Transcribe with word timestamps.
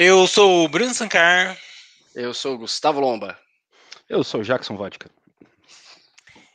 Eu 0.00 0.28
sou 0.28 0.64
o 0.64 0.68
Bruno 0.68 0.94
Sancar. 0.94 1.60
Eu 2.14 2.32
sou 2.32 2.54
o 2.54 2.58
Gustavo 2.58 3.00
Lomba. 3.00 3.36
Eu 4.08 4.22
sou 4.22 4.42
o 4.42 4.44
Jackson 4.44 4.76
Vodka. 4.76 5.10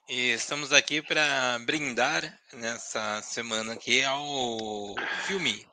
E 0.08 0.30
estamos 0.30 0.72
aqui 0.72 1.02
para 1.02 1.60
brindar 1.60 2.40
nessa 2.54 3.22
semana 3.22 3.74
aqui 3.74 4.02
ao 4.02 4.96
filme 5.28 5.68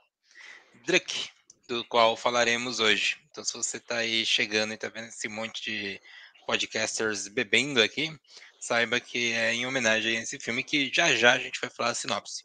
Druck, 0.85 1.29
do 1.69 1.85
qual 1.85 2.17
falaremos 2.17 2.81
hoje. 2.81 3.19
Então, 3.31 3.45
se 3.45 3.53
você 3.53 3.77
está 3.77 3.99
aí 3.99 4.27
chegando 4.27 4.73
e 4.73 4.75
está 4.75 4.89
vendo 4.89 5.07
esse 5.07 5.29
monte 5.29 5.63
de 5.63 6.01
podcasters 6.49 7.29
bebendo 7.29 7.81
aqui, 7.81 8.13
saiba 8.59 8.99
que 8.99 9.33
é 9.33 9.55
em 9.55 9.65
homenagem 9.65 10.19
a 10.19 10.23
esse 10.23 10.41
filme 10.41 10.65
que 10.65 10.91
já 10.93 11.15
já 11.15 11.35
a 11.35 11.39
gente 11.39 11.61
vai 11.61 11.71
falar 11.71 11.91
a 11.91 11.95
sinopse. 11.95 12.43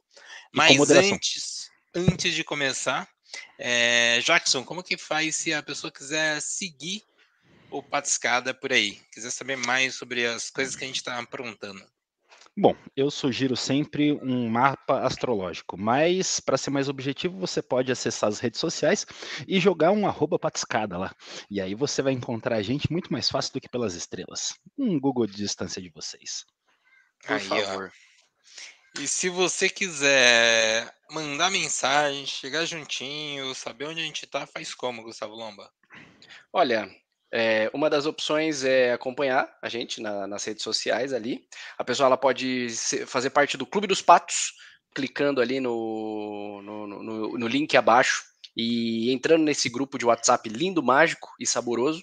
Mas 0.52 0.92
antes, 0.92 1.72
antes 1.96 2.36
de 2.36 2.44
começar, 2.44 3.10
é, 3.58 4.20
Jackson, 4.22 4.64
como 4.64 4.84
que 4.84 4.98
faz 4.98 5.36
se 5.36 5.54
a 5.54 5.64
pessoa 5.64 5.92
quiser 5.92 6.42
seguir 6.42 7.04
o 7.72 7.82
Patiscada 7.82 8.54
por 8.54 8.72
aí? 8.72 9.00
Quiser 9.12 9.32
saber 9.32 9.56
mais 9.58 9.96
sobre 9.96 10.26
as 10.26 10.50
coisas 10.50 10.76
que 10.76 10.84
a 10.84 10.88
gente 10.88 10.98
está 10.98 11.18
aprontando? 11.20 11.84
Bom, 12.58 12.74
eu 12.96 13.12
sugiro 13.12 13.58
sempre 13.58 14.14
um 14.14 14.48
mapa 14.48 15.02
astrológico, 15.02 15.78
mas 15.78 16.40
para 16.40 16.58
ser 16.58 16.70
mais 16.70 16.88
objetivo, 16.88 17.38
você 17.38 17.62
pode 17.62 17.92
acessar 17.92 18.30
as 18.30 18.40
redes 18.40 18.62
sociais 18.62 19.06
e 19.46 19.60
jogar 19.60 19.92
um 19.92 20.08
arroba 20.08 20.40
patiscada 20.40 20.98
lá. 20.98 21.14
E 21.50 21.60
aí 21.60 21.76
você 21.76 22.02
vai 22.02 22.14
encontrar 22.14 22.56
a 22.56 22.62
gente 22.62 22.90
muito 22.90 23.12
mais 23.12 23.30
fácil 23.30 23.52
do 23.52 23.60
que 23.60 23.68
pelas 23.68 23.94
estrelas. 23.94 24.54
Um 24.78 24.98
Google 24.98 25.28
de 25.28 25.36
distância 25.36 25.82
de 25.82 25.90
vocês. 25.90 26.46
Por 27.28 27.34
aí, 27.34 27.42
favor. 27.42 27.92
Ó. 27.94 28.06
E 29.00 29.08
se 29.08 29.30
você 29.30 29.70
quiser 29.70 30.94
mandar 31.12 31.52
mensagem, 31.52 32.26
chegar 32.26 32.66
juntinho, 32.66 33.54
saber 33.54 33.86
onde 33.88 34.02
a 34.02 34.04
gente 34.04 34.26
tá, 34.26 34.48
faz 34.48 34.74
como, 34.74 35.04
Gustavo 35.04 35.36
Lomba? 35.36 35.70
Olha, 36.52 36.90
é, 37.32 37.70
uma 37.74 37.90
das 37.90 38.06
opções 38.06 38.64
é 38.64 38.94
acompanhar 38.94 39.54
a 39.62 39.68
gente 39.68 40.02
na, 40.02 40.26
nas 40.26 40.46
redes 40.46 40.64
sociais 40.64 41.12
ali. 41.12 41.46
A 41.78 41.84
pessoa 41.84 42.08
ela 42.08 42.16
pode 42.16 42.70
ser, 42.70 43.06
fazer 43.06 43.32
parte 43.32 43.58
do 43.58 43.66
Clube 43.66 43.86
dos 43.86 44.02
Patos, 44.02 44.54
clicando 44.96 45.42
ali 45.42 45.60
no, 45.60 46.62
no, 46.64 46.88
no, 46.88 47.38
no, 47.38 47.48
link 47.48 47.76
abaixo 47.76 48.24
e 48.56 49.12
entrando 49.12 49.44
nesse 49.44 49.68
grupo 49.68 49.98
de 49.98 50.06
WhatsApp 50.06 50.48
lindo, 50.48 50.82
mágico 50.82 51.36
e 51.38 51.46
saboroso, 51.46 52.02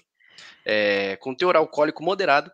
é, 0.63 1.15
com 1.15 1.33
teor 1.33 1.55
alcoólico 1.55 2.03
moderado, 2.03 2.51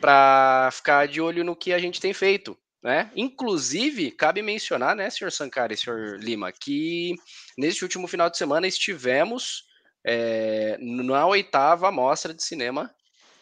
para 0.00 0.70
ficar 0.72 1.06
de 1.06 1.20
olho 1.20 1.44
no 1.44 1.54
que 1.54 1.72
a 1.72 1.78
gente 1.78 2.00
tem 2.00 2.12
feito. 2.12 2.58
Né? 2.82 3.10
Inclusive, 3.16 4.10
cabe 4.12 4.42
mencionar, 4.42 4.94
né, 4.94 5.10
senhor 5.10 5.30
Sankara 5.32 5.72
e 5.72 5.76
senhor 5.76 6.18
Lima, 6.20 6.52
que 6.52 7.14
neste 7.58 7.82
último 7.82 8.06
final 8.06 8.30
de 8.30 8.38
semana 8.38 8.66
estivemos 8.66 9.64
é, 10.06 10.76
na 10.78 11.26
oitava 11.26 11.90
mostra 11.90 12.32
de 12.32 12.42
cinema 12.42 12.94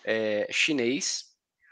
é, 0.05 0.47
chinês 0.51 1.25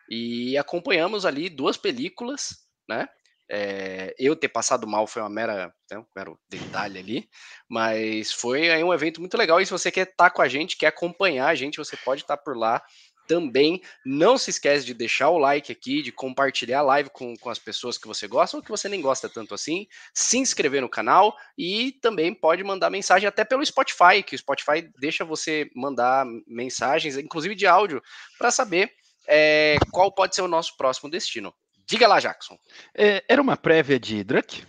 e 0.08 0.56
acompanhamos 0.58 1.24
ali 1.24 1.48
duas 1.48 1.76
películas, 1.76 2.58
né? 2.88 3.08
É, 3.54 4.14
eu 4.18 4.34
ter 4.34 4.48
passado 4.48 4.86
mal 4.86 5.06
foi 5.06 5.20
uma 5.20 5.28
mera, 5.28 5.74
né, 5.90 5.98
um 5.98 6.06
mero 6.16 6.38
detalhe 6.48 6.98
ali, 6.98 7.28
mas 7.68 8.32
foi 8.32 8.70
aí 8.70 8.82
um 8.82 8.94
evento 8.94 9.20
muito 9.20 9.36
legal. 9.36 9.60
E 9.60 9.66
se 9.66 9.72
você 9.72 9.90
quer 9.90 10.08
estar 10.08 10.30
com 10.30 10.40
a 10.40 10.48
gente, 10.48 10.76
quer 10.76 10.86
acompanhar 10.86 11.48
a 11.48 11.54
gente, 11.54 11.76
você 11.76 11.96
pode 11.98 12.22
estar 12.22 12.38
por 12.38 12.56
lá 12.56 12.82
também. 13.26 13.82
Não 14.04 14.36
se 14.36 14.50
esquece 14.50 14.84
de 14.84 14.94
deixar 14.94 15.30
o 15.30 15.38
like 15.38 15.70
aqui, 15.72 16.02
de 16.02 16.12
compartilhar 16.12 16.80
a 16.80 16.82
live 16.82 17.10
com, 17.10 17.36
com 17.36 17.50
as 17.50 17.58
pessoas 17.58 17.98
que 17.98 18.06
você 18.06 18.26
gosta 18.26 18.56
ou 18.56 18.62
que 18.62 18.70
você 18.70 18.88
nem 18.88 19.00
gosta 19.00 19.28
tanto 19.28 19.54
assim, 19.54 19.86
se 20.12 20.38
inscrever 20.38 20.80
no 20.80 20.88
canal 20.88 21.36
e 21.56 21.92
também 22.02 22.34
pode 22.34 22.62
mandar 22.62 22.90
mensagem 22.90 23.28
até 23.28 23.44
pelo 23.44 23.64
Spotify, 23.64 24.22
que 24.24 24.34
o 24.34 24.38
Spotify 24.38 24.88
deixa 24.98 25.24
você 25.24 25.70
mandar 25.74 26.26
mensagens, 26.46 27.16
inclusive 27.16 27.54
de 27.54 27.66
áudio, 27.66 28.02
para 28.38 28.50
saber 28.50 28.92
é, 29.26 29.76
qual 29.90 30.12
pode 30.12 30.34
ser 30.34 30.42
o 30.42 30.48
nosso 30.48 30.76
próximo 30.76 31.10
destino. 31.10 31.54
Diga 31.86 32.06
lá, 32.06 32.20
Jackson. 32.20 32.58
É, 32.94 33.22
era 33.28 33.42
uma 33.42 33.56
prévia 33.56 33.98
de 33.98 34.22
Druck? 34.24 34.64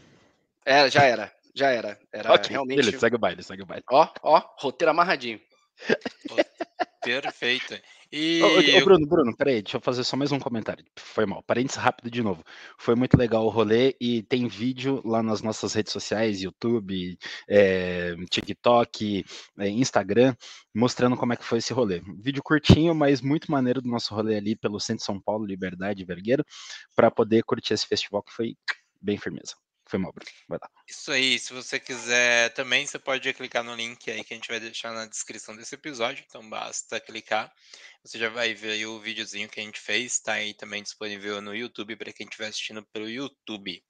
É, 0.66 0.90
já 0.90 1.04
era, 1.04 1.32
já 1.54 1.70
era. 1.70 2.00
Era 2.12 2.34
okay, 2.34 2.52
realmente. 2.52 2.78
Beleza, 2.78 3.00
segue 3.00 3.16
o 3.16 3.20
baile, 3.20 3.44
segue 3.44 3.64
o 3.64 3.66
baile. 3.66 3.84
Ó, 3.90 4.08
ó, 4.22 4.42
roteiro 4.58 4.92
amarradinho. 4.92 5.40
Perfeito. 7.04 7.76
E 8.16 8.44
ô, 8.44 8.78
ô, 8.80 8.86
Bruno, 8.86 9.08
Bruno, 9.08 9.36
peraí, 9.36 9.64
deixa 9.64 9.78
eu 9.78 9.82
fazer 9.82 10.04
só 10.04 10.16
mais 10.16 10.32
um 10.32 10.40
comentário. 10.40 10.86
Foi 10.96 11.26
mal. 11.26 11.42
Parênteses 11.42 11.78
rápido 11.78 12.12
de 12.12 12.22
novo. 12.22 12.44
Foi 12.78 12.94
muito 12.94 13.18
legal 13.18 13.44
o 13.44 13.50
rolê 13.50 13.96
e 14.00 14.22
tem 14.22 14.48
vídeo 14.48 15.02
lá 15.04 15.24
nas 15.24 15.42
nossas 15.42 15.74
redes 15.74 15.92
sociais, 15.92 16.42
YouTube, 16.42 17.18
é, 17.50 18.16
TikTok, 18.30 19.26
é, 19.58 19.68
Instagram, 19.68 20.36
mostrando 20.76 21.18
como 21.18 21.34
é 21.34 21.36
que 21.36 21.44
foi 21.44 21.58
esse 21.58 21.74
rolê. 21.74 22.04
Vídeo 22.20 22.44
curtinho, 22.44 22.94
mas 22.94 23.20
muito 23.20 23.52
maneiro 23.52 23.82
do 23.82 23.90
nosso 23.90 24.14
rolê 24.14 24.36
ali 24.38 24.56
pelo 24.56 24.80
centro 24.80 25.00
de 25.00 25.06
São 25.06 25.20
Paulo, 25.20 25.44
Liberdade, 25.44 26.06
Vergueiro, 26.06 26.46
para 26.96 27.10
poder 27.10 27.44
curtir 27.44 27.74
esse 27.74 27.88
festival 27.88 28.22
que 28.22 28.32
foi 28.32 28.56
bem 29.02 29.18
firmeza. 29.18 29.56
Foi 29.86 30.00
mal, 30.00 30.12
Bruno. 30.14 30.32
Vai 30.48 30.60
lá. 30.62 30.70
Isso 30.88 31.12
aí, 31.12 31.38
se 31.38 31.54
você 31.54 31.80
quiser 31.80 32.54
também, 32.54 32.86
você 32.86 32.98
pode 32.98 33.32
clicar 33.34 33.64
no 33.64 33.76
link 33.76 34.10
aí 34.10 34.24
que 34.24 34.34
a 34.34 34.38
gente 34.38 34.48
vai 34.48 34.60
deixar 34.60 34.92
na 34.94 35.06
descrição 35.06 35.56
desse 35.56 35.76
episódio. 35.76 36.24
Então 36.28 36.48
basta 36.50 37.00
clicar. 37.00 37.54
Você 38.04 38.18
já 38.18 38.30
vai 38.30 38.54
ver 38.54 38.86
o 38.86 39.00
videozinho 39.00 39.50
que 39.50 39.60
a 39.60 39.64
gente 39.64 39.80
fez. 39.80 40.20
Tá 40.20 40.34
aí 40.34 40.54
também 40.54 40.84
disponível 40.84 41.42
no 41.42 41.56
YouTube 41.56 41.96
para 41.96 42.14
quem 42.14 42.26
estiver 42.26 42.48
assistindo 42.48 42.84
pelo 42.88 43.10
YouTube. 43.10 43.84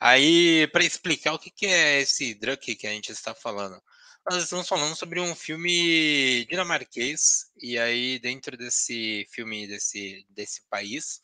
Aí, 0.00 0.66
para 0.68 0.84
explicar 0.84 1.32
o 1.34 1.38
que, 1.38 1.50
que 1.50 1.66
é 1.66 2.00
esse 2.00 2.34
drug 2.34 2.58
que 2.58 2.86
a 2.86 2.90
gente 2.90 3.12
está 3.12 3.34
falando. 3.34 3.80
Nós 4.28 4.42
estamos 4.42 4.66
falando 4.66 4.96
sobre 4.96 5.20
um 5.20 5.36
filme 5.36 6.44
dinamarquês, 6.46 7.48
e 7.62 7.78
aí 7.78 8.18
dentro 8.18 8.56
desse 8.56 9.24
filme 9.30 9.68
desse, 9.68 10.26
desse 10.30 10.62
país, 10.68 11.20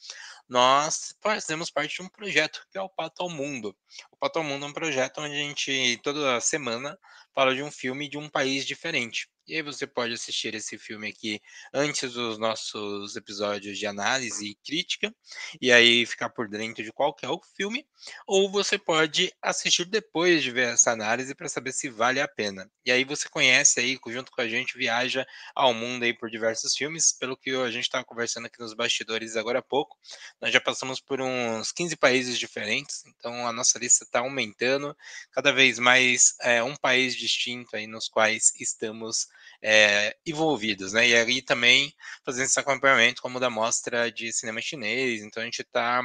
nós 0.49 1.13
fazemos 1.21 1.69
parte 1.69 1.97
de 1.97 2.03
um 2.03 2.09
projeto 2.09 2.65
que 2.71 2.79
é 2.79 2.81
o 2.81 2.89
Pato 2.89 3.25
ao 3.25 3.29
Mundo. 3.29 3.77
O 4.13 4.17
Pato 4.17 4.39
ao 4.39 4.45
Mundo 4.45 4.67
é 4.67 4.69
um 4.69 4.73
projeto 4.73 5.21
onde 5.21 5.35
a 5.35 5.39
gente, 5.39 5.99
toda 6.05 6.41
semana, 6.41 6.97
fala 7.35 7.57
de 7.57 7.63
um 7.65 7.73
filme 7.73 8.09
de 8.09 8.17
um 8.17 8.29
país 8.29 8.65
diferente. 8.65 9.29
E 9.47 9.57
aí 9.57 9.63
você 9.63 9.89
pode 9.89 10.15
assistir 10.15 10.55
esse 10.55 10.79
filme 10.79 11.09
aqui 11.09 11.41
antes 11.75 12.13
dos 12.13 12.39
nossos 12.39 13.17
episódios 13.17 13.77
de 13.77 13.87
análise 13.87 14.47
e 14.47 14.55
crítica, 14.55 15.13
e 15.61 15.73
aí 15.73 16.07
ficar 16.07 16.31
por 16.31 16.49
dentro 16.49 16.85
de 16.85 16.93
qual 16.93 17.15
é 17.23 17.29
o 17.29 17.41
filme, 17.57 17.85
ou 18.25 18.49
você 18.49 18.79
pode 18.79 19.33
assistir 19.43 19.85
depois 19.85 20.45
de 20.45 20.53
ver 20.53 20.75
essa 20.75 20.93
análise 20.93 21.35
para 21.35 21.49
saber 21.49 21.73
se 21.73 21.89
vale 21.91 22.21
a 22.21 22.29
pena. 22.29 22.71
E 22.85 22.93
aí 22.93 23.05
você 23.05 23.29
conhece 23.29 23.81
aí, 23.81 23.99
junto 24.09 24.31
com 24.31 24.41
a 24.41 24.49
gente, 24.49 24.79
viaja 24.79 25.27
ao 25.57 25.75
mundo 25.75 26.05
aí 26.05 26.17
por 26.17 26.31
diversos 26.31 26.77
filmes, 26.77 27.13
pelo 27.13 27.37
que 27.37 27.51
a 27.51 27.71
gente 27.71 27.85
estava 27.85 28.05
conversando 28.05 28.47
aqui 28.47 28.61
nos 28.61 28.75
bastidores 28.75 29.37
agora 29.37 29.59
há 29.59 29.63
pouco, 29.63 29.99
nós 30.41 30.53
já 30.53 30.61
passamos 30.61 31.01
por 31.01 31.21
uns 31.21 31.73
15 31.73 31.97
países 31.97 32.39
diferentes, 32.39 33.05
então 33.07 33.47
a 33.47 33.53
nossa 33.53 33.77
lista 33.77 34.05
está 34.05 34.21
aumentando, 34.21 34.97
cada 35.33 35.53
vez 35.53 35.81
mais 35.81 36.37
é, 36.41 36.63
um 36.63 36.77
país 36.77 37.17
distinto 37.17 37.75
aí 37.75 37.89
nos 37.89 38.09
quais 38.09 38.53
estamos 38.61 39.33
é, 39.63 40.17
envolvidos, 40.27 40.93
né? 40.93 41.09
E 41.09 41.15
aí 41.15 41.41
também 41.41 41.95
fazendo 42.25 42.47
esse 42.47 42.59
acompanhamento 42.59 43.23
como 43.23 43.39
da 43.39 43.49
mostra 43.49 44.11
de 44.11 44.33
cinema 44.33 44.61
chinês. 44.61 45.23
Então 45.23 45.43
a 45.43 45.47
gente 45.47 45.63
está 45.63 46.03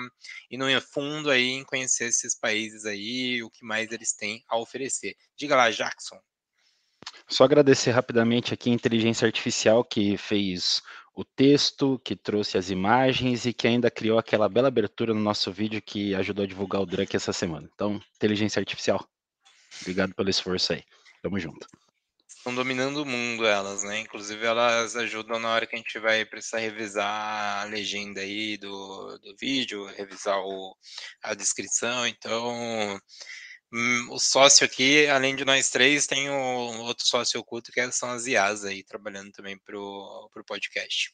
indo 0.52 0.66
fundo 0.82 1.32
aí 1.32 1.50
em 1.50 1.64
conhecer 1.64 2.06
esses 2.06 2.38
países 2.38 2.86
aí, 2.86 3.42
o 3.42 3.50
que 3.50 3.66
mais 3.66 3.92
eles 3.92 4.14
têm 4.14 4.44
a 4.48 4.58
oferecer. 4.58 5.16
Diga 5.36 5.56
lá, 5.56 5.72
Jackson. 5.72 6.20
Só 7.28 7.44
agradecer 7.44 7.92
rapidamente 7.92 8.54
aqui 8.54 8.70
a 8.70 8.74
inteligência 8.74 9.26
artificial 9.26 9.84
que 9.84 10.18
fez 10.18 10.82
o 11.16 11.26
texto, 11.26 12.00
que 12.06 12.16
trouxe 12.16 12.58
as 12.58 12.70
imagens 12.70 13.46
e 13.46 13.54
que 13.54 13.68
ainda 13.68 13.90
criou 13.90 14.20
aquela 14.20 14.48
bela 14.48 14.68
abertura 14.68 15.14
no 15.14 15.20
nosso 15.20 15.52
vídeo 15.52 15.82
que 15.82 16.14
ajudou 16.14 16.46
a 16.46 16.48
divulgar 16.48 16.82
o 16.82 16.86
Drunk 16.86 17.16
essa 17.16 17.34
semana. 17.34 17.68
Então, 17.74 18.00
inteligência 18.16 18.60
artificial, 18.60 19.04
obrigado 19.82 20.14
pelo 20.14 20.30
esforço 20.30 20.74
aí. 20.74 20.84
Tamo 21.24 21.40
junto 21.40 21.68
estão 22.38 22.56
dominando 22.56 22.98
o 22.98 23.06
mundo 23.06 23.46
elas, 23.46 23.84
né? 23.84 24.00
Inclusive 24.00 24.46
elas 24.46 24.96
ajudam 24.96 25.40
na 25.40 25.50
hora 25.50 25.68
que 25.68 25.76
a 25.76 25.80
gente 25.80 26.00
vai 26.00 26.26
precisar 26.26 26.60
revisar 26.60 27.62
a 27.62 27.64
legenda 27.66 28.22
aí 28.22 28.58
do, 28.58 29.18
do 29.20 29.36
vídeo, 29.40 29.86
revisar 29.86 30.40
o, 30.40 30.76
a 31.24 31.34
descrição. 31.34 32.08
Então, 32.08 33.00
hum, 33.74 34.08
o 34.12 34.20
sócio 34.20 34.66
aqui, 34.66 35.08
além 35.08 35.36
de 35.36 35.46
nós 35.46 35.70
três, 35.70 36.08
tem 36.08 36.30
o 36.30 36.82
outro 36.84 37.06
sócio 37.06 37.40
oculto 37.40 37.72
que 37.72 37.92
são 37.92 38.10
as 38.12 38.28
IAs 38.28 38.64
aí 38.64 38.84
trabalhando 38.84 39.32
também 39.32 39.58
pro, 39.60 40.30
pro 40.34 40.46
podcast. 40.46 41.14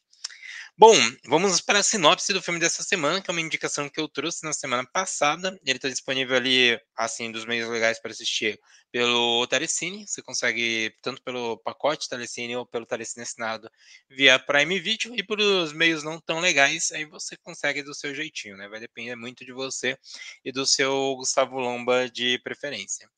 Bom, 0.76 0.92
vamos 1.26 1.60
para 1.60 1.78
a 1.78 1.82
sinopse 1.84 2.32
do 2.32 2.42
filme 2.42 2.58
dessa 2.58 2.82
semana, 2.82 3.22
que 3.22 3.30
é 3.30 3.32
uma 3.32 3.40
indicação 3.40 3.88
que 3.88 4.00
eu 4.00 4.08
trouxe 4.08 4.42
na 4.42 4.52
semana 4.52 4.84
passada. 4.84 5.56
Ele 5.64 5.78
está 5.78 5.88
disponível 5.88 6.34
ali, 6.36 6.76
assim, 6.96 7.30
dos 7.30 7.44
meios 7.44 7.68
legais 7.68 8.00
para 8.00 8.10
assistir 8.10 8.58
pelo 8.90 9.46
Telecine. 9.46 10.04
Você 10.04 10.20
consegue 10.20 10.92
tanto 11.00 11.22
pelo 11.22 11.58
pacote 11.58 12.08
Telecine 12.08 12.56
ou 12.56 12.66
pelo 12.66 12.86
Telecine 12.86 13.22
assinado 13.22 13.70
via 14.10 14.36
Prime 14.36 14.80
Video. 14.80 15.14
E 15.14 15.22
por 15.22 15.40
os 15.40 15.72
meios 15.72 16.02
não 16.02 16.20
tão 16.20 16.40
legais, 16.40 16.90
aí 16.90 17.04
você 17.04 17.36
consegue 17.36 17.80
do 17.80 17.94
seu 17.94 18.12
jeitinho, 18.12 18.56
né? 18.56 18.68
Vai 18.68 18.80
depender 18.80 19.14
muito 19.14 19.44
de 19.44 19.52
você 19.52 19.96
e 20.44 20.50
do 20.50 20.66
seu 20.66 21.14
Gustavo 21.16 21.56
Lomba 21.56 22.10
de 22.10 22.40
preferência. 22.42 23.08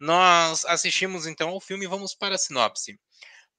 Nós 0.00 0.64
assistimos 0.64 1.26
então 1.26 1.50
ao 1.50 1.60
filme 1.60 1.84
e 1.84 1.88
vamos 1.88 2.14
para 2.14 2.36
a 2.36 2.38
sinopse. 2.38 2.98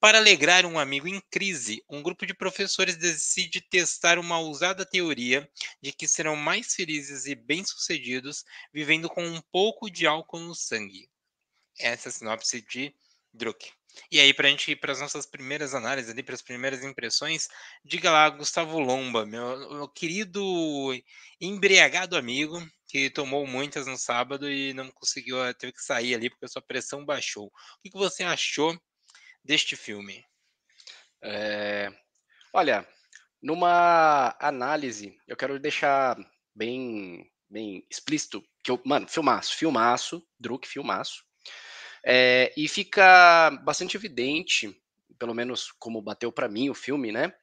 Para 0.03 0.17
alegrar 0.17 0.65
um 0.65 0.77
amigo 0.77 1.07
em 1.07 1.21
crise, 1.31 1.81
um 1.89 2.03
grupo 2.03 2.25
de 2.25 2.33
professores 2.33 2.97
decide 2.97 3.61
testar 3.61 4.19
uma 4.19 4.38
ousada 4.38 4.85
teoria 4.85 5.50
de 5.81 5.94
que 5.94 6.09
serão 6.09 6.35
mais 6.35 6.75
felizes 6.75 7.25
e 7.25 7.33
bem-sucedidos 7.33 8.44
vivendo 8.73 9.09
com 9.09 9.25
um 9.25 9.41
pouco 9.50 9.89
de 9.89 10.05
álcool 10.05 10.39
no 10.39 10.53
sangue. 10.53 11.09
Essa 11.79 12.09
é 12.09 12.11
a 12.11 12.11
sinopse 12.11 12.61
de 12.69 12.94
Druck. 13.33 13.71
E 14.11 14.19
aí, 14.19 14.33
para 14.33 14.50
a 14.50 14.51
gente 14.51 14.71
ir 14.71 14.75
para 14.75 14.91
as 14.91 15.00
nossas 15.00 15.25
primeiras 15.25 15.73
análises, 15.73 16.11
ali, 16.11 16.21
para 16.21 16.35
as 16.35 16.41
primeiras 16.41 16.83
impressões, 16.83 17.47
diga 17.85 18.11
lá, 18.11 18.29
Gustavo 18.29 18.79
Lomba, 18.79 19.25
meu, 19.25 19.57
meu 19.71 19.88
querido 19.88 20.41
embriagado 21.39 22.17
amigo, 22.17 22.61
que 22.89 23.09
tomou 23.09 23.47
muitas 23.47 23.88
no 23.88 23.97
sábado 23.97 24.51
e 24.51 24.73
não 24.73 24.91
conseguiu, 24.91 25.38
teve 25.53 25.71
que 25.71 25.81
sair 25.81 26.13
ali 26.13 26.29
porque 26.29 26.44
a 26.44 26.50
sua 26.50 26.61
pressão 26.61 27.05
baixou. 27.05 27.45
O 27.45 27.81
que, 27.81 27.89
que 27.89 27.97
você 27.97 28.21
achou 28.21 28.77
deste 29.44 29.75
filme? 29.75 30.24
É, 31.22 31.92
olha, 32.54 32.88
numa 33.42 34.36
análise, 34.40 35.18
eu 35.28 35.36
quero 35.36 35.60
deixar 35.60 36.18
bem, 36.56 37.30
bem 37.50 37.86
explícito 37.90 38.44
que 38.63 38.72
eu, 38.72 38.81
mano, 38.86 39.07
filmaço, 39.07 39.56
filmaço, 39.56 40.25
Druk, 40.40 40.68
filmaço. 40.68 41.24
É, 42.06 42.54
e 42.57 42.68
fica 42.68 43.50
bastante 43.63 43.95
evidente, 43.95 44.75
pelo 45.18 45.34
menos 45.34 45.72
como 45.80 46.01
bateu 46.01 46.31
para 46.31 46.50
mim 46.50 46.69
o 46.69 46.74
filme, 46.74 47.12
né? 47.12 47.34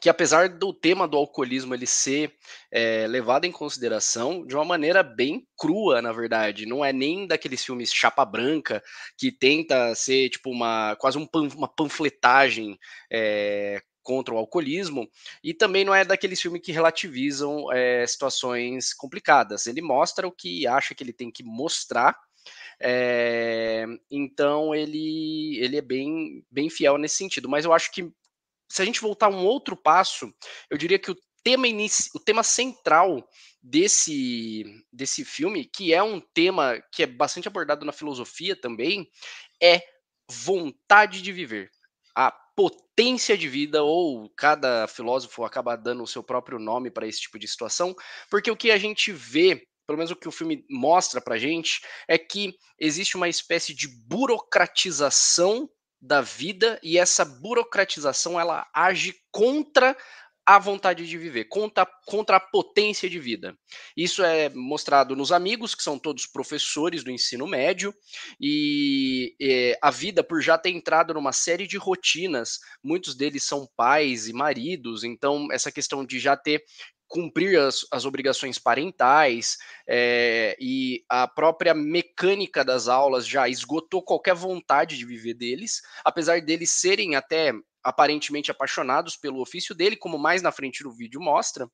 Que 0.00 0.08
apesar 0.08 0.48
do 0.48 0.72
tema 0.72 1.06
do 1.06 1.16
alcoolismo 1.16 1.74
ele 1.74 1.86
ser 1.86 2.34
é, 2.70 3.06
levado 3.06 3.44
em 3.44 3.52
consideração 3.52 4.46
de 4.46 4.54
uma 4.54 4.64
maneira 4.64 5.02
bem 5.02 5.46
crua, 5.56 6.00
na 6.00 6.12
verdade, 6.12 6.66
não 6.66 6.84
é 6.84 6.92
nem 6.92 7.26
daqueles 7.26 7.64
filmes 7.64 7.92
chapa 7.92 8.24
branca 8.24 8.82
que 9.18 9.30
tenta 9.30 9.94
ser 9.94 10.30
tipo 10.30 10.50
uma 10.50 10.96
quase 10.96 11.18
um, 11.18 11.28
uma 11.56 11.68
panfletagem 11.68 12.78
é, 13.12 13.82
contra 14.02 14.34
o 14.34 14.38
alcoolismo, 14.38 15.08
e 15.44 15.52
também 15.52 15.84
não 15.84 15.94
é 15.94 16.04
daqueles 16.04 16.40
filmes 16.40 16.62
que 16.62 16.72
relativizam 16.72 17.70
é, 17.70 18.06
situações 18.06 18.94
complicadas. 18.94 19.66
Ele 19.66 19.82
mostra 19.82 20.26
o 20.26 20.32
que 20.32 20.66
acha 20.66 20.94
que 20.94 21.04
ele 21.04 21.12
tem 21.12 21.30
que 21.30 21.44
mostrar 21.44 22.16
é, 22.82 23.84
então 24.10 24.74
ele, 24.74 25.58
ele 25.58 25.76
é 25.76 25.82
bem, 25.82 26.44
bem 26.50 26.70
fiel 26.70 26.96
nesse 26.96 27.16
sentido. 27.16 27.48
Mas 27.48 27.64
eu 27.64 27.72
acho 27.72 27.92
que 27.92 28.10
se 28.70 28.80
a 28.80 28.84
gente 28.84 29.00
voltar 29.00 29.28
um 29.28 29.44
outro 29.44 29.76
passo, 29.76 30.32
eu 30.70 30.78
diria 30.78 30.98
que 30.98 31.10
o 31.10 31.16
tema, 31.42 31.66
inici, 31.66 32.08
o 32.14 32.20
tema 32.20 32.42
central 32.42 33.26
desse, 33.62 34.64
desse 34.92 35.24
filme, 35.24 35.64
que 35.64 35.92
é 35.92 36.02
um 36.02 36.20
tema 36.20 36.80
que 36.92 37.02
é 37.02 37.06
bastante 37.06 37.48
abordado 37.48 37.84
na 37.84 37.92
filosofia 37.92 38.54
também, 38.54 39.10
é 39.60 39.82
vontade 40.30 41.20
de 41.20 41.32
viver. 41.32 41.70
A 42.14 42.30
potência 42.30 43.36
de 43.36 43.48
vida, 43.48 43.82
ou 43.82 44.30
cada 44.36 44.86
filósofo 44.86 45.44
acaba 45.44 45.76
dando 45.76 46.02
o 46.02 46.06
seu 46.06 46.22
próprio 46.22 46.58
nome 46.58 46.90
para 46.90 47.06
esse 47.06 47.22
tipo 47.22 47.38
de 47.38 47.48
situação, 47.48 47.94
porque 48.30 48.50
o 48.50 48.56
que 48.56 48.70
a 48.70 48.78
gente 48.78 49.12
vê 49.12 49.66
pelo 49.90 49.98
menos 49.98 50.12
o 50.12 50.16
que 50.16 50.28
o 50.28 50.32
filme 50.32 50.64
mostra 50.70 51.20
pra 51.20 51.36
gente, 51.36 51.80
é 52.06 52.16
que 52.16 52.54
existe 52.78 53.16
uma 53.16 53.28
espécie 53.28 53.74
de 53.74 53.88
burocratização 54.06 55.68
da 56.00 56.20
vida 56.20 56.78
e 56.82 56.98
essa 56.98 57.24
burocratização 57.24 58.40
ela 58.40 58.66
age 58.74 59.14
contra 59.30 59.96
a 60.46 60.58
vontade 60.58 61.06
de 61.06 61.16
viver, 61.16 61.44
contra, 61.44 61.86
contra 62.06 62.36
a 62.38 62.40
potência 62.40 63.08
de 63.08 63.20
vida. 63.20 63.56
Isso 63.96 64.24
é 64.24 64.48
mostrado 64.48 65.14
nos 65.14 65.30
amigos, 65.30 65.76
que 65.76 65.82
são 65.82 65.96
todos 65.96 66.26
professores 66.26 67.04
do 67.04 67.10
ensino 67.10 67.46
médio, 67.46 67.94
e, 68.40 69.36
e 69.38 69.78
a 69.80 69.92
vida, 69.92 70.24
por 70.24 70.40
já 70.40 70.58
ter 70.58 70.70
entrado 70.70 71.14
numa 71.14 71.32
série 71.32 71.68
de 71.68 71.76
rotinas, 71.76 72.58
muitos 72.82 73.14
deles 73.14 73.44
são 73.44 73.68
pais 73.76 74.26
e 74.26 74.32
maridos, 74.32 75.04
então 75.04 75.46
essa 75.52 75.70
questão 75.70 76.04
de 76.04 76.18
já 76.18 76.36
ter 76.36 76.64
cumprir 77.10 77.58
as, 77.58 77.84
as 77.90 78.04
obrigações 78.04 78.56
parentais 78.56 79.58
é, 79.86 80.56
e 80.60 81.04
a 81.08 81.26
própria 81.26 81.74
mecânica 81.74 82.64
das 82.64 82.86
aulas 82.86 83.26
já 83.26 83.48
esgotou 83.48 84.00
qualquer 84.00 84.34
vontade 84.34 84.96
de 84.96 85.04
viver 85.04 85.34
deles, 85.34 85.82
apesar 86.04 86.40
deles 86.40 86.70
serem 86.70 87.16
até 87.16 87.52
aparentemente 87.82 88.52
apaixonados 88.52 89.16
pelo 89.16 89.40
ofício 89.40 89.74
dele, 89.74 89.96
como 89.96 90.18
mais 90.18 90.40
na 90.40 90.52
frente 90.52 90.84
do 90.84 90.92
vídeo 90.92 91.20
mostra, 91.20 91.68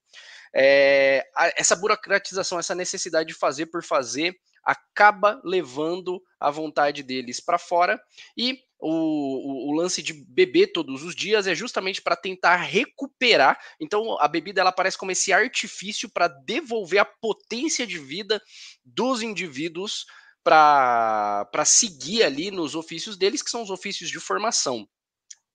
é, 0.55 1.23
essa 1.55 1.77
burocratização, 1.77 2.59
essa 2.59 2.75
necessidade 2.75 3.29
de 3.29 3.35
fazer 3.35 3.67
por 3.67 3.85
fazer, 3.85 4.35
acaba 4.65 5.39
levando 5.45 6.21
a 6.41 6.51
vontade 6.51 7.03
deles 7.03 7.41
para 7.41 7.59
fora 7.59 8.01
e 8.37 8.59
o, 8.79 8.91
o, 8.91 9.71
o, 9.71 9.73
lance 9.73 10.03
de 10.03 10.13
beber 10.13 10.69
todos 10.69 11.03
os 11.03 11.15
dias 11.15 11.47
é 11.47 11.55
justamente 11.55 12.03
para 12.03 12.17
tentar 12.17 12.57
recuperar. 12.57 13.59
Então 13.81 14.21
a 14.21 14.29
bebida 14.29 14.61
ela 14.61 14.71
aparece 14.71 14.99
como 14.99 15.13
esse 15.13 15.33
artifício 15.33 16.11
para 16.11 16.29
devolver 16.29 17.01
a 17.01 17.05
potência 17.05 17.87
de 17.87 17.99
vida 17.99 18.41
dos 18.85 19.23
indivíduos 19.23 20.07
para 20.45 21.65
seguir 21.65 22.23
ali 22.23 22.51
nos 22.51 22.77
ofícios 22.77 23.17
deles, 23.17 23.43
que 23.43 23.51
são 23.51 23.63
os 23.63 23.71
ofícios 23.71 24.09
de 24.09 24.21
formação. 24.21 24.89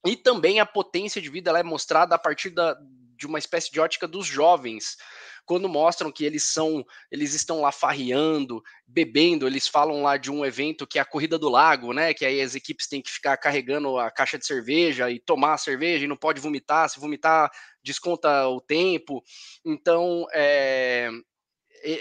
E 0.05 0.17
também 0.17 0.59
a 0.59 0.65
potência 0.65 1.21
de 1.21 1.29
vida 1.29 1.49
ela 1.49 1.59
é 1.59 1.63
mostrada 1.63 2.15
a 2.15 2.17
partir 2.17 2.49
da, 2.49 2.75
de 3.21 3.27
uma 3.27 3.37
espécie 3.37 3.71
de 3.71 3.79
ótica 3.79 4.07
dos 4.07 4.25
jovens, 4.25 4.97
quando 5.45 5.69
mostram 5.69 6.11
que 6.11 6.25
eles 6.25 6.43
são, 6.43 6.83
eles 7.11 7.35
estão 7.35 7.61
lá 7.61 7.71
farreando, 7.71 8.63
bebendo, 8.87 9.45
eles 9.45 9.67
falam 9.67 10.01
lá 10.01 10.17
de 10.17 10.31
um 10.31 10.43
evento 10.43 10.87
que 10.87 10.97
é 10.97 11.01
a 11.01 11.05
corrida 11.05 11.37
do 11.37 11.49
lago, 11.49 11.93
né? 11.93 12.15
Que 12.15 12.25
aí 12.25 12.41
as 12.41 12.55
equipes 12.55 12.87
têm 12.87 13.01
que 13.01 13.11
ficar 13.11 13.37
carregando 13.37 13.99
a 13.99 14.09
caixa 14.09 14.39
de 14.39 14.45
cerveja 14.45 15.11
e 15.11 15.19
tomar 15.19 15.53
a 15.53 15.57
cerveja 15.57 16.05
e 16.05 16.07
não 16.07 16.17
pode 16.17 16.41
vomitar, 16.41 16.89
se 16.89 16.99
vomitar 16.99 17.51
desconta 17.83 18.47
o 18.47 18.59
tempo. 18.59 19.23
Então, 19.63 20.25
é, 20.33 21.11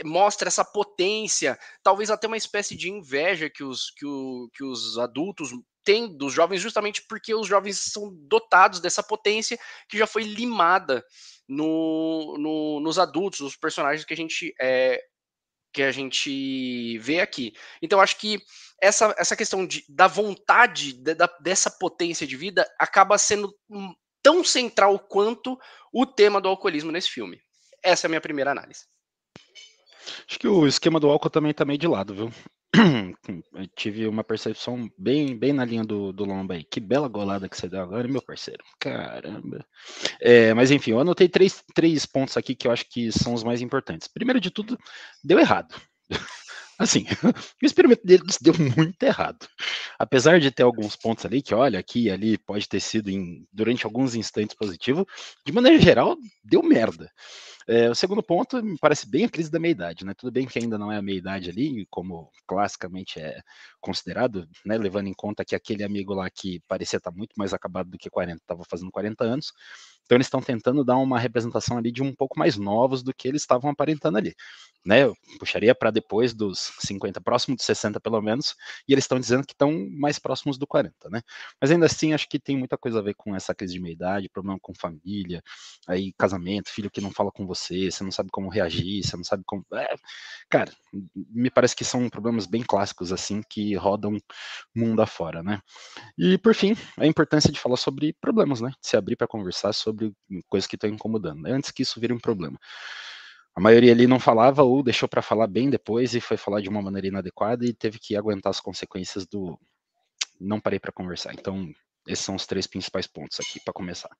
mostra 0.05 0.49
essa 0.49 0.65
potência, 0.65 1.59
talvez 1.83 2.11
até 2.11 2.27
uma 2.27 2.39
espécie 2.39 2.75
de 2.75 2.91
inveja 2.91 3.51
que 3.51 3.63
os, 3.63 3.91
que, 3.91 4.07
o, 4.07 4.49
que 4.55 4.65
os 4.65 4.99
adultos 4.99 5.51
têm 5.85 6.17
dos 6.17 6.33
jovens, 6.33 6.61
justamente 6.61 7.03
porque 7.09 7.35
os 7.35 7.47
jovens 7.47 7.79
são 7.79 8.13
dotados 8.13 8.81
dessa 8.81 9.03
potência 9.03 9.59
que 9.89 9.99
já 9.99 10.07
foi 10.07 10.23
limada 10.23 11.05
no, 11.49 12.37
no, 12.39 12.81
nos 12.81 12.99
adultos, 12.99 13.41
os 13.41 13.57
personagens 13.57 14.05
que 14.05 14.15
a 14.15 14.17
gente 14.17 14.55
é, 14.61 15.03
que 15.73 15.83
a 15.83 15.93
gente 15.93 16.99
vê 16.99 17.21
aqui. 17.21 17.53
Então, 17.81 18.01
acho 18.01 18.17
que 18.17 18.41
essa, 18.81 19.15
essa 19.17 19.37
questão 19.37 19.67
de, 19.67 19.85
da 19.89 20.07
vontade 20.07 20.95
de, 20.95 21.15
da, 21.15 21.27
dessa 21.41 21.71
potência 21.71 22.27
de 22.27 22.37
vida 22.37 22.69
acaba 22.79 23.17
sendo 23.19 23.55
tão 24.23 24.43
central 24.43 24.99
quanto 24.99 25.59
o 25.93 26.07
tema 26.07 26.41
do 26.41 26.49
alcoolismo 26.49 26.91
nesse 26.91 27.11
filme. 27.11 27.41
Essa 27.83 28.07
é 28.07 28.09
a 28.09 28.11
minha 28.11 28.21
primeira 28.21 28.51
análise. 28.51 28.85
Acho 30.29 30.39
que 30.39 30.49
o 30.49 30.67
esquema 30.67 30.99
do 30.99 31.09
álcool 31.09 31.31
também 31.31 31.55
tá 31.55 31.65
meio 31.65 31.79
de 31.79 31.87
lado, 31.87 32.15
viu? 32.15 32.33
Tive 33.75 34.07
uma 34.07 34.23
percepção 34.23 34.89
bem, 34.97 35.37
bem 35.37 35.53
na 35.53 35.65
linha 35.65 35.85
do, 35.85 36.13
do 36.13 36.25
Lomba 36.25 36.55
aí. 36.55 36.65
Que 36.65 36.81
bela 36.81 37.09
golada 37.09 37.49
que 37.49 37.57
você 37.57 37.69
deu 37.69 37.81
agora, 37.81 38.07
meu 38.07 38.23
parceiro. 38.23 38.63
Caramba. 38.79 39.65
É, 40.21 40.55
mas 40.55 40.71
enfim, 40.71 40.93
eu 40.93 41.01
anotei 41.01 41.29
três, 41.29 41.63
três 41.75 42.07
pontos 42.07 42.37
aqui 42.37 42.55
que 42.55 42.67
eu 42.67 42.73
acho 42.73 42.89
que 42.89 43.11
são 43.11 43.35
os 43.35 43.43
mais 43.43 43.61
importantes. 43.61 44.09
Primeiro 44.09 44.41
de 44.41 44.51
tudo, 44.51 44.79
deu 45.25 45.39
errado. 45.39 45.75
Assim, 46.81 47.05
o 47.63 47.67
experimento 47.67 48.07
deles 48.07 48.39
deu 48.41 48.55
muito 48.59 49.03
errado. 49.03 49.47
Apesar 49.99 50.41
de 50.41 50.51
ter 50.51 50.63
alguns 50.63 50.97
pontos 50.97 51.27
ali 51.27 51.43
que, 51.43 51.55
olha, 51.55 51.79
aqui 51.79 52.05
e 52.05 52.11
ali 52.11 52.39
pode 52.39 52.67
ter 52.67 52.81
sido 52.81 53.11
em, 53.11 53.47
durante 53.53 53.85
alguns 53.85 54.15
instantes 54.15 54.57
positivo, 54.57 55.07
de 55.45 55.53
maneira 55.53 55.79
geral, 55.79 56.17
deu 56.43 56.63
merda. 56.63 57.11
É, 57.73 57.89
o 57.89 57.95
segundo 57.95 58.21
ponto 58.21 58.61
me 58.61 58.77
parece 58.81 59.09
bem 59.09 59.25
a 59.25 59.29
crise 59.29 59.49
da 59.49 59.61
meia-idade, 59.61 60.05
né? 60.05 60.13
Tudo 60.13 60.33
bem 60.33 60.45
que 60.45 60.59
ainda 60.59 60.77
não 60.77 60.91
é 60.91 60.97
a 60.97 61.03
meia-idade 61.03 61.51
ali, 61.51 61.87
como 61.89 62.29
classicamente 62.45 63.21
é 63.21 63.41
considerado, 63.81 64.49
né? 64.67 64.77
Levando 64.77 65.07
em 65.07 65.15
conta 65.15 65.45
que 65.45 65.55
aquele 65.55 65.85
amigo 65.85 66.13
lá 66.13 66.29
que 66.29 66.59
parecia 66.67 66.97
estar 66.97 67.13
muito 67.13 67.33
mais 67.37 67.55
acabado 67.55 67.89
do 67.89 67.97
que 67.97 68.11
40, 68.11 68.43
estava 68.43 68.65
fazendo 68.69 68.91
40 68.91 69.23
anos. 69.23 69.53
Então 70.11 70.17
eles 70.17 70.27
estão 70.27 70.43
tentando 70.43 70.83
dar 70.83 70.97
uma 70.97 71.21
representação 71.21 71.79
ali 71.79 71.93
de 71.93 72.03
um 72.03 72.13
pouco 72.13 72.37
mais 72.37 72.57
novos 72.57 73.01
do 73.01 73.15
que 73.15 73.29
eles 73.29 73.43
estavam 73.43 73.71
aparentando 73.71 74.19
ali. 74.19 74.35
Né? 74.85 75.05
Eu 75.05 75.15
puxaria 75.39 75.73
para 75.73 75.93
depois 75.93 76.35
dos 76.35 76.73
50, 76.81 77.21
próximo 77.21 77.55
de 77.55 77.63
60 77.63 78.01
pelo 78.01 78.21
menos, 78.21 78.57
e 78.89 78.93
eles 78.93 79.05
estão 79.05 79.21
dizendo 79.21 79.47
que 79.47 79.53
estão 79.53 79.71
mais 79.89 80.19
próximos 80.19 80.59
do 80.59 80.67
40, 80.67 81.09
né? 81.11 81.23
Mas 81.61 81.71
ainda 81.71 81.87
assim, 81.87 82.13
acho 82.13 82.29
que 82.29 82.41
tem 82.41 82.57
muita 82.57 82.77
coisa 82.77 82.99
a 82.99 83.03
ver 83.03 83.15
com 83.15 83.37
essa 83.37 83.55
crise 83.55 83.75
de 83.75 83.81
meia-idade, 83.81 84.29
problema 84.29 84.59
com 84.61 84.75
família, 84.75 85.43
aí 85.87 86.13
casamento, 86.19 86.71
filho 86.71 86.91
que 86.91 87.01
não 87.01 87.13
fala 87.13 87.31
com 87.31 87.47
você, 87.47 87.91
você 87.91 88.03
não 88.03 88.11
sabe 88.11 88.31
como 88.33 88.49
reagir, 88.49 89.05
você 89.05 89.17
não 89.17 89.23
sabe 89.23 89.45
como. 89.47 89.65
É, 89.75 89.95
cara, 90.49 90.73
me 91.15 91.51
parece 91.51 91.77
que 91.77 91.85
são 91.85 92.09
problemas 92.09 92.47
bem 92.47 92.63
clássicos, 92.63 93.13
assim, 93.13 93.43
que 93.49 93.77
rodam 93.77 94.19
mundo 94.75 95.03
afora, 95.03 95.43
né? 95.43 95.61
E 96.19 96.39
por 96.39 96.55
fim, 96.55 96.75
a 96.99 97.07
importância 97.07 97.53
de 97.53 97.61
falar 97.61 97.77
sobre 97.77 98.15
problemas, 98.15 98.61
né? 98.61 98.71
De 98.81 98.89
se 98.89 98.97
abrir 98.97 99.15
para 99.15 99.29
conversar 99.29 99.73
sobre 99.75 100.00
sobre 100.01 100.15
coisas 100.49 100.67
que 100.67 100.77
estão 100.77 100.89
incomodando, 100.89 101.43
né, 101.43 101.53
antes 101.53 101.71
que 101.71 101.83
isso 101.83 102.01
vire 102.01 102.13
um 102.13 102.19
problema. 102.19 102.59
A 103.55 103.61
maioria 103.61 103.93
ali 103.93 104.07
não 104.07 104.21
falava 104.21 104.63
ou 104.63 104.83
deixou 104.83 105.09
para 105.09 105.23
falar 105.23 105.47
bem 105.47 105.69
depois 105.69 106.15
e 106.15 106.21
foi 106.21 106.37
falar 106.37 106.61
de 106.61 106.69
uma 106.69 106.81
maneira 106.81 107.09
inadequada 107.09 107.67
e 107.67 107.75
teve 107.75 107.99
que 107.99 108.17
aguentar 108.17 108.51
as 108.51 108.61
consequências 108.61 109.27
do 109.27 109.59
não 110.41 110.61
parei 110.61 110.79
para 110.79 110.93
conversar. 110.93 111.35
Então, 111.35 111.71
Esses 112.07 112.25
são 112.25 112.35
os 112.35 112.47
três 112.47 112.67
principais 112.67 113.07
pontos 113.07 113.39
aqui 113.41 113.61
para 113.61 113.75
começar. 113.75 114.11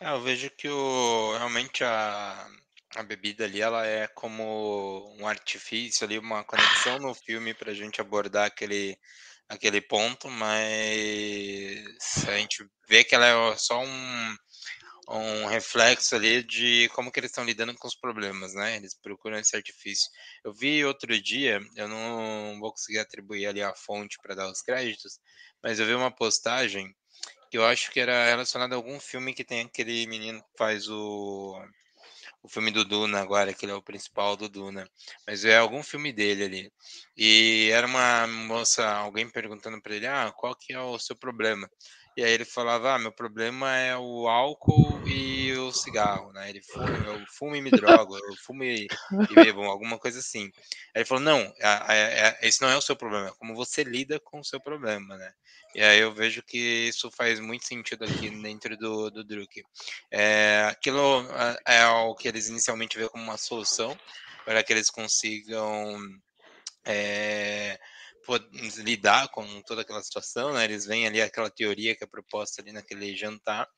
É, 0.00 0.10
eu 0.10 0.20
vejo 0.20 0.50
que 0.50 0.68
o, 0.68 1.36
realmente 1.36 1.84
a, 1.84 2.48
a 2.96 3.02
bebida 3.02 3.44
ali 3.44 3.60
ela 3.60 3.86
é 3.86 4.08
como 4.08 5.14
um 5.18 5.28
artifício 5.28 6.04
ali, 6.04 6.18
uma 6.18 6.42
conexão 6.42 6.98
no 6.98 7.14
filme 7.14 7.54
para 7.54 7.70
a 7.70 7.74
gente 7.74 8.00
abordar 8.00 8.46
aquele, 8.46 8.98
aquele 9.48 9.80
ponto, 9.80 10.28
mas 10.28 10.54
a 12.26 12.36
gente 12.38 12.66
vê 12.88 13.04
que 13.04 13.14
ela 13.14 13.26
é 13.26 13.56
só 13.56 13.82
um, 13.82 14.36
um 15.08 15.46
reflexo 15.46 16.14
ali 16.14 16.42
de 16.42 16.88
como 16.94 17.10
que 17.10 17.20
eles 17.20 17.30
estão 17.30 17.44
lidando 17.44 17.74
com 17.74 17.86
os 17.86 17.96
problemas, 17.96 18.54
né? 18.54 18.76
Eles 18.76 18.94
procuram 18.94 19.38
esse 19.38 19.54
artifício. 19.54 20.10
Eu 20.44 20.52
vi 20.52 20.84
outro 20.84 21.20
dia, 21.20 21.60
eu 21.76 21.88
não 21.88 22.58
vou 22.60 22.70
conseguir 22.70 22.98
atribuir 22.98 23.46
ali 23.46 23.62
a 23.62 23.74
fonte 23.74 24.16
para 24.22 24.34
dar 24.34 24.50
os 24.50 24.62
créditos, 24.62 25.18
mas 25.62 25.78
eu 25.78 25.86
vi 25.86 25.94
uma 25.94 26.14
postagem 26.14 26.94
que 27.50 27.58
eu 27.58 27.64
acho 27.64 27.90
que 27.90 28.00
era 28.00 28.26
relacionada 28.26 28.74
a 28.74 28.78
algum 28.78 28.98
filme 28.98 29.34
que 29.34 29.44
tem 29.44 29.60
aquele 29.60 30.06
menino 30.06 30.42
que 30.42 30.58
faz 30.58 30.88
o 30.88 31.56
o 32.44 32.48
filme 32.48 32.70
do 32.70 32.84
Duna 32.84 33.20
agora, 33.20 33.54
que 33.54 33.64
ele 33.64 33.72
é 33.72 33.74
o 33.74 33.82
principal 33.82 34.36
do 34.36 34.50
Duna. 34.50 34.86
Mas 35.26 35.46
é 35.46 35.56
algum 35.56 35.82
filme 35.82 36.12
dele 36.12 36.44
ali. 36.44 36.72
E 37.16 37.70
era 37.72 37.86
uma 37.86 38.26
moça, 38.26 38.86
alguém 38.86 39.28
perguntando 39.30 39.80
para 39.80 39.96
ele, 39.96 40.06
ah, 40.06 40.30
qual 40.36 40.54
que 40.54 40.74
é 40.74 40.78
o 40.78 40.98
seu 40.98 41.16
problema? 41.16 41.66
E 42.16 42.22
aí 42.22 42.32
ele 42.32 42.44
falava, 42.44 42.94
ah, 42.94 42.98
meu 42.98 43.10
problema 43.10 43.76
é 43.76 43.96
o 43.96 44.28
álcool 44.28 45.02
e 45.08 45.52
o 45.54 45.72
cigarro, 45.72 46.32
né? 46.32 46.48
Ele 46.48 46.62
fuma, 46.62 46.86
eu 46.86 47.24
fumo 47.26 47.56
e 47.56 47.60
me 47.60 47.70
drogo, 47.70 48.16
eu 48.16 48.36
fumo 48.44 48.62
e, 48.62 48.86
e 49.30 49.34
bebo, 49.34 49.62
alguma 49.64 49.98
coisa 49.98 50.20
assim. 50.20 50.44
Aí 50.94 51.00
ele 51.00 51.04
falou, 51.04 51.24
não, 51.24 51.40
é, 51.58 52.38
é, 52.38 52.38
esse 52.46 52.62
não 52.62 52.68
é 52.68 52.76
o 52.76 52.80
seu 52.80 52.94
problema, 52.94 53.28
é 53.28 53.32
como 53.32 53.54
você 53.56 53.82
lida 53.82 54.20
com 54.20 54.38
o 54.38 54.44
seu 54.44 54.60
problema, 54.60 55.16
né? 55.16 55.32
E 55.74 55.82
aí 55.82 55.98
eu 55.98 56.14
vejo 56.14 56.40
que 56.40 56.88
isso 56.88 57.10
faz 57.10 57.40
muito 57.40 57.66
sentido 57.66 58.04
aqui 58.04 58.30
dentro 58.30 58.76
do, 58.76 59.10
do 59.10 59.24
Druk. 59.24 59.64
É, 60.08 60.68
aquilo 60.70 61.26
é, 61.66 61.84
o 61.86 62.14
que 62.14 62.28
eles 62.28 62.48
inicialmente 62.48 62.96
vê 62.96 63.08
como 63.08 63.24
uma 63.24 63.36
solução 63.36 63.98
para 64.44 64.62
que 64.62 64.72
eles 64.72 64.88
consigam 64.88 65.98
é, 66.84 67.80
lidar 68.78 69.28
com 69.28 69.62
toda 69.62 69.82
aquela 69.82 70.02
situação, 70.02 70.52
né? 70.52 70.64
Eles 70.64 70.86
veem 70.86 71.06
ali 71.06 71.20
aquela 71.20 71.50
teoria 71.50 71.94
que 71.94 72.04
é 72.04 72.06
proposta 72.06 72.62
ali 72.62 72.72
naquele 72.72 73.14
jantar, 73.16 73.68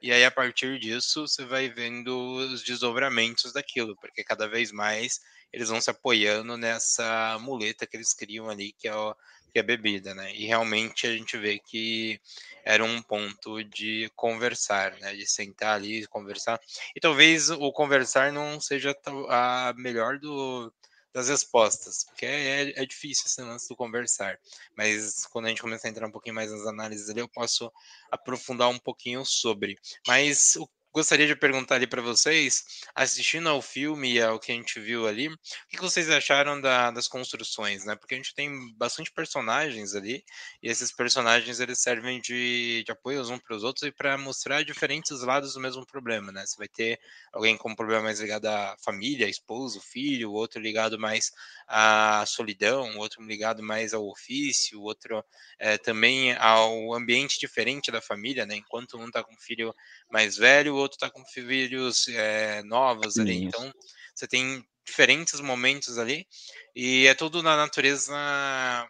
e 0.00 0.12
aí 0.12 0.24
a 0.24 0.30
partir 0.30 0.78
disso 0.78 1.26
você 1.26 1.44
vai 1.44 1.68
vendo 1.68 2.16
os 2.36 2.62
desdobramentos 2.62 3.52
daquilo, 3.52 3.96
porque 4.00 4.22
cada 4.22 4.46
vez 4.48 4.70
mais 4.70 5.20
eles 5.52 5.68
vão 5.68 5.80
se 5.80 5.90
apoiando 5.90 6.56
nessa 6.56 7.38
muleta 7.40 7.86
que 7.86 7.96
eles 7.96 8.12
criam 8.14 8.48
ali, 8.48 8.72
que 8.78 8.86
é, 8.86 8.94
o, 8.94 9.14
que 9.52 9.58
é 9.58 9.60
a 9.60 9.64
bebida, 9.64 10.14
né? 10.14 10.34
E 10.34 10.46
realmente 10.46 11.06
a 11.06 11.12
gente 11.16 11.36
vê 11.38 11.58
que 11.58 12.20
era 12.64 12.84
um 12.84 13.00
ponto 13.02 13.62
de 13.64 14.10
conversar, 14.14 14.92
né? 14.98 15.14
De 15.14 15.26
sentar 15.26 15.74
ali, 15.74 16.06
conversar. 16.06 16.60
E 16.94 17.00
talvez 17.00 17.50
o 17.50 17.72
conversar 17.72 18.32
não 18.32 18.60
seja 18.60 18.94
a 19.28 19.72
melhor 19.76 20.18
do, 20.18 20.72
das 21.12 21.28
respostas, 21.28 22.04
porque 22.04 22.26
é, 22.26 22.70
é, 22.70 22.82
é, 22.82 22.86
difícil 22.86 23.24
esse 23.26 23.40
lance 23.42 23.68
do 23.68 23.76
conversar, 23.76 24.38
mas 24.76 25.26
quando 25.26 25.46
a 25.46 25.48
gente 25.48 25.62
começar 25.62 25.88
a 25.88 25.90
entrar 25.90 26.06
um 26.06 26.12
pouquinho 26.12 26.34
mais 26.34 26.50
nas 26.50 26.66
análises 26.66 27.08
ali, 27.08 27.20
eu 27.20 27.28
posso 27.28 27.72
aprofundar 28.10 28.68
um 28.68 28.78
pouquinho 28.78 29.24
sobre. 29.24 29.76
Mas 30.06 30.56
o 30.56 30.68
gostaria 30.98 31.28
de 31.28 31.36
perguntar 31.36 31.76
ali 31.76 31.86
para 31.86 32.02
vocês, 32.02 32.64
assistindo 32.92 33.48
ao 33.48 33.62
filme 33.62 34.14
e 34.14 34.20
ao 34.20 34.40
que 34.40 34.50
a 34.50 34.54
gente 34.56 34.80
viu 34.80 35.06
ali, 35.06 35.28
o 35.28 35.38
que 35.70 35.80
vocês 35.80 36.10
acharam 36.10 36.60
da, 36.60 36.90
das 36.90 37.06
construções, 37.06 37.84
né? 37.84 37.94
Porque 37.94 38.14
a 38.14 38.16
gente 38.16 38.34
tem 38.34 38.50
bastante 38.76 39.12
personagens 39.12 39.94
ali, 39.94 40.24
e 40.60 40.68
esses 40.68 40.90
personagens 40.90 41.60
eles 41.60 41.80
servem 41.80 42.20
de, 42.20 42.82
de 42.84 42.90
apoio 42.90 43.20
uns 43.20 43.40
para 43.40 43.56
os 43.56 43.62
outros 43.62 43.84
e 43.84 43.92
para 43.92 44.18
mostrar 44.18 44.64
diferentes 44.64 45.20
lados 45.20 45.54
do 45.54 45.60
mesmo 45.60 45.86
problema, 45.86 46.32
né? 46.32 46.44
Você 46.44 46.56
vai 46.58 46.66
ter 46.66 46.98
alguém 47.32 47.56
com 47.56 47.70
um 47.70 47.76
problema 47.76 48.02
mais 48.02 48.18
ligado 48.18 48.46
à 48.46 48.74
família, 48.84 49.28
esposo, 49.28 49.80
filho, 49.80 50.32
outro 50.32 50.60
ligado 50.60 50.98
mais 50.98 51.30
à 51.68 52.24
solidão, 52.26 52.98
outro 52.98 53.22
ligado 53.22 53.62
mais 53.62 53.94
ao 53.94 54.04
ofício, 54.04 54.82
outro 54.82 55.24
é, 55.60 55.78
também 55.78 56.34
ao 56.38 56.92
ambiente 56.92 57.38
diferente 57.38 57.92
da 57.92 58.00
família, 58.00 58.44
né? 58.44 58.56
Enquanto 58.56 58.98
um 58.98 59.06
está 59.06 59.22
com 59.22 59.32
um 59.32 59.38
filho 59.38 59.72
mais 60.10 60.36
velho, 60.36 60.74
o 60.74 60.87
outro 60.88 60.96
está 60.96 61.10
com 61.10 61.24
filhos 61.26 62.08
é, 62.08 62.62
novos 62.62 63.18
ali. 63.18 63.44
Então, 63.44 63.72
você 64.14 64.26
tem 64.26 64.64
diferentes 64.84 65.38
momentos 65.40 65.98
ali 65.98 66.26
e 66.74 67.06
é 67.06 67.14
tudo 67.14 67.42
na 67.42 67.56
natureza 67.56 68.14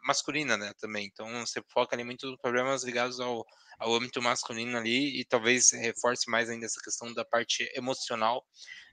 masculina, 0.05 0.57
né, 0.57 0.73
também. 0.78 1.07
Então, 1.07 1.45
você 1.45 1.61
foca 1.73 1.97
ali 1.97 2.05
muito 2.05 2.26
nos 2.26 2.40
problemas 2.40 2.85
ligados 2.85 3.19
ao, 3.19 3.45
ao 3.78 3.95
âmbito 3.95 4.23
masculino 4.23 4.78
ali 4.78 5.21
e 5.21 5.25
talvez 5.25 5.73
reforce 5.73 6.31
mais 6.31 6.49
ainda 6.49 6.67
essa 6.67 6.81
questão 6.81 7.12
da 7.12 7.25
parte 7.25 7.69
emocional 7.75 8.47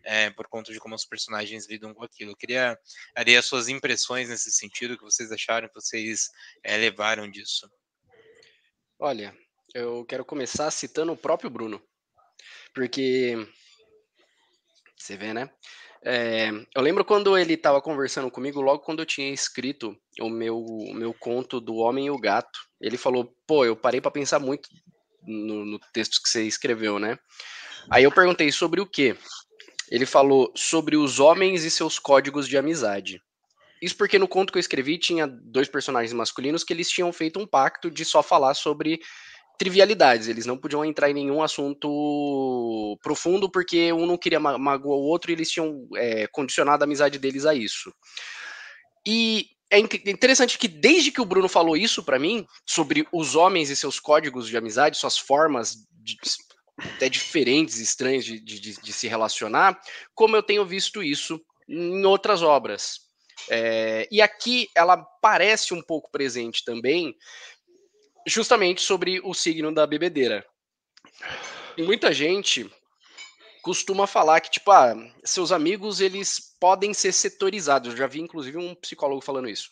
é, 0.04 0.30
por 0.32 0.48
conta 0.48 0.74
de 0.74 0.80
como 0.80 0.96
os 0.96 1.06
personagens 1.06 1.68
lidam 1.68 1.94
com 1.94 2.04
aquilo. 2.04 2.32
Eu 2.32 2.36
queria 2.36 2.78
ali 3.16 3.38
as 3.38 3.46
suas 3.46 3.70
impressões 3.70 4.30
nesse 4.30 4.52
sentido, 4.52 4.98
que 4.98 5.04
vocês 5.04 5.32
acharam, 5.32 5.68
que 5.68 5.76
vocês 5.76 6.30
é, 6.64 6.76
levaram 6.76 7.30
disso. 7.30 7.70
Olha, 9.00 9.36
eu 9.74 10.06
quero 10.06 10.26
começar 10.26 10.72
citando 10.72 11.12
o 11.12 11.18
próprio 11.18 11.50
Bruno. 11.50 11.82
Porque 12.76 13.48
você 14.98 15.16
vê, 15.16 15.34
né? 15.34 15.50
É, 16.04 16.52
eu 16.76 16.84
lembro 16.84 17.04
quando 17.04 17.36
ele 17.36 17.54
estava 17.54 17.82
conversando 17.82 18.30
comigo, 18.30 18.62
logo 18.62 18.84
quando 18.84 19.00
eu 19.00 19.06
tinha 19.08 19.34
escrito 19.34 19.98
o 20.22 20.30
meu, 20.30 20.60
o 20.60 20.94
meu 20.94 21.14
conto 21.14 21.60
do 21.60 21.78
Homem 21.78 22.08
e 22.08 22.12
o 22.12 22.20
Gato. 22.20 22.60
Ele 22.80 22.98
falou: 22.98 23.34
pô, 23.48 23.66
eu 23.66 23.76
parei 23.76 24.00
para 24.00 24.12
pensar 24.12 24.40
muito 24.40 24.70
no, 25.24 25.66
no, 25.66 25.80
texto 25.94 26.22
que 26.22 26.30
você 26.30 26.44
escreveu, 26.44 27.00
né? 27.00 27.18
Aí 27.90 28.04
eu 28.04 28.12
perguntei 28.12 28.52
sobre 28.52 28.82
o 28.82 28.86
quê? 28.86 29.16
Ele 29.90 30.06
falou 30.06 30.52
sobre 30.56 30.96
os 30.96 31.20
homens 31.20 31.64
e 31.64 31.72
seus 31.72 31.98
códigos 31.98 32.48
de 32.48 32.58
amizade. 32.58 33.20
Isso 33.82 33.98
porque 33.98 34.20
no 34.20 34.28
conto 34.28 34.52
que 34.52 34.58
eu 34.58 34.62
escrevi 34.62 34.98
tinha 34.98 35.28
dois 35.28 35.68
personagens 35.68 36.14
masculinos 36.14 36.64
que 36.64 36.74
eles 36.74 36.90
tinham 36.90 37.12
feito 37.14 37.40
um 37.40 37.48
pacto 37.48 37.90
de 37.90 38.04
só 38.06 38.22
falar 38.24 38.54
sobre 38.54 39.00
trivialidades, 39.58 40.28
eles 40.28 40.46
não 40.46 40.58
podiam 40.58 40.84
entrar 40.84 41.10
em 41.10 41.14
nenhum 41.14 41.42
assunto 41.42 42.98
profundo 43.02 43.50
porque 43.50 43.92
um 43.94 44.06
não 44.06 44.18
queria 44.18 44.40
ma 44.40 44.58
magoar 44.58 44.98
o 44.98 45.04
outro 45.04 45.32
e 45.32 45.34
eles 45.34 45.50
tinham 45.50 45.88
é, 45.96 46.28
condicionado 46.28 46.84
a 46.84 46.86
amizade 46.86 47.20
deles 47.20 47.46
a 47.46 47.54
isso. 47.54 47.94
E 49.06 49.50
é 49.72 49.80
interessante 49.80 50.58
que 50.58 50.68
desde 50.68 51.12
que 51.12 51.22
o 51.22 51.26
Bruno 51.26 51.50
falou 51.50 51.76
isso 51.76 52.04
para 52.04 52.20
mim, 52.20 52.46
sobre 52.66 53.08
os 53.12 53.36
homens 53.36 53.70
e 53.70 53.76
seus 53.76 54.00
códigos 54.00 54.48
de 54.48 54.58
amizade, 54.58 54.98
suas 54.98 55.18
formas 55.18 55.76
de, 55.92 56.18
até 56.78 57.10
diferentes, 57.10 57.80
estranhas 57.80 58.26
de, 58.26 58.40
de, 58.40 58.60
de, 58.60 58.94
se 58.94 59.08
relacionar, 59.08 59.80
como 60.14 60.36
eu 60.36 60.44
tenho 60.44 60.66
visto 60.66 61.02
isso 61.02 61.42
em 61.68 62.06
outras 62.06 62.42
obras. 62.42 63.06
É, 63.50 64.08
e 64.12 64.22
aqui 64.22 64.68
ela 64.76 64.98
parece 65.22 65.74
um 65.74 65.82
pouco 65.82 66.10
presente 66.12 66.64
também, 66.64 67.14
justamente 68.26 68.82
sobre 68.82 69.20
o 69.24 69.34
signo 69.34 69.74
da 69.74 69.86
bebedeira. 69.86 70.46
Muita 71.78 72.14
gente 72.14 72.70
costuma 73.62 74.08
falar 74.08 74.42
que, 74.42 74.52
tipo, 74.52 74.72
ah, 74.72 74.96
seus 75.24 75.52
amigos, 75.52 76.00
eles 76.00 76.56
podem 76.60 76.94
ser 76.94 77.12
setorizados. 77.12 77.92
Eu 77.92 77.98
já 77.98 78.08
vi, 78.08 78.22
inclusive, 78.22 78.58
um 78.58 78.76
psicólogo 78.76 79.22
falando 79.22 79.50
isso. 79.50 79.70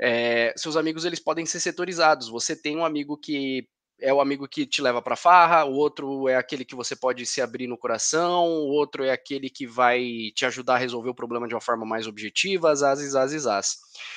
É, 0.00 0.54
seus 0.56 0.76
amigos, 0.76 1.04
eles 1.04 1.18
podem 1.18 1.44
ser 1.44 1.60
setorizados. 1.60 2.28
Você 2.28 2.54
tem 2.54 2.76
um 2.76 2.84
amigo 2.84 3.16
que 3.16 3.66
é 4.00 4.12
o 4.12 4.20
amigo 4.20 4.46
que 4.46 4.66
te 4.66 4.80
leva 4.80 5.02
para 5.02 5.16
farra, 5.16 5.64
o 5.64 5.74
outro 5.74 6.28
é 6.28 6.36
aquele 6.36 6.64
que 6.64 6.74
você 6.74 6.94
pode 6.94 7.24
se 7.26 7.40
abrir 7.40 7.66
no 7.66 7.76
coração, 7.76 8.44
o 8.46 8.68
outro 8.68 9.04
é 9.04 9.10
aquele 9.10 9.50
que 9.50 9.66
vai 9.66 10.30
te 10.34 10.46
ajudar 10.46 10.74
a 10.74 10.78
resolver 10.78 11.10
o 11.10 11.14
problema 11.14 11.48
de 11.48 11.54
uma 11.54 11.60
forma 11.60 11.84
mais 11.84 12.06
objetiva, 12.06 12.70
as, 12.70 12.82
as, 12.82 13.46
as. 13.46 13.76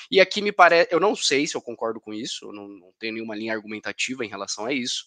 E 0.09 0.19
aqui 0.19 0.41
me 0.41 0.51
parece, 0.51 0.93
eu 0.93 0.99
não 0.99 1.15
sei 1.15 1.47
se 1.47 1.55
eu 1.55 1.61
concordo 1.61 1.99
com 1.99 2.13
isso, 2.13 2.51
não, 2.51 2.67
não 2.67 2.93
tenho 2.99 3.13
nenhuma 3.13 3.35
linha 3.35 3.53
argumentativa 3.53 4.23
em 4.23 4.29
relação 4.29 4.65
a 4.65 4.73
isso, 4.73 5.05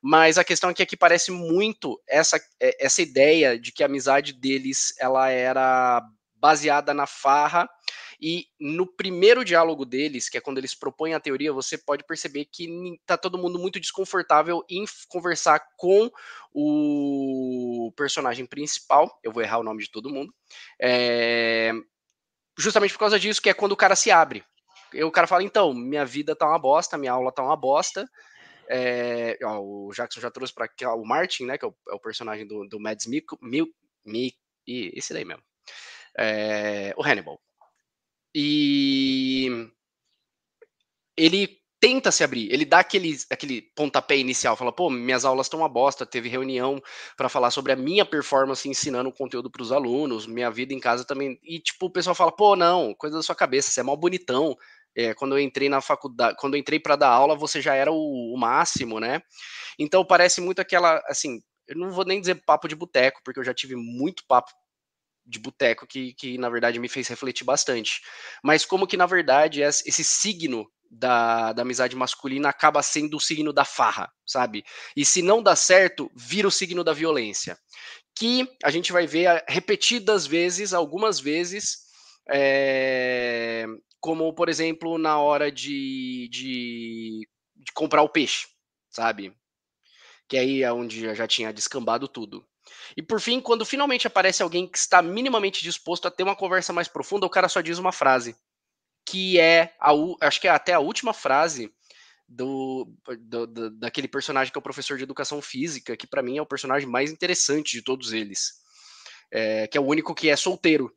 mas 0.00 0.38
a 0.38 0.44
questão 0.44 0.70
é 0.70 0.74
que 0.74 0.82
aqui 0.82 0.96
parece 0.96 1.30
muito 1.30 2.00
essa, 2.08 2.40
é, 2.60 2.84
essa 2.84 3.02
ideia 3.02 3.58
de 3.58 3.72
que 3.72 3.82
a 3.82 3.86
amizade 3.86 4.32
deles 4.32 4.94
ela 4.98 5.28
era 5.28 6.02
baseada 6.36 6.94
na 6.94 7.06
farra 7.06 7.68
e 8.26 8.46
no 8.58 8.86
primeiro 8.86 9.44
diálogo 9.44 9.84
deles, 9.84 10.30
que 10.30 10.38
é 10.38 10.40
quando 10.40 10.56
eles 10.56 10.74
propõem 10.74 11.12
a 11.12 11.20
teoria, 11.20 11.52
você 11.52 11.76
pode 11.76 12.02
perceber 12.04 12.46
que 12.46 12.66
tá 13.04 13.18
todo 13.18 13.36
mundo 13.36 13.58
muito 13.58 13.78
desconfortável 13.78 14.64
em 14.66 14.86
conversar 15.10 15.60
com 15.76 16.10
o 16.50 17.92
personagem 17.94 18.46
principal. 18.46 19.20
Eu 19.22 19.30
vou 19.30 19.42
errar 19.42 19.58
o 19.58 19.62
nome 19.62 19.82
de 19.82 19.90
todo 19.90 20.08
mundo. 20.08 20.34
É... 20.80 21.70
Justamente 22.58 22.94
por 22.94 23.00
causa 23.00 23.20
disso, 23.20 23.42
que 23.42 23.50
é 23.50 23.52
quando 23.52 23.72
o 23.72 23.76
cara 23.76 23.94
se 23.94 24.10
abre. 24.10 24.42
E 24.94 25.04
o 25.04 25.12
cara 25.12 25.26
fala, 25.26 25.42
então, 25.42 25.74
minha 25.74 26.06
vida 26.06 26.34
tá 26.34 26.48
uma 26.48 26.58
bosta, 26.58 26.96
minha 26.96 27.12
aula 27.12 27.30
tá 27.30 27.42
uma 27.42 27.56
bosta. 27.56 28.08
É, 28.70 29.36
ó, 29.44 29.60
o 29.60 29.92
Jackson 29.92 30.22
já 30.22 30.30
trouxe 30.30 30.54
para 30.54 30.94
o 30.94 31.04
Martin, 31.04 31.44
né, 31.44 31.58
que 31.58 31.66
é 31.66 31.68
o, 31.68 31.76
é 31.90 31.94
o 31.94 32.00
personagem 32.00 32.46
do, 32.46 32.66
do 32.66 32.80
Mads 32.80 33.04
Mikkelsen, 33.04 33.46
Mil, 33.46 33.66
Mi, 34.02 34.34
esse 34.66 35.12
daí 35.12 35.26
mesmo. 35.26 35.42
É, 36.16 36.94
o 36.96 37.04
Hannibal. 37.04 37.38
E 38.34 39.70
ele 41.16 41.64
tenta 41.80 42.10
se 42.10 42.24
abrir, 42.24 42.50
ele 42.50 42.64
dá 42.64 42.78
aquele, 42.78 43.14
aquele 43.30 43.60
pontapé 43.76 44.16
inicial, 44.16 44.56
fala, 44.56 44.72
pô, 44.72 44.88
minhas 44.88 45.22
aulas 45.24 45.46
estão 45.46 45.60
uma 45.60 45.68
bosta, 45.68 46.06
teve 46.06 46.30
reunião 46.30 46.82
para 47.14 47.28
falar 47.28 47.50
sobre 47.50 47.72
a 47.72 47.76
minha 47.76 48.06
performance 48.06 48.66
ensinando 48.66 49.12
conteúdo 49.12 49.50
para 49.50 49.60
os 49.62 49.70
alunos, 49.70 50.26
minha 50.26 50.50
vida 50.50 50.72
em 50.72 50.80
casa 50.80 51.04
também, 51.04 51.38
e 51.42 51.60
tipo, 51.60 51.84
o 51.84 51.90
pessoal 51.90 52.14
fala, 52.14 52.32
pô, 52.32 52.56
não, 52.56 52.94
coisa 52.94 53.16
da 53.16 53.22
sua 53.22 53.34
cabeça, 53.34 53.70
você 53.70 53.80
é 53.80 53.82
mal 53.82 53.98
bonitão, 53.98 54.56
é, 54.96 55.12
quando 55.12 55.36
eu 55.36 55.38
entrei 55.38 55.68
na 55.68 55.82
faculdade, 55.82 56.36
quando 56.38 56.54
eu 56.54 56.60
entrei 56.60 56.80
para 56.80 56.96
dar 56.96 57.10
aula, 57.10 57.36
você 57.36 57.60
já 57.60 57.74
era 57.74 57.92
o, 57.92 58.32
o 58.32 58.38
máximo, 58.38 58.98
né? 58.98 59.20
Então 59.78 60.06
parece 60.06 60.40
muito 60.40 60.60
aquela, 60.60 61.02
assim, 61.06 61.42
eu 61.68 61.76
não 61.76 61.90
vou 61.90 62.04
nem 62.06 62.18
dizer 62.18 62.42
papo 62.46 62.66
de 62.66 62.74
boteco, 62.74 63.20
porque 63.22 63.40
eu 63.40 63.44
já 63.44 63.52
tive 63.52 63.76
muito 63.76 64.24
papo 64.26 64.52
de 65.26 65.38
boteco 65.38 65.86
que, 65.86 66.14
que, 66.14 66.38
na 66.38 66.48
verdade, 66.48 66.78
me 66.78 66.88
fez 66.88 67.08
refletir 67.08 67.44
bastante. 67.44 68.00
Mas 68.42 68.64
como 68.64 68.86
que, 68.86 68.96
na 68.96 69.06
verdade, 69.06 69.62
esse 69.62 70.04
signo 70.04 70.66
da, 70.90 71.52
da 71.52 71.62
amizade 71.62 71.96
masculina 71.96 72.48
acaba 72.48 72.82
sendo 72.82 73.16
o 73.16 73.20
signo 73.20 73.52
da 73.52 73.64
farra, 73.64 74.10
sabe? 74.26 74.64
E 74.96 75.04
se 75.04 75.22
não 75.22 75.42
dá 75.42 75.56
certo, 75.56 76.10
vira 76.14 76.48
o 76.48 76.52
signo 76.52 76.84
da 76.84 76.92
violência. 76.92 77.58
Que 78.16 78.48
a 78.62 78.70
gente 78.70 78.92
vai 78.92 79.06
ver 79.06 79.26
eh, 79.26 79.44
repetidas 79.48 80.26
vezes, 80.26 80.72
algumas 80.72 81.18
vezes, 81.18 81.78
é, 82.30 83.66
como, 84.00 84.32
por 84.34 84.48
exemplo, 84.48 84.98
na 84.98 85.18
hora 85.18 85.50
de, 85.50 86.28
de, 86.30 87.28
de 87.56 87.72
comprar 87.72 88.02
o 88.02 88.08
peixe, 88.08 88.46
sabe? 88.90 89.34
Que 90.28 90.38
aí 90.38 90.62
é 90.62 90.72
onde 90.72 91.14
já 91.14 91.26
tinha 91.26 91.52
descambado 91.52 92.06
tudo. 92.06 92.46
E 92.96 93.02
por 93.02 93.20
fim, 93.20 93.40
quando 93.40 93.64
finalmente 93.64 94.06
aparece 94.06 94.42
alguém 94.42 94.66
que 94.66 94.78
está 94.78 95.02
minimamente 95.02 95.62
disposto 95.62 96.06
a 96.06 96.10
ter 96.10 96.22
uma 96.22 96.36
conversa 96.36 96.72
mais 96.72 96.88
profunda, 96.88 97.26
o 97.26 97.30
cara 97.30 97.48
só 97.48 97.60
diz 97.60 97.78
uma 97.78 97.92
frase, 97.92 98.36
que 99.06 99.38
é 99.38 99.74
a, 99.80 99.92
acho 100.22 100.40
que 100.40 100.48
é 100.48 100.50
até 100.50 100.72
a 100.72 100.80
última 100.80 101.12
frase 101.12 101.72
do, 102.28 102.88
do, 103.20 103.46
do, 103.46 103.70
daquele 103.70 104.08
personagem 104.08 104.52
que 104.52 104.58
é 104.58 104.60
o 104.60 104.62
professor 104.62 104.96
de 104.96 105.04
educação 105.04 105.40
física, 105.42 105.96
que 105.96 106.06
para 106.06 106.22
mim 106.22 106.38
é 106.38 106.42
o 106.42 106.46
personagem 106.46 106.88
mais 106.88 107.10
interessante 107.10 107.72
de 107.72 107.82
todos 107.82 108.12
eles, 108.12 108.54
é, 109.30 109.66
que 109.66 109.76
é 109.76 109.80
o 109.80 109.86
único 109.86 110.14
que 110.14 110.28
é 110.28 110.36
solteiro, 110.36 110.92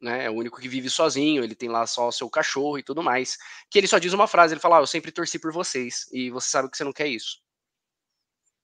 né? 0.00 0.26
É 0.26 0.30
o 0.30 0.34
único 0.34 0.60
que 0.60 0.68
vive 0.68 0.88
sozinho, 0.88 1.42
ele 1.42 1.54
tem 1.54 1.68
lá 1.68 1.86
só 1.86 2.08
o 2.08 2.12
seu 2.12 2.30
cachorro 2.30 2.78
e 2.78 2.82
tudo 2.82 3.02
mais. 3.02 3.36
Que 3.70 3.78
ele 3.78 3.88
só 3.88 3.98
diz 3.98 4.12
uma 4.12 4.28
frase, 4.28 4.54
ele 4.54 4.60
fala: 4.60 4.78
ah, 4.78 4.80
"Eu 4.82 4.86
sempre 4.86 5.10
torci 5.10 5.38
por 5.38 5.52
vocês 5.52 6.06
e 6.12 6.30
você 6.30 6.48
sabe 6.48 6.70
que 6.70 6.76
você 6.76 6.84
não 6.84 6.92
quer 6.92 7.08
isso" 7.08 7.38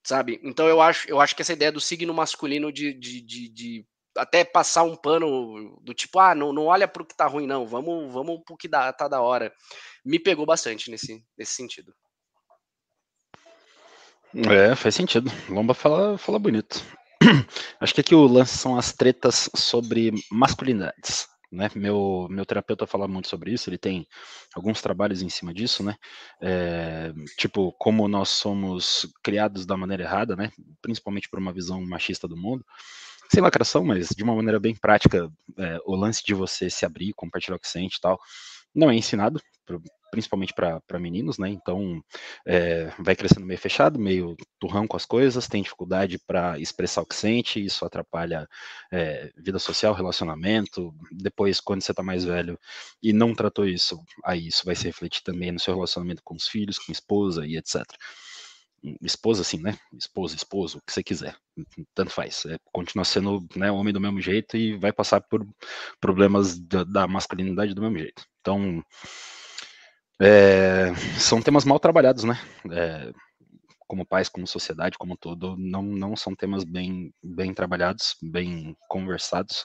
sabe? 0.04 0.40
Então 0.42 0.68
eu 0.68 0.80
acho, 0.80 1.08
eu 1.08 1.20
acho 1.20 1.34
que 1.34 1.42
essa 1.42 1.52
ideia 1.52 1.72
do 1.72 1.80
signo 1.80 2.12
masculino 2.12 2.70
de, 2.70 2.92
de, 2.92 3.20
de, 3.20 3.48
de 3.48 3.86
até 4.16 4.44
passar 4.44 4.84
um 4.84 4.94
pano 4.94 5.80
do 5.82 5.94
tipo, 5.94 6.18
ah, 6.18 6.34
não, 6.34 6.52
não 6.52 6.66
olha 6.66 6.86
pro 6.86 7.04
que 7.04 7.16
tá 7.16 7.26
ruim, 7.26 7.46
não, 7.46 7.66
vamos, 7.66 8.12
vamos 8.12 8.40
pro 8.44 8.56
que 8.56 8.68
dá, 8.68 8.92
tá 8.92 9.08
da 9.08 9.20
hora. 9.20 9.52
Me 10.04 10.18
pegou 10.18 10.46
bastante 10.46 10.90
nesse, 10.90 11.24
nesse 11.36 11.52
sentido. 11.52 11.92
É, 14.34 14.74
faz 14.74 14.94
sentido. 14.94 15.30
Lomba 15.48 15.74
fala, 15.74 16.18
fala 16.18 16.38
bonito. 16.38 16.82
Acho 17.80 17.94
que 17.94 18.00
aqui 18.00 18.14
o 18.14 18.26
lance 18.26 18.56
são 18.56 18.76
as 18.76 18.92
tretas 18.92 19.48
sobre 19.54 20.12
masculinidades 20.30 21.28
né? 21.54 21.70
Meu, 21.74 22.26
meu 22.30 22.44
terapeuta 22.44 22.86
fala 22.86 23.08
muito 23.08 23.28
sobre 23.28 23.52
isso, 23.52 23.70
ele 23.70 23.78
tem 23.78 24.06
alguns 24.54 24.82
trabalhos 24.82 25.22
em 25.22 25.28
cima 25.28 25.54
disso, 25.54 25.82
né? 25.82 25.96
É, 26.40 27.12
tipo, 27.36 27.72
como 27.78 28.06
nós 28.08 28.28
somos 28.28 29.06
criados 29.22 29.64
da 29.64 29.76
maneira 29.76 30.02
errada, 30.02 30.36
né? 30.36 30.50
Principalmente 30.82 31.28
por 31.28 31.38
uma 31.38 31.52
visão 31.52 31.80
machista 31.86 32.28
do 32.28 32.36
mundo. 32.36 32.64
Sem 33.30 33.42
lacração, 33.42 33.84
mas 33.84 34.08
de 34.08 34.22
uma 34.22 34.34
maneira 34.34 34.60
bem 34.60 34.76
prática, 34.76 35.30
é, 35.58 35.78
o 35.86 35.96
lance 35.96 36.22
de 36.24 36.34
você 36.34 36.68
se 36.68 36.84
abrir, 36.84 37.14
compartilhar 37.14 37.56
o 37.56 37.60
que 37.60 37.68
sente 37.68 37.96
e 37.96 38.00
tal, 38.00 38.20
não 38.74 38.90
é 38.90 38.94
ensinado 38.94 39.40
principalmente 40.14 40.54
para 40.54 40.98
meninos, 41.00 41.38
né? 41.38 41.48
Então 41.50 42.00
é, 42.46 42.92
vai 43.00 43.16
crescendo 43.16 43.44
meio 43.44 43.58
fechado, 43.58 43.98
meio 43.98 44.36
turrão 44.60 44.86
com 44.86 44.96
as 44.96 45.04
coisas, 45.04 45.48
tem 45.48 45.62
dificuldade 45.62 46.18
para 46.24 46.56
expressar 46.60 47.02
o 47.02 47.06
que 47.06 47.16
sente, 47.16 47.64
isso 47.64 47.84
atrapalha 47.84 48.48
é, 48.92 49.32
vida 49.36 49.58
social, 49.58 49.92
relacionamento. 49.92 50.94
Depois, 51.10 51.60
quando 51.60 51.82
você 51.82 51.90
está 51.90 52.02
mais 52.02 52.24
velho 52.24 52.56
e 53.02 53.12
não 53.12 53.34
tratou 53.34 53.66
isso, 53.66 54.00
aí 54.24 54.46
isso 54.46 54.64
vai 54.64 54.76
se 54.76 54.84
refletir 54.84 55.22
também 55.24 55.50
no 55.50 55.58
seu 55.58 55.74
relacionamento 55.74 56.22
com 56.22 56.36
os 56.36 56.46
filhos, 56.46 56.78
com 56.78 56.92
a 56.92 56.94
esposa 56.94 57.44
e 57.44 57.56
etc 57.56 57.82
esposa 59.02 59.42
assim, 59.42 59.58
né? 59.58 59.76
Esposa, 59.96 60.36
esposo, 60.36 60.78
o 60.78 60.80
que 60.82 60.92
você 60.92 61.02
quiser, 61.02 61.36
tanto 61.94 62.10
faz. 62.10 62.44
É, 62.46 62.58
continua 62.72 63.04
sendo 63.04 63.46
né, 63.56 63.70
homem 63.70 63.92
do 63.92 64.00
mesmo 64.00 64.20
jeito 64.20 64.56
e 64.56 64.76
vai 64.76 64.92
passar 64.92 65.20
por 65.20 65.46
problemas 66.00 66.58
da, 66.58 66.84
da 66.84 67.06
masculinidade 67.06 67.74
do 67.74 67.80
mesmo 67.80 67.98
jeito. 67.98 68.24
Então, 68.40 68.82
é, 70.20 70.94
são 71.18 71.40
temas 71.42 71.64
mal 71.64 71.80
trabalhados, 71.80 72.24
né? 72.24 72.38
É, 72.70 73.12
como 73.86 74.06
pais, 74.06 74.28
como 74.28 74.46
sociedade, 74.46 74.98
como 74.98 75.16
todo, 75.16 75.56
não, 75.56 75.82
não 75.82 76.16
são 76.16 76.34
temas 76.34 76.64
bem, 76.64 77.12
bem 77.22 77.52
trabalhados, 77.54 78.16
bem 78.22 78.76
conversados, 78.88 79.64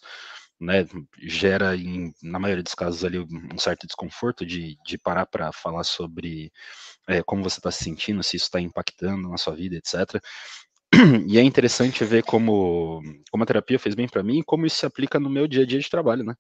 né? 0.60 0.86
Gera, 1.18 1.76
em, 1.76 2.14
na 2.22 2.40
maioria 2.40 2.64
dos 2.64 2.76
casos, 2.76 3.04
ali 3.06 3.20
um 3.20 3.58
certo 3.58 3.88
desconforto 3.88 4.46
de, 4.46 4.78
de 4.86 4.98
parar 4.98 5.26
para 5.26 5.52
falar 5.52 5.84
sobre 5.84 6.52
é, 7.10 7.24
como 7.24 7.44
você 7.44 7.60
está 7.60 7.72
se 7.72 7.84
sentindo, 7.84 8.24
se 8.24 8.38
isso 8.38 8.46
está 8.46 8.62
impactando 8.62 9.30
na 9.30 9.38
sua 9.38 9.56
vida, 9.56 9.76
etc. 9.76 10.22
E 11.28 11.38
é 11.38 11.44
interessante 11.44 12.04
ver 12.04 12.24
como, 12.24 13.02
como 13.32 13.44
a 13.44 13.46
terapia 13.48 13.80
fez 13.80 13.96
bem 13.96 14.08
para 14.08 14.24
mim 14.24 14.40
e 14.40 14.44
como 14.44 14.66
isso 14.66 14.78
se 14.78 14.86
aplica 14.86 15.20
no 15.20 15.30
meu 15.30 15.48
dia 15.48 15.64
a 15.64 15.66
dia 15.66 15.80
de 15.80 15.90
trabalho, 15.90 16.24
né? 16.24 16.36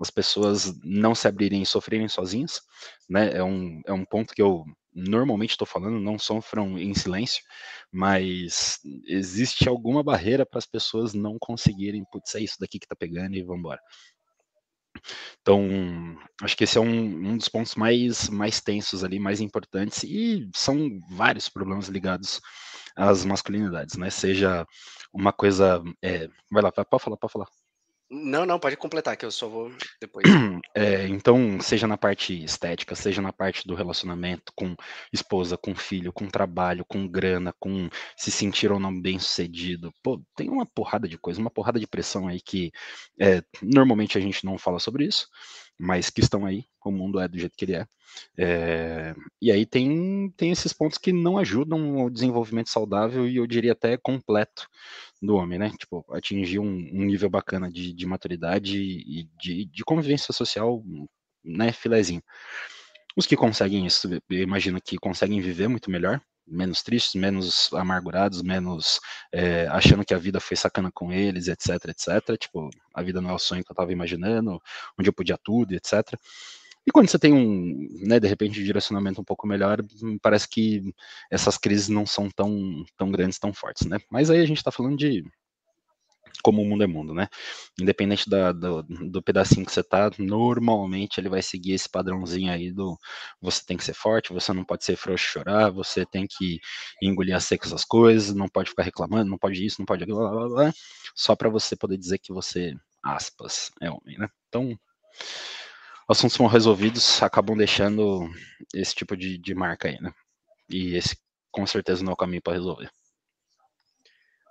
as 0.00 0.10
pessoas 0.10 0.74
não 0.82 1.14
se 1.14 1.28
abrirem 1.28 1.62
e 1.62 1.66
sofrerem 1.66 2.08
sozinhas, 2.08 2.60
né? 3.08 3.32
É 3.32 3.42
um, 3.42 3.80
é 3.86 3.92
um 3.92 4.04
ponto 4.04 4.34
que 4.34 4.42
eu 4.42 4.64
normalmente 4.92 5.50
estou 5.50 5.66
falando, 5.66 5.98
não 6.00 6.18
sofram 6.18 6.78
em 6.78 6.94
silêncio, 6.94 7.42
mas 7.92 8.78
existe 9.06 9.68
alguma 9.68 10.02
barreira 10.02 10.46
para 10.46 10.58
as 10.58 10.66
pessoas 10.66 11.14
não 11.14 11.36
conseguirem, 11.38 12.04
putz, 12.12 12.34
é 12.34 12.40
isso 12.40 12.56
daqui 12.60 12.78
que 12.78 12.86
tá 12.86 12.94
pegando 12.94 13.34
e 13.34 13.42
vamos 13.42 13.60
embora. 13.60 13.80
Então, 15.40 16.16
acho 16.42 16.56
que 16.56 16.64
esse 16.64 16.78
é 16.78 16.80
um, 16.80 17.30
um 17.32 17.36
dos 17.36 17.48
pontos 17.48 17.74
mais, 17.74 18.28
mais 18.28 18.60
tensos 18.60 19.04
ali, 19.04 19.18
mais 19.18 19.40
importantes, 19.40 20.02
e 20.04 20.48
são 20.54 20.98
vários 21.10 21.48
problemas 21.48 21.88
ligados 21.88 22.40
às 22.96 23.24
masculinidades, 23.24 23.96
né? 23.96 24.10
Seja 24.10 24.66
uma 25.12 25.32
coisa. 25.32 25.82
É... 26.02 26.28
Vai 26.50 26.62
lá, 26.62 26.72
pode 26.72 27.02
falar, 27.02 27.16
pode 27.16 27.32
falar. 27.32 27.46
Não, 28.14 28.46
não, 28.46 28.60
pode 28.60 28.76
completar, 28.76 29.16
que 29.16 29.26
eu 29.26 29.30
só 29.30 29.48
vou 29.48 29.72
depois. 30.00 30.24
É, 30.76 31.06
então, 31.06 31.60
seja 31.60 31.86
na 31.86 31.96
parte 31.96 32.42
estética, 32.42 32.96
seja 32.96 33.22
na 33.22 33.32
parte 33.32 33.64
do 33.64 33.76
relacionamento 33.76 34.52
com 34.56 34.74
esposa, 35.12 35.56
com 35.56 35.72
filho, 35.72 36.12
com 36.12 36.26
trabalho, 36.26 36.84
com 36.84 37.06
grana, 37.06 37.54
com 37.60 37.88
se 38.16 38.32
sentir 38.32 38.72
ou 38.72 38.80
não 38.80 39.00
bem 39.00 39.16
sucedido. 39.20 39.94
Pô, 40.02 40.20
tem 40.34 40.50
uma 40.50 40.66
porrada 40.66 41.06
de 41.06 41.16
coisa, 41.16 41.40
uma 41.40 41.50
porrada 41.50 41.78
de 41.78 41.86
pressão 41.86 42.26
aí 42.26 42.40
que 42.40 42.72
é, 43.20 43.40
normalmente 43.62 44.18
a 44.18 44.20
gente 44.20 44.44
não 44.44 44.58
fala 44.58 44.80
sobre 44.80 45.04
isso, 45.04 45.28
mas 45.78 46.10
que 46.10 46.20
estão 46.20 46.46
aí, 46.46 46.64
o 46.84 46.90
mundo 46.90 47.18
é 47.18 47.26
do 47.26 47.38
jeito 47.38 47.56
que 47.56 47.64
ele 47.64 47.76
é. 47.76 47.86
é. 48.38 49.14
e 49.40 49.50
aí 49.50 49.64
tem, 49.64 50.30
tem 50.36 50.50
esses 50.50 50.72
pontos 50.72 50.98
que 50.98 51.12
não 51.12 51.38
ajudam 51.38 52.04
o 52.04 52.10
desenvolvimento 52.10 52.68
saudável 52.68 53.26
e 53.26 53.36
eu 53.36 53.46
diria 53.46 53.72
até 53.72 53.96
completo 53.96 54.68
do 55.20 55.36
homem, 55.36 55.58
né? 55.58 55.72
Tipo, 55.78 56.04
atingir 56.10 56.58
um, 56.58 56.66
um 56.66 57.04
nível 57.04 57.30
bacana 57.30 57.70
de, 57.70 57.92
de 57.92 58.06
maturidade 58.06 58.78
e 58.78 59.28
de, 59.40 59.64
de, 59.64 59.84
convivência 59.84 60.32
social, 60.32 60.82
né? 61.42 61.72
Filezinho. 61.72 62.22
Os 63.16 63.26
que 63.26 63.36
conseguem 63.36 63.86
isso, 63.86 64.08
eu 64.28 64.42
imagino 64.42 64.80
que 64.80 64.98
conseguem 64.98 65.40
viver 65.40 65.68
muito 65.68 65.90
melhor, 65.90 66.20
menos 66.46 66.82
tristes, 66.82 67.14
menos 67.20 67.72
amargurados, 67.72 68.42
menos 68.42 69.00
é, 69.32 69.66
achando 69.68 70.04
que 70.04 70.14
a 70.14 70.18
vida 70.18 70.40
foi 70.40 70.56
sacana 70.56 70.90
com 70.92 71.12
eles, 71.12 71.48
etc, 71.48 71.88
etc. 71.88 72.36
Tipo, 72.38 72.70
a 72.94 73.02
vida 73.02 73.20
não 73.20 73.30
é 73.30 73.34
o 73.34 73.38
sonho 73.38 73.64
que 73.64 73.70
eu 73.70 73.76
tava 73.76 73.92
imaginando, 73.92 74.60
onde 74.98 75.08
eu 75.08 75.12
podia 75.12 75.38
tudo, 75.38 75.74
etc. 75.74 76.18
E 76.86 76.90
quando 76.90 77.08
você 77.08 77.18
tem 77.18 77.32
um, 77.32 77.88
né, 78.06 78.20
de 78.20 78.28
repente, 78.28 78.60
um 78.60 78.64
direcionamento 78.64 79.20
um 79.20 79.24
pouco 79.24 79.46
melhor, 79.46 79.78
parece 80.20 80.48
que 80.48 80.94
essas 81.30 81.56
crises 81.56 81.88
não 81.88 82.04
são 82.04 82.28
tão, 82.30 82.84
tão 82.96 83.10
grandes, 83.10 83.38
tão 83.38 83.54
fortes, 83.54 83.86
né? 83.86 83.98
Mas 84.10 84.30
aí 84.30 84.40
a 84.40 84.46
gente 84.46 84.58
está 84.58 84.70
falando 84.70 84.96
de 84.96 85.24
como 86.44 86.60
o 86.60 86.64
mundo 86.66 86.84
é 86.84 86.86
mundo, 86.86 87.14
né? 87.14 87.26
Independente 87.80 88.28
da, 88.28 88.52
do, 88.52 88.82
do, 88.82 89.22
pedacinho 89.22 89.64
que 89.64 89.72
você 89.72 89.82
tá, 89.82 90.10
normalmente 90.18 91.18
ele 91.18 91.30
vai 91.30 91.40
seguir 91.40 91.72
esse 91.72 91.88
padrãozinho 91.88 92.52
aí 92.52 92.70
do 92.70 92.98
você 93.40 93.62
tem 93.64 93.78
que 93.78 93.84
ser 93.84 93.94
forte, 93.94 94.32
você 94.32 94.52
não 94.52 94.62
pode 94.62 94.84
ser 94.84 94.94
frouxo 94.94 95.24
chorar, 95.24 95.70
você 95.70 96.04
tem 96.04 96.26
que 96.26 96.60
engolir 97.02 97.34
a 97.34 97.40
seco 97.40 97.64
essas 97.64 97.84
coisas, 97.84 98.34
não 98.34 98.46
pode 98.46 98.68
ficar 98.70 98.82
reclamando, 98.82 99.30
não 99.30 99.38
pode 99.38 99.64
isso, 99.64 99.80
não 99.80 99.86
pode 99.86 100.04
aquilo, 100.04 100.18
blá, 100.18 100.30
blá, 100.30 100.48
blá, 100.48 100.72
só 101.14 101.34
para 101.34 101.48
você 101.48 101.74
poder 101.74 101.96
dizer 101.96 102.18
que 102.18 102.32
você, 102.32 102.74
aspas, 103.02 103.70
é 103.80 103.90
homem, 103.90 104.18
né? 104.18 104.28
Então, 104.48 104.78
assuntos 106.06 106.36
são 106.36 106.46
resolvidos, 106.46 107.22
acabam 107.22 107.56
deixando 107.56 108.28
esse 108.74 108.94
tipo 108.94 109.16
de, 109.16 109.38
de 109.38 109.54
marca 109.54 109.88
aí, 109.88 109.98
né? 109.98 110.12
E 110.68 110.94
esse 110.94 111.16
com 111.50 111.66
certeza 111.66 112.04
não 112.04 112.10
é 112.10 112.14
o 112.14 112.16
caminho 112.16 112.42
para 112.42 112.52
resolver. 112.54 112.90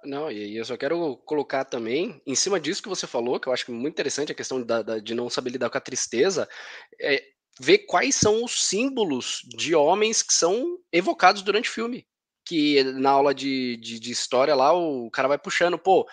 Não, 0.05 0.31
e 0.31 0.57
eu 0.57 0.65
só 0.65 0.75
quero 0.75 1.17
colocar 1.25 1.63
também, 1.65 2.21
em 2.25 2.35
cima 2.35 2.59
disso 2.59 2.83
que 2.83 2.89
você 2.89 3.07
falou, 3.07 3.39
que 3.39 3.47
eu 3.47 3.53
acho 3.53 3.71
muito 3.71 3.93
interessante 3.93 4.31
a 4.31 4.35
questão 4.35 4.61
da, 4.61 4.81
da, 4.81 4.99
de 4.99 5.13
não 5.13 5.29
saber 5.29 5.51
lidar 5.51 5.69
com 5.69 5.77
a 5.77 5.81
tristeza, 5.81 6.47
é, 6.99 7.23
ver 7.59 7.79
quais 7.79 8.15
são 8.15 8.43
os 8.43 8.65
símbolos 8.65 9.41
de 9.55 9.75
homens 9.75 10.21
que 10.21 10.33
são 10.33 10.77
evocados 10.91 11.41
durante 11.41 11.69
o 11.69 11.73
filme. 11.73 12.05
Que 12.45 12.83
na 12.83 13.11
aula 13.11 13.33
de, 13.33 13.77
de, 13.77 13.99
de 13.99 14.11
história 14.11 14.53
lá, 14.53 14.73
o 14.73 15.09
cara 15.09 15.29
vai 15.29 15.37
puxando, 15.37 15.77
pô, 15.77 16.05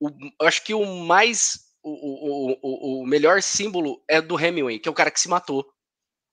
o, 0.00 0.08
eu 0.40 0.46
acho 0.46 0.64
que 0.64 0.74
o 0.74 0.84
mais. 0.84 1.64
O, 1.82 2.56
o, 2.62 3.02
o, 3.02 3.06
melhor 3.06 3.42
símbolo 3.42 4.02
é 4.08 4.18
do 4.18 4.40
Hemingway, 4.40 4.78
que 4.78 4.88
é 4.88 4.90
o 4.90 4.94
cara 4.94 5.10
que 5.10 5.20
se 5.20 5.28
matou. 5.28 5.66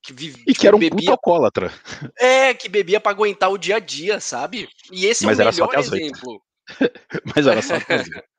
Que 0.02 0.14
vive, 0.14 0.42
e 0.48 0.54
que 0.54 0.66
era 0.66 0.76
um 0.76 0.80
bebia, 0.80 0.98
puto 0.98 1.12
alcoólatra. 1.12 1.74
É, 2.18 2.54
que 2.54 2.70
bebia 2.70 3.02
para 3.02 3.12
aguentar 3.12 3.52
o 3.52 3.58
dia 3.58 3.76
a 3.76 3.80
dia, 3.80 4.22
sabe? 4.22 4.70
E 4.92 5.06
esse 5.06 5.26
Mas 5.26 5.40
é 5.40 5.44
o 5.44 5.52
melhor 5.52 5.78
exemplo. 5.78 6.42
Mas 7.36 7.48
era 7.48 7.62
só 7.62 7.76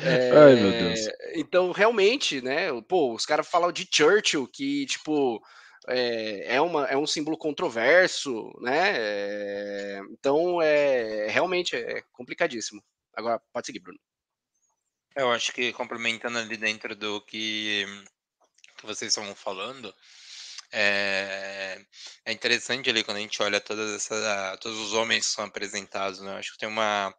É, 0.00 0.30
Ai, 0.30 0.54
meu 0.54 0.70
Deus. 0.70 1.08
Então, 1.34 1.72
realmente, 1.72 2.40
né? 2.40 2.68
Pô, 2.82 3.12
os 3.14 3.26
caras 3.26 3.48
falam 3.48 3.72
de 3.72 3.88
Churchill, 3.90 4.46
que, 4.46 4.86
tipo, 4.86 5.42
é, 5.88 6.54
é, 6.54 6.60
uma, 6.60 6.86
é 6.86 6.96
um 6.96 7.06
símbolo 7.06 7.36
controverso, 7.36 8.52
né? 8.60 8.92
É, 8.96 10.00
então, 10.12 10.62
é 10.62 11.26
realmente 11.28 11.74
é 11.74 12.02
complicadíssimo. 12.12 12.80
Agora, 13.14 13.42
pode 13.52 13.66
seguir, 13.66 13.80
Bruno. 13.80 13.98
Eu 15.16 15.32
acho 15.32 15.52
que 15.52 15.72
complementando 15.72 16.38
ali 16.38 16.56
dentro 16.56 16.94
do 16.94 17.20
que, 17.22 17.84
que 18.76 18.86
vocês 18.86 19.10
estão 19.12 19.34
falando, 19.34 19.92
é, 20.72 21.80
é, 22.24 22.32
interessante 22.32 22.90
ali 22.90 23.02
quando 23.04 23.18
a 23.18 23.20
gente 23.20 23.42
olha 23.42 23.60
todas 23.60 23.94
essa, 23.94 24.56
todos 24.60 24.78
os 24.78 24.92
homens 24.92 25.26
que 25.26 25.32
são 25.32 25.44
apresentados, 25.44 26.20
né? 26.20 26.36
Acho 26.36 26.52
que 26.52 26.58
tem 26.58 26.68
uma 26.68 27.14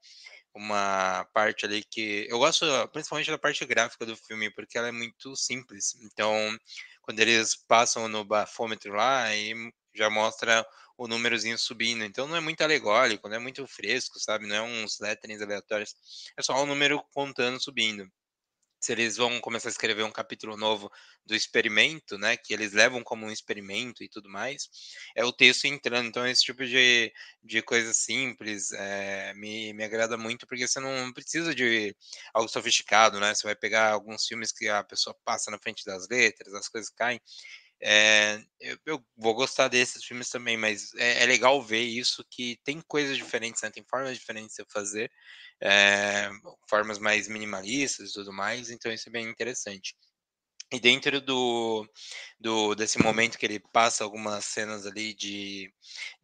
uma 0.54 1.26
parte 1.34 1.66
ali 1.66 1.84
que 1.84 2.28
eu 2.30 2.40
gosto 2.40 2.66
principalmente 2.92 3.30
da 3.32 3.38
parte 3.38 3.66
gráfica 3.66 4.06
do 4.06 4.18
filme 4.18 4.52
porque 4.52 4.78
ela 4.78 4.88
é 4.90 4.92
muito 4.92 5.36
simples. 5.36 5.96
Então, 6.04 6.58
quando 7.02 7.20
eles 7.20 7.56
passam 7.68 8.08
no 8.08 8.26
bafômetro 8.26 8.94
lá, 8.94 9.24
aí 9.24 9.54
já 9.96 10.10
mostra 10.10 10.66
o 10.98 11.08
númerozinho 11.08 11.58
subindo. 11.58 12.04
Então 12.04 12.28
não 12.28 12.36
é 12.36 12.42
muito 12.42 12.62
alegórico, 12.62 13.30
não 13.30 13.38
é 13.38 13.40
muito 13.40 13.66
fresco, 13.68 14.20
sabe? 14.20 14.48
Não 14.48 14.56
é 14.56 14.62
uns 14.62 15.00
letterings 15.00 15.42
aleatórios. 15.42 15.96
É 16.38 16.42
só 16.44 16.54
o 16.62 16.66
número 16.66 17.02
contando 17.14 17.62
subindo 17.62 18.10
se 18.80 18.92
eles 18.92 19.18
vão 19.18 19.40
começar 19.42 19.70
a 19.70 19.72
escrever 19.72 20.04
um 20.04 20.12
capítulo 20.12 20.56
novo 20.58 20.90
do 21.26 21.36
experimento, 21.36 22.18
né, 22.18 22.38
que 22.38 22.54
eles 22.54 22.74
levam 22.74 23.04
como 23.04 23.26
um 23.26 23.32
experimento 23.32 24.04
e 24.04 24.10
tudo 24.10 24.30
mais, 24.30 24.70
é 25.16 25.24
o 25.24 25.32
texto 25.32 25.66
entrando. 25.66 26.08
Então, 26.08 26.26
esse 26.28 26.44
tipo 26.44 26.66
de, 26.66 27.12
de 27.44 27.62
coisa 27.62 27.94
simples 27.94 28.72
é, 28.72 29.34
me, 29.36 29.74
me 29.74 29.84
agrada 29.84 30.18
muito, 30.18 30.48
porque 30.48 30.68
você 30.68 30.80
não 30.80 31.12
precisa 31.14 31.54
de 31.54 31.96
algo 32.34 32.50
sofisticado, 32.50 33.20
né? 33.20 33.34
Você 33.34 33.44
vai 33.44 33.56
pegar 33.56 33.92
alguns 33.92 34.26
filmes 34.26 34.52
que 34.52 34.68
a 34.70 34.84
pessoa 34.84 35.16
passa 35.26 35.52
na 35.52 35.60
frente 35.60 35.86
das 35.86 36.08
letras, 36.08 36.54
as 36.54 36.68
coisas 36.70 36.90
caem. 36.90 37.20
É, 37.82 38.42
eu, 38.60 38.78
eu, 38.86 39.06
vou 39.18 39.34
gostar 39.34 39.70
desses 39.70 40.04
filmes 40.04 40.30
também, 40.30 40.58
mas 40.58 40.94
é, 40.96 41.24
é, 41.24 41.26
legal 41.26 41.62
ver 41.62 41.82
isso, 41.82 42.26
que 42.30 42.60
tem 42.64 42.82
coisas 42.82 43.16
diferentes, 43.18 43.62
né? 43.62 43.70
tem 43.70 43.86
formas 43.90 44.18
diferentes 44.18 44.56
de 44.58 44.66
fazer, 44.72 45.10
é, 45.62 46.30
formas 46.70 47.00
mais 47.00 47.28
minimalistas 47.28 48.10
e 48.10 48.14
tudo 48.14 48.34
mais, 48.34 48.70
então 48.70 48.92
isso 48.92 49.08
é 49.08 49.12
bem 49.12 49.28
interessante. 49.30 49.96
E 50.72 50.80
dentro 50.80 51.20
do, 51.20 51.88
do 52.40 52.76
desse 52.76 53.00
momento 53.00 53.40
que 53.40 53.46
ele 53.46 53.60
passa 53.74 54.04
algumas 54.04 54.46
cenas 54.46 54.86
ali 54.86 55.16
de, 55.16 55.74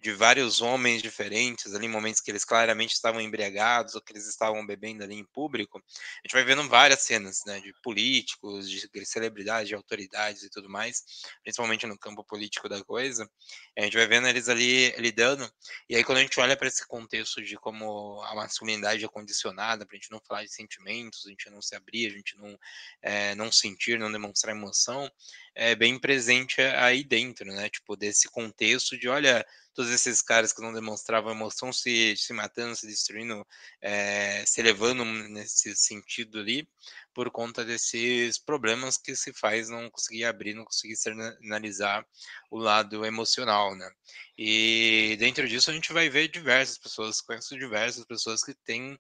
de 0.06 0.14
vários 0.14 0.62
homens 0.62 1.02
diferentes, 1.02 1.74
ali 1.74 1.88
momentos 1.88 2.22
que 2.22 2.30
eles 2.30 2.46
claramente 2.46 2.94
estavam 2.94 3.20
embriagados 3.20 3.96
ou 3.96 4.02
que 4.02 4.14
eles 4.14 4.28
estavam 4.28 4.64
bebendo 4.64 5.04
ali 5.04 5.16
em 5.16 5.26
público, 5.26 5.80
a 5.80 6.28
gente 6.28 6.34
vai 6.34 6.44
vendo 6.44 6.70
várias 6.70 7.02
cenas, 7.02 7.42
né, 7.48 7.60
de 7.60 7.74
políticos, 7.82 8.70
de 8.70 8.88
celebridades, 9.04 9.68
de 9.68 9.74
autoridades 9.74 10.44
e 10.44 10.50
tudo 10.52 10.70
mais, 10.70 11.04
principalmente 11.42 11.88
no 11.88 11.98
campo 11.98 12.24
político 12.24 12.70
da 12.70 12.84
coisa. 12.84 13.28
A 13.76 13.82
gente 13.82 13.98
vai 13.98 14.06
vendo 14.06 14.28
eles 14.28 14.48
ali 14.48 14.92
lidando, 15.00 15.52
e 15.90 15.96
aí 15.96 16.04
quando 16.04 16.20
a 16.20 16.22
gente 16.22 16.40
olha 16.40 16.56
para 16.56 16.68
esse 16.68 16.86
contexto 16.86 17.42
de 17.42 17.58
como 17.58 18.22
a 18.26 18.36
masculinidade 18.36 19.04
é 19.04 19.08
condicionada, 19.08 19.88
para 19.88 19.96
a 19.96 20.00
gente 20.00 20.12
não 20.12 20.22
falar 20.28 20.44
de 20.44 20.54
sentimentos, 20.54 21.26
a 21.26 21.30
gente 21.32 21.50
não 21.50 21.64
se 21.64 21.76
abrir, 21.76 22.06
a 22.06 22.12
gente 22.12 22.38
não, 22.38 22.56
é, 23.02 23.34
não 23.34 23.52
sentir, 23.52 23.98
não 23.98 24.12
demonstrar 24.12 24.56
emoção 24.56 25.10
é 25.56 25.74
bem 25.74 25.98
presente 25.98 26.62
aí 26.62 27.02
dentro, 27.02 27.46
né? 27.46 27.70
Tipo, 27.70 27.96
desse 27.96 28.30
contexto 28.30 28.98
de, 28.98 29.08
olha, 29.08 29.44
todos 29.76 29.92
esses 29.92 30.22
caras 30.22 30.54
que 30.54 30.62
não 30.62 30.74
demonstravam 30.74 31.32
emoção 31.32 31.72
se, 31.74 32.16
se 32.16 32.32
matando, 32.32 32.76
se 32.76 32.88
destruindo, 32.88 33.46
é, 33.82 34.44
se 34.46 34.62
elevando 34.62 35.04
nesse 35.04 35.76
sentido 35.76 36.40
ali, 36.40 36.68
por 37.14 37.30
conta 37.30 37.64
desses 37.64 38.38
problemas 38.38 38.98
que 38.98 39.16
se 39.16 39.34
faz 39.34 39.70
não 39.70 39.90
conseguir 39.90 40.24
abrir, 40.24 40.54
não 40.54 40.64
conseguir 40.64 40.96
analisar 41.44 42.06
o 42.50 42.58
lado 42.58 43.06
emocional, 43.06 43.76
né? 43.76 43.90
E 44.38 45.16
dentro 45.20 45.48
disso 45.48 45.70
a 45.70 45.74
gente 45.74 45.92
vai 45.94 46.10
ver 46.10 46.30
diversas 46.30 46.78
pessoas, 46.78 47.22
conheço 47.22 47.58
diversas 47.58 48.06
pessoas 48.06 48.44
que 48.44 48.54
têm 48.54 48.98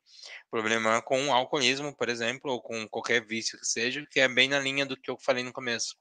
problema 0.51 1.01
com 1.01 1.27
o 1.27 1.33
alcoolismo, 1.33 1.95
por 1.95 2.09
exemplo, 2.09 2.51
ou 2.51 2.61
com 2.61 2.87
qualquer 2.89 3.25
vício 3.25 3.57
que 3.57 3.65
seja, 3.65 4.05
que 4.11 4.19
é 4.19 4.27
bem 4.27 4.49
na 4.49 4.59
linha 4.59 4.85
do 4.85 4.97
que 4.97 5.09
eu 5.09 5.17
falei 5.17 5.43
no 5.43 5.53
começo. 5.53 5.95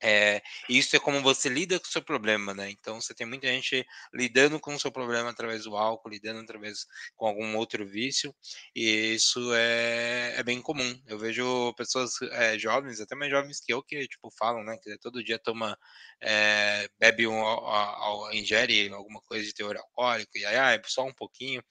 É, 0.00 0.40
isso 0.68 0.94
é 0.94 1.00
como 1.00 1.20
você 1.20 1.48
lida 1.48 1.78
com 1.78 1.86
o 1.86 1.90
seu 1.90 2.02
problema, 2.02 2.54
né? 2.54 2.70
Então 2.70 3.00
você 3.00 3.12
tem 3.14 3.26
muita 3.26 3.48
gente 3.48 3.84
lidando 4.14 4.60
com 4.60 4.74
o 4.74 4.78
seu 4.78 4.92
problema 4.92 5.30
através 5.30 5.64
do 5.64 5.76
álcool, 5.76 6.08
lidando 6.08 6.40
através 6.40 6.86
com 7.16 7.26
algum 7.26 7.56
outro 7.56 7.84
vício, 7.86 8.32
e 8.74 9.14
isso 9.14 9.52
é, 9.54 10.34
é 10.36 10.42
bem 10.44 10.62
comum. 10.62 11.00
Eu 11.06 11.18
vejo 11.18 11.74
pessoas 11.74 12.12
é, 12.32 12.56
jovens, 12.58 13.00
até 13.00 13.16
mais 13.16 13.30
jovens 13.30 13.60
que 13.60 13.72
eu, 13.72 13.82
que 13.82 14.06
tipo 14.06 14.30
falam, 14.38 14.62
né? 14.64 14.78
Que 14.82 14.96
todo 14.98 15.22
dia 15.24 15.38
toma, 15.38 15.76
é, 16.20 16.88
bebe 16.98 17.26
um, 17.26 17.42
ingere 18.32 18.88
alguma 18.92 19.20
coisa 19.22 19.44
de 19.44 19.52
teor 19.54 19.76
alcoólico, 19.76 20.36
e 20.38 20.44
aí 20.46 20.56
ah, 20.56 20.72
é 20.74 20.82
só 20.86 21.04
um 21.04 21.14
pouquinho, 21.14 21.62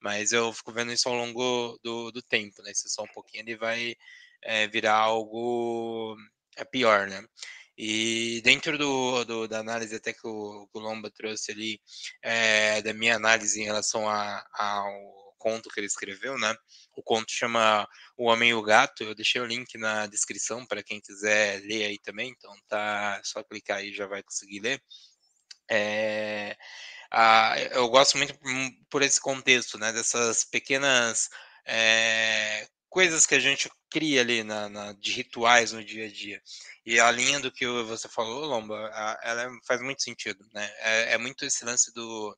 mas 0.00 0.32
eu 0.32 0.52
fico 0.52 0.72
vendo 0.72 0.92
isso 0.92 1.08
ao 1.08 1.14
longo 1.14 1.78
do, 1.82 2.10
do 2.12 2.22
tempo, 2.22 2.62
né? 2.62 2.72
Se 2.74 2.90
só 2.90 3.02
um 3.04 3.12
pouquinho 3.14 3.42
ele 3.42 3.56
vai 3.56 3.94
é, 4.42 4.66
virar 4.68 4.96
algo 4.96 6.16
é 6.56 6.64
pior, 6.64 7.08
né? 7.08 7.24
E 7.82 8.42
dentro 8.42 8.76
do, 8.76 9.24
do, 9.24 9.48
da 9.48 9.60
análise 9.60 9.96
até 9.96 10.12
que 10.12 10.26
o, 10.26 10.68
Lomba 10.74 11.10
trouxe 11.10 11.50
ali, 11.50 11.80
é, 12.22 12.82
da 12.82 12.92
minha 12.92 13.16
análise 13.16 13.58
em 13.58 13.64
relação 13.64 14.06
a, 14.06 14.46
ao 14.52 15.34
conto 15.38 15.70
que 15.70 15.80
ele 15.80 15.86
escreveu, 15.86 16.38
né? 16.38 16.54
O 16.94 17.02
conto 17.02 17.32
chama 17.32 17.88
O 18.18 18.26
Homem 18.26 18.50
e 18.50 18.54
o 18.54 18.60
Gato. 18.60 19.02
Eu 19.02 19.14
deixei 19.14 19.40
o 19.40 19.46
link 19.46 19.78
na 19.78 20.06
descrição 20.06 20.66
para 20.66 20.82
quem 20.82 21.00
quiser 21.00 21.62
ler 21.62 21.86
aí 21.86 21.98
também. 21.98 22.34
Então 22.36 22.54
tá 22.68 23.18
só 23.24 23.42
clicar 23.42 23.78
aí 23.78 23.94
já 23.94 24.06
vai 24.06 24.22
conseguir 24.22 24.60
ler. 24.60 24.82
É, 25.70 26.54
a, 27.10 27.54
eu 27.72 27.88
gosto 27.88 28.18
muito 28.18 28.38
por 28.90 29.00
esse 29.00 29.18
contexto, 29.18 29.78
né? 29.78 29.90
Dessas 29.90 30.44
pequenas 30.44 31.30
é, 31.64 32.68
coisas 32.90 33.24
que 33.24 33.36
a 33.36 33.40
gente 33.40 33.70
cria 33.88 34.20
ali 34.20 34.42
na, 34.44 34.68
na, 34.68 34.92
de 34.92 35.12
rituais 35.12 35.72
no 35.72 35.82
dia 35.82 36.06
a 36.06 36.12
dia. 36.12 36.42
E 36.90 36.98
a 36.98 37.08
linha 37.08 37.38
do 37.38 37.52
que 37.52 37.64
você 37.84 38.08
falou, 38.08 38.44
Lomba, 38.46 38.74
ela 39.22 39.48
faz 39.64 39.80
muito 39.80 40.02
sentido, 40.02 40.44
né? 40.52 40.68
É, 40.80 41.12
é 41.12 41.18
muito 41.18 41.44
esse 41.44 41.64
lance 41.64 41.94
do 41.94 42.36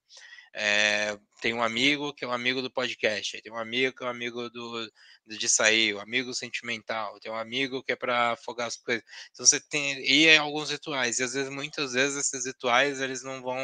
é, 0.54 1.18
tem 1.40 1.54
um 1.54 1.62
amigo 1.62 2.12
que 2.12 2.22
é 2.22 2.28
um 2.28 2.32
amigo 2.32 2.60
do 2.60 2.70
podcast, 2.70 3.40
tem 3.40 3.50
um 3.50 3.56
amigo 3.56 3.96
que 3.96 4.04
é 4.04 4.06
um 4.06 4.10
amigo 4.10 4.50
do, 4.50 4.92
de 5.26 5.48
sair, 5.48 5.94
um 5.94 6.00
amigo 6.00 6.34
sentimental, 6.34 7.18
tem 7.20 7.32
um 7.32 7.36
amigo 7.36 7.82
que 7.82 7.92
é 7.92 7.96
para 7.96 8.32
afogar 8.32 8.66
as 8.66 8.76
coisas. 8.76 9.02
Então 9.30 9.46
você 9.46 9.58
tem 9.58 9.98
e 10.06 10.26
é 10.26 10.36
alguns 10.36 10.70
rituais 10.70 11.18
e 11.18 11.22
às 11.22 11.32
vezes 11.32 11.50
muitas 11.50 11.94
vezes 11.94 12.18
esses 12.18 12.44
rituais 12.44 13.00
eles 13.00 13.22
não 13.22 13.40
vão 13.40 13.56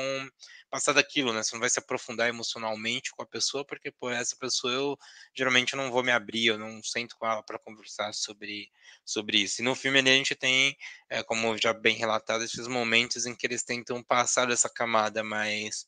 passar 0.70 0.92
daquilo, 0.92 1.32
né? 1.32 1.42
Você 1.42 1.54
não 1.54 1.60
vai 1.60 1.70
se 1.70 1.78
aprofundar 1.78 2.28
emocionalmente 2.28 3.10
com 3.12 3.22
a 3.22 3.26
pessoa, 3.26 3.64
porque 3.64 3.90
por 3.90 4.12
essa 4.12 4.36
pessoa 4.36 4.72
eu 4.72 4.98
geralmente 5.34 5.74
não 5.76 5.90
vou 5.90 6.02
me 6.02 6.12
abrir, 6.12 6.46
eu 6.46 6.58
não 6.58 6.82
sento 6.82 7.16
com 7.18 7.26
ela 7.26 7.42
para 7.42 7.58
conversar 7.58 8.12
sobre, 8.12 8.70
sobre 9.04 9.38
isso. 9.38 9.60
E 9.60 9.64
no 9.64 9.74
filme 9.74 9.98
ali 9.98 10.10
a 10.10 10.14
gente 10.14 10.34
tem, 10.34 10.76
é, 11.08 11.22
como 11.22 11.56
já 11.58 11.72
bem 11.72 11.96
relatado, 11.96 12.44
esses 12.44 12.66
momentos 12.68 13.26
em 13.26 13.34
que 13.34 13.46
eles 13.46 13.62
tentam 13.62 14.02
passar 14.02 14.46
dessa 14.46 14.68
camada 14.68 15.24
mais 15.24 15.86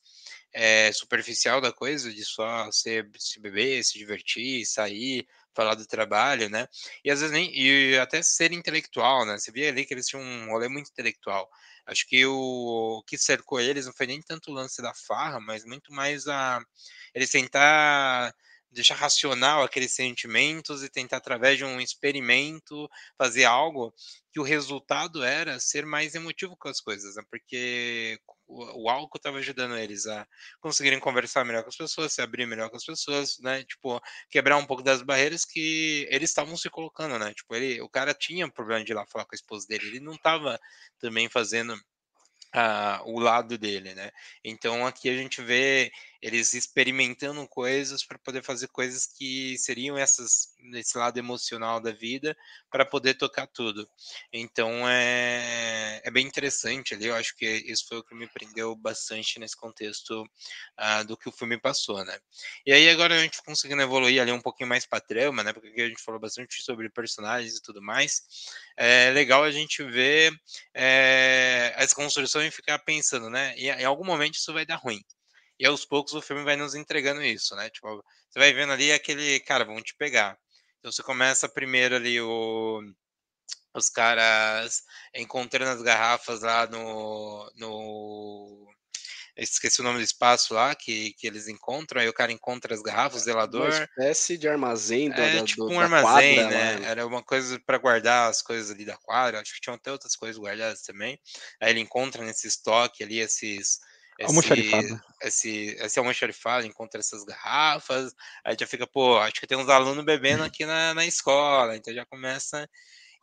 é, 0.53 0.91
superficial 0.91 1.61
da 1.61 1.71
coisa, 1.71 2.11
de 2.13 2.23
só 2.25 2.69
ser, 2.71 3.09
se 3.17 3.39
beber, 3.39 3.83
se 3.83 3.97
divertir, 3.97 4.65
sair, 4.65 5.27
falar 5.53 5.75
do 5.75 5.85
trabalho, 5.85 6.49
né? 6.49 6.67
E 7.03 7.11
às 7.11 7.19
vezes 7.19 7.33
nem 7.33 7.51
e 7.53 7.97
até 7.97 8.21
ser 8.21 8.51
intelectual, 8.51 9.25
né? 9.25 9.37
Você 9.37 9.51
via 9.51 9.69
ali 9.69 9.85
que 9.85 9.93
eles 9.93 10.07
tinham 10.07 10.23
um 10.23 10.49
rolê 10.49 10.67
muito 10.67 10.89
intelectual. 10.89 11.49
Acho 11.85 12.07
que 12.07 12.25
o, 12.25 12.99
o 12.99 13.03
que 13.03 13.17
cercou 13.17 13.59
eles 13.59 13.85
não 13.85 13.93
foi 13.93 14.07
nem 14.07 14.21
tanto 14.21 14.51
o 14.51 14.53
lance 14.53 14.81
da 14.81 14.93
farra, 14.93 15.39
mas 15.39 15.65
muito 15.65 15.93
mais 15.93 16.27
a 16.27 16.61
eles 17.13 17.29
tentar 17.31 18.33
deixar 18.71 18.95
racional 18.95 19.63
aqueles 19.63 19.93
sentimentos 19.93 20.83
e 20.83 20.89
tentar 20.89 21.17
através 21.17 21.57
de 21.57 21.65
um 21.65 21.79
experimento 21.79 22.89
fazer 23.17 23.43
algo 23.43 23.93
que 24.31 24.39
o 24.39 24.43
resultado 24.43 25.23
era 25.23 25.59
ser 25.59 25.85
mais 25.85 26.15
emotivo 26.15 26.55
com 26.55 26.69
as 26.69 26.79
coisas, 26.79 27.15
né? 27.15 27.23
porque 27.29 28.17
o, 28.47 28.85
o 28.85 28.89
álcool 28.89 29.17
estava 29.17 29.37
ajudando 29.37 29.77
eles 29.77 30.05
a 30.07 30.25
conseguirem 30.59 30.99
conversar 30.99 31.43
melhor 31.43 31.63
com 31.63 31.69
as 31.69 31.75
pessoas, 31.75 32.13
se 32.13 32.21
abrir 32.21 32.45
melhor 32.45 32.69
com 32.69 32.77
as 32.77 32.85
pessoas, 32.85 33.39
né? 33.39 33.63
Tipo, 33.63 34.01
quebrar 34.29 34.57
um 34.57 34.65
pouco 34.65 34.83
das 34.83 35.01
barreiras 35.01 35.45
que 35.45 36.07
eles 36.09 36.29
estavam 36.29 36.55
se 36.57 36.69
colocando, 36.69 37.17
né? 37.17 37.33
Tipo, 37.33 37.55
ele, 37.55 37.81
o 37.81 37.89
cara 37.89 38.13
tinha 38.13 38.49
problema 38.49 38.83
de 38.83 38.91
ir 38.91 38.95
lá 38.95 39.05
falar 39.05 39.25
com 39.25 39.33
a 39.33 39.35
esposa 39.35 39.67
dele, 39.67 39.87
ele 39.87 39.99
não 39.99 40.13
estava 40.13 40.59
também 40.99 41.29
fazendo 41.29 41.73
uh, 42.55 43.03
o 43.05 43.19
lado 43.19 43.57
dele, 43.57 43.93
né? 43.93 44.11
Então 44.43 44.85
aqui 44.85 45.09
a 45.09 45.15
gente 45.15 45.41
vê 45.41 45.91
eles 46.21 46.53
experimentando 46.53 47.47
coisas 47.47 48.05
para 48.05 48.19
poder 48.19 48.43
fazer 48.43 48.67
coisas 48.67 49.07
que 49.07 49.57
seriam 49.57 49.97
essas 49.97 50.53
nesse 50.59 50.97
lado 50.97 51.17
emocional 51.17 51.81
da 51.81 51.91
vida 51.91 52.37
para 52.69 52.85
poder 52.85 53.15
tocar 53.15 53.47
tudo. 53.47 53.89
Então 54.31 54.87
é, 54.87 55.99
é 56.03 56.11
bem 56.11 56.27
interessante 56.27 56.93
ali. 56.93 57.07
Eu 57.07 57.15
acho 57.15 57.35
que 57.35 57.45
isso 57.45 57.85
foi 57.87 57.97
o 57.97 58.03
que 58.03 58.13
me 58.13 58.27
prendeu 58.27 58.75
bastante 58.75 59.39
nesse 59.39 59.57
contexto 59.57 60.21
uh, 60.21 61.05
do 61.05 61.17
que 61.17 61.27
o 61.27 61.31
filme 61.31 61.59
passou, 61.59 62.03
né? 62.05 62.19
E 62.65 62.71
aí 62.71 62.89
agora 62.89 63.15
a 63.15 63.19
gente 63.19 63.41
conseguindo 63.43 63.81
evoluir 63.81 64.21
ali 64.21 64.31
um 64.31 64.41
pouquinho 64.41 64.69
mais 64.69 64.85
para 64.85 65.01
trama, 65.01 65.43
né? 65.43 65.53
Porque 65.53 65.81
a 65.81 65.87
gente 65.87 66.03
falou 66.03 66.19
bastante 66.19 66.61
sobre 66.61 66.89
personagens 66.89 67.55
e 67.55 67.61
tudo 67.61 67.81
mais. 67.81 68.21
É 68.77 69.09
legal 69.11 69.43
a 69.43 69.51
gente 69.51 69.83
ver 69.83 70.31
é, 70.73 71.73
essa 71.75 71.95
construção 71.95 72.43
e 72.43 72.51
ficar 72.51 72.77
pensando, 72.79 73.29
né? 73.29 73.55
E 73.57 73.69
em 73.69 73.85
algum 73.85 74.05
momento 74.05 74.35
isso 74.35 74.53
vai 74.53 74.65
dar 74.65 74.75
ruim. 74.75 75.03
E 75.61 75.65
aos 75.67 75.85
poucos 75.85 76.15
o 76.15 76.21
filme 76.23 76.43
vai 76.43 76.55
nos 76.55 76.73
entregando 76.73 77.21
isso, 77.21 77.55
né? 77.55 77.69
Tipo, 77.69 78.03
você 78.27 78.39
vai 78.39 78.51
vendo 78.51 78.73
ali 78.73 78.91
aquele, 78.91 79.39
cara, 79.41 79.63
vão 79.63 79.79
te 79.79 79.95
pegar. 79.95 80.35
Então 80.79 80.91
você 80.91 81.03
começa 81.03 81.47
primeiro 81.47 81.95
ali 81.95 82.19
o 82.19 82.81
os 83.71 83.87
caras 83.87 84.81
encontrando 85.15 85.71
as 85.71 85.81
garrafas 85.83 86.41
lá 86.41 86.65
no, 86.65 87.49
no 87.55 88.67
esqueci 89.37 89.81
o 89.81 89.83
nome 89.83 89.99
do 89.99 90.03
espaço 90.03 90.55
lá 90.55 90.73
que, 90.73 91.13
que 91.13 91.27
eles 91.27 91.47
encontram, 91.47 92.01
aí 92.01 92.09
o 92.09 92.13
cara 92.13 92.31
encontra 92.31 92.73
as 92.73 92.81
garrafas, 92.81 93.21
o 93.21 93.25
zelador. 93.25 93.69
Uma 93.69 93.83
espécie 93.83 94.39
de 94.39 94.47
armazém 94.47 95.11
do, 95.11 95.21
é, 95.21 95.43
tipo 95.43 95.67
do, 95.67 95.73
um 95.73 95.79
armazém, 95.79 96.37
quadra, 96.37 96.49
né? 96.49 96.79
Lá. 96.79 96.87
Era 96.87 97.05
uma 97.05 97.21
coisa 97.21 97.59
para 97.63 97.77
guardar 97.77 98.31
as 98.31 98.41
coisas 98.41 98.71
ali 98.71 98.83
da 98.83 98.97
quadra, 98.97 99.39
acho 99.39 99.53
que 99.53 99.61
tinham 99.61 99.75
até 99.75 99.91
outras 99.91 100.15
coisas 100.15 100.41
guardadas 100.41 100.81
também. 100.81 101.19
Aí 101.61 101.69
ele 101.69 101.79
encontra 101.81 102.25
nesse 102.25 102.47
estoque 102.47 103.03
ali 103.03 103.19
esses 103.19 103.79
esse, 104.21 104.99
esse, 105.21 105.77
esse 105.79 105.99
almoxarifado 105.99 106.65
encontra 106.65 106.99
essas 106.99 107.23
garrafas, 107.23 108.13
aí 108.43 108.55
já 108.59 108.67
fica, 108.67 108.87
pô, 108.87 109.17
acho 109.17 109.39
que 109.39 109.47
tem 109.47 109.57
uns 109.57 109.69
alunos 109.69 110.05
bebendo 110.05 110.43
aqui 110.43 110.65
na, 110.65 110.93
na 110.93 111.05
escola, 111.05 111.75
então 111.75 111.93
já 111.93 112.05
começa. 112.05 112.67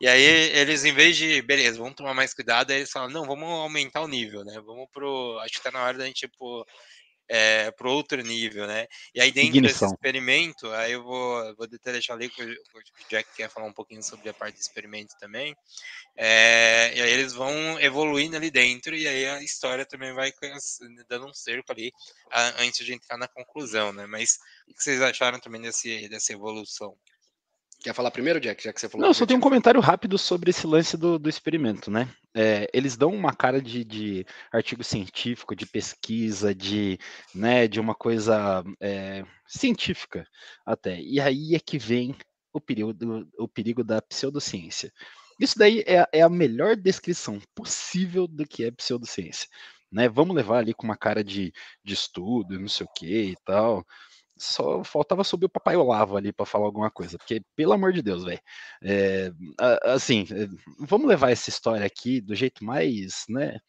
E 0.01 0.07
aí 0.07 0.23
eles, 0.23 0.85
em 0.85 0.93
vez 0.93 1.17
de, 1.17 1.41
beleza, 1.41 1.77
vamos 1.77 1.95
tomar 1.95 2.13
mais 2.13 2.33
cuidado, 2.33 2.71
aí 2.71 2.77
eles 2.77 2.91
falam, 2.91 3.09
não, 3.09 3.25
vamos 3.25 3.49
aumentar 3.49 4.01
o 4.01 4.07
nível, 4.07 4.45
né? 4.45 4.53
Vamos 4.65 4.87
pro. 4.93 5.37
Acho 5.41 5.55
que 5.55 5.63
tá 5.63 5.71
na 5.71 5.83
hora 5.83 5.97
da 5.97 6.05
gente, 6.05 6.27
tipo, 6.27 6.65
é, 7.29 7.69
pro 7.71 7.91
outro 7.91 8.19
nível, 8.23 8.65
né? 8.65 8.87
E 9.13 9.21
aí 9.21 9.31
dentro 9.31 9.57
Ignição. 9.57 9.87
desse 9.87 9.93
experimento, 9.93 10.67
aí 10.71 10.93
eu 10.93 11.03
vou, 11.03 11.55
vou 11.55 11.67
deixar 11.67 12.15
ali 12.15 12.27
que 12.27 12.41
o 12.41 13.07
Jack 13.09 13.29
quer 13.35 13.49
falar 13.49 13.67
um 13.67 13.73
pouquinho 13.73 14.01
sobre 14.01 14.29
a 14.29 14.33
parte 14.33 14.55
do 14.55 14.61
experimento 14.61 15.15
também. 15.19 15.55
É, 16.17 16.91
e 16.95 17.01
aí 17.01 17.11
eles 17.11 17.33
vão 17.33 17.79
evoluindo 17.79 18.35
ali 18.35 18.49
dentro, 18.49 18.95
e 18.95 19.07
aí 19.07 19.27
a 19.27 19.43
história 19.43 19.85
também 19.85 20.11
vai 20.13 20.33
dando 21.07 21.27
um 21.27 21.33
cerco 21.33 21.71
ali 21.71 21.93
a, 22.31 22.63
antes 22.63 22.83
de 22.83 22.93
entrar 22.93 23.17
na 23.17 23.27
conclusão, 23.27 23.93
né? 23.93 24.07
Mas 24.07 24.39
o 24.67 24.73
que 24.73 24.83
vocês 24.83 25.01
acharam 25.01 25.39
também 25.39 25.61
desse, 25.61 26.09
dessa 26.09 26.33
evolução? 26.33 26.97
Quer 27.81 27.93
falar 27.93 28.11
primeiro, 28.11 28.41
Jack, 28.41 28.61
já 28.61 28.73
que 28.73 28.79
você 28.79 28.89
falou? 28.89 29.07
Não, 29.07 29.13
só 29.13 29.25
tenho 29.25 29.37
um 29.37 29.41
comentário 29.41 29.79
rápido 29.79 30.17
sobre 30.17 30.49
esse 30.49 30.67
lance 30.67 30.97
do, 30.97 31.17
do 31.17 31.29
experimento, 31.29 31.89
né? 31.89 32.09
É, 32.35 32.69
eles 32.73 32.97
dão 32.97 33.13
uma 33.13 33.33
cara 33.33 33.61
de, 33.61 33.85
de, 33.85 34.25
artigo 34.51 34.83
científico, 34.83 35.55
de 35.55 35.65
pesquisa, 35.65 36.53
de, 36.53 36.99
né, 37.33 37.69
de 37.69 37.79
uma 37.79 37.95
coisa 37.95 38.63
é, 38.81 39.23
científica 39.47 40.27
até. 40.65 40.99
E 40.99 41.21
aí 41.21 41.55
é 41.55 41.59
que 41.59 41.77
vem 41.77 42.15
o 42.51 42.59
perigo, 42.59 42.93
o 43.37 43.47
perigo 43.47 43.81
da 43.81 44.01
pseudociência. 44.01 44.91
Isso 45.39 45.57
daí 45.57 45.81
é, 45.87 46.05
é 46.11 46.21
a 46.21 46.29
melhor 46.29 46.75
descrição 46.75 47.39
possível 47.55 48.27
do 48.27 48.45
que 48.45 48.65
é 48.65 48.71
pseudociência. 48.71 49.47
Né? 49.89 50.09
Vamos 50.09 50.35
levar 50.35 50.59
ali 50.59 50.73
com 50.73 50.83
uma 50.83 50.97
cara 50.97 51.23
de, 51.23 51.53
de 51.81 51.93
estudo, 51.93 52.59
não 52.59 52.67
sei 52.67 52.85
o 52.85 52.89
que 52.93 53.31
e 53.31 53.35
tal 53.45 53.85
só 54.39 54.83
faltava 54.83 55.23
subir 55.23 55.45
o 55.45 55.49
Papai 55.49 55.75
Olavo 55.75 56.17
ali 56.17 56.31
para 56.33 56.45
falar 56.45 56.65
alguma 56.65 56.89
coisa, 56.89 57.17
porque, 57.17 57.41
pelo 57.55 57.73
amor 57.73 57.93
de 57.93 58.01
Deus, 58.01 58.23
velho, 58.23 58.41
é, 58.83 59.31
assim, 59.83 60.25
é, 60.31 60.47
vamos 60.79 61.07
levar 61.07 61.31
essa 61.31 61.49
história 61.49 61.85
aqui 61.85 62.21
do 62.21 62.35
jeito 62.35 62.63
mais, 62.63 63.25
né, 63.29 63.59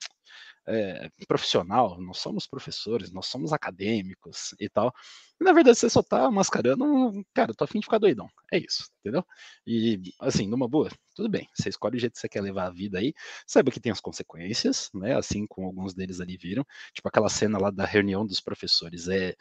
é, 0.66 1.08
profissional, 1.26 2.00
nós 2.00 2.18
somos 2.18 2.46
professores, 2.46 3.10
nós 3.10 3.26
somos 3.26 3.52
acadêmicos 3.52 4.54
e 4.60 4.68
tal, 4.68 4.92
e 5.40 5.44
na 5.44 5.52
verdade 5.52 5.78
você 5.78 5.90
só 5.90 6.02
tá 6.02 6.30
mascarando, 6.30 7.24
cara, 7.34 7.52
tô 7.54 7.64
afim 7.64 7.80
de 7.80 7.86
ficar 7.86 7.98
doidão, 7.98 8.28
é 8.52 8.58
isso, 8.58 8.88
entendeu? 9.00 9.24
E, 9.66 10.00
assim, 10.20 10.46
numa 10.46 10.68
boa, 10.68 10.90
tudo 11.14 11.28
bem, 11.28 11.48
você 11.54 11.70
escolhe 11.70 11.96
o 11.96 12.00
jeito 12.00 12.12
que 12.14 12.20
você 12.20 12.28
quer 12.28 12.42
levar 12.42 12.66
a 12.66 12.70
vida 12.70 12.98
aí, 12.98 13.12
saiba 13.46 13.70
que 13.70 13.80
tem 13.80 13.90
as 13.90 14.00
consequências, 14.00 14.90
né, 14.94 15.16
assim 15.16 15.46
como 15.46 15.66
alguns 15.66 15.94
deles 15.94 16.20
ali 16.20 16.36
viram, 16.36 16.64
tipo 16.94 17.08
aquela 17.08 17.28
cena 17.28 17.58
lá 17.58 17.70
da 17.70 17.84
reunião 17.84 18.24
dos 18.26 18.40
professores, 18.40 19.08
é 19.08 19.34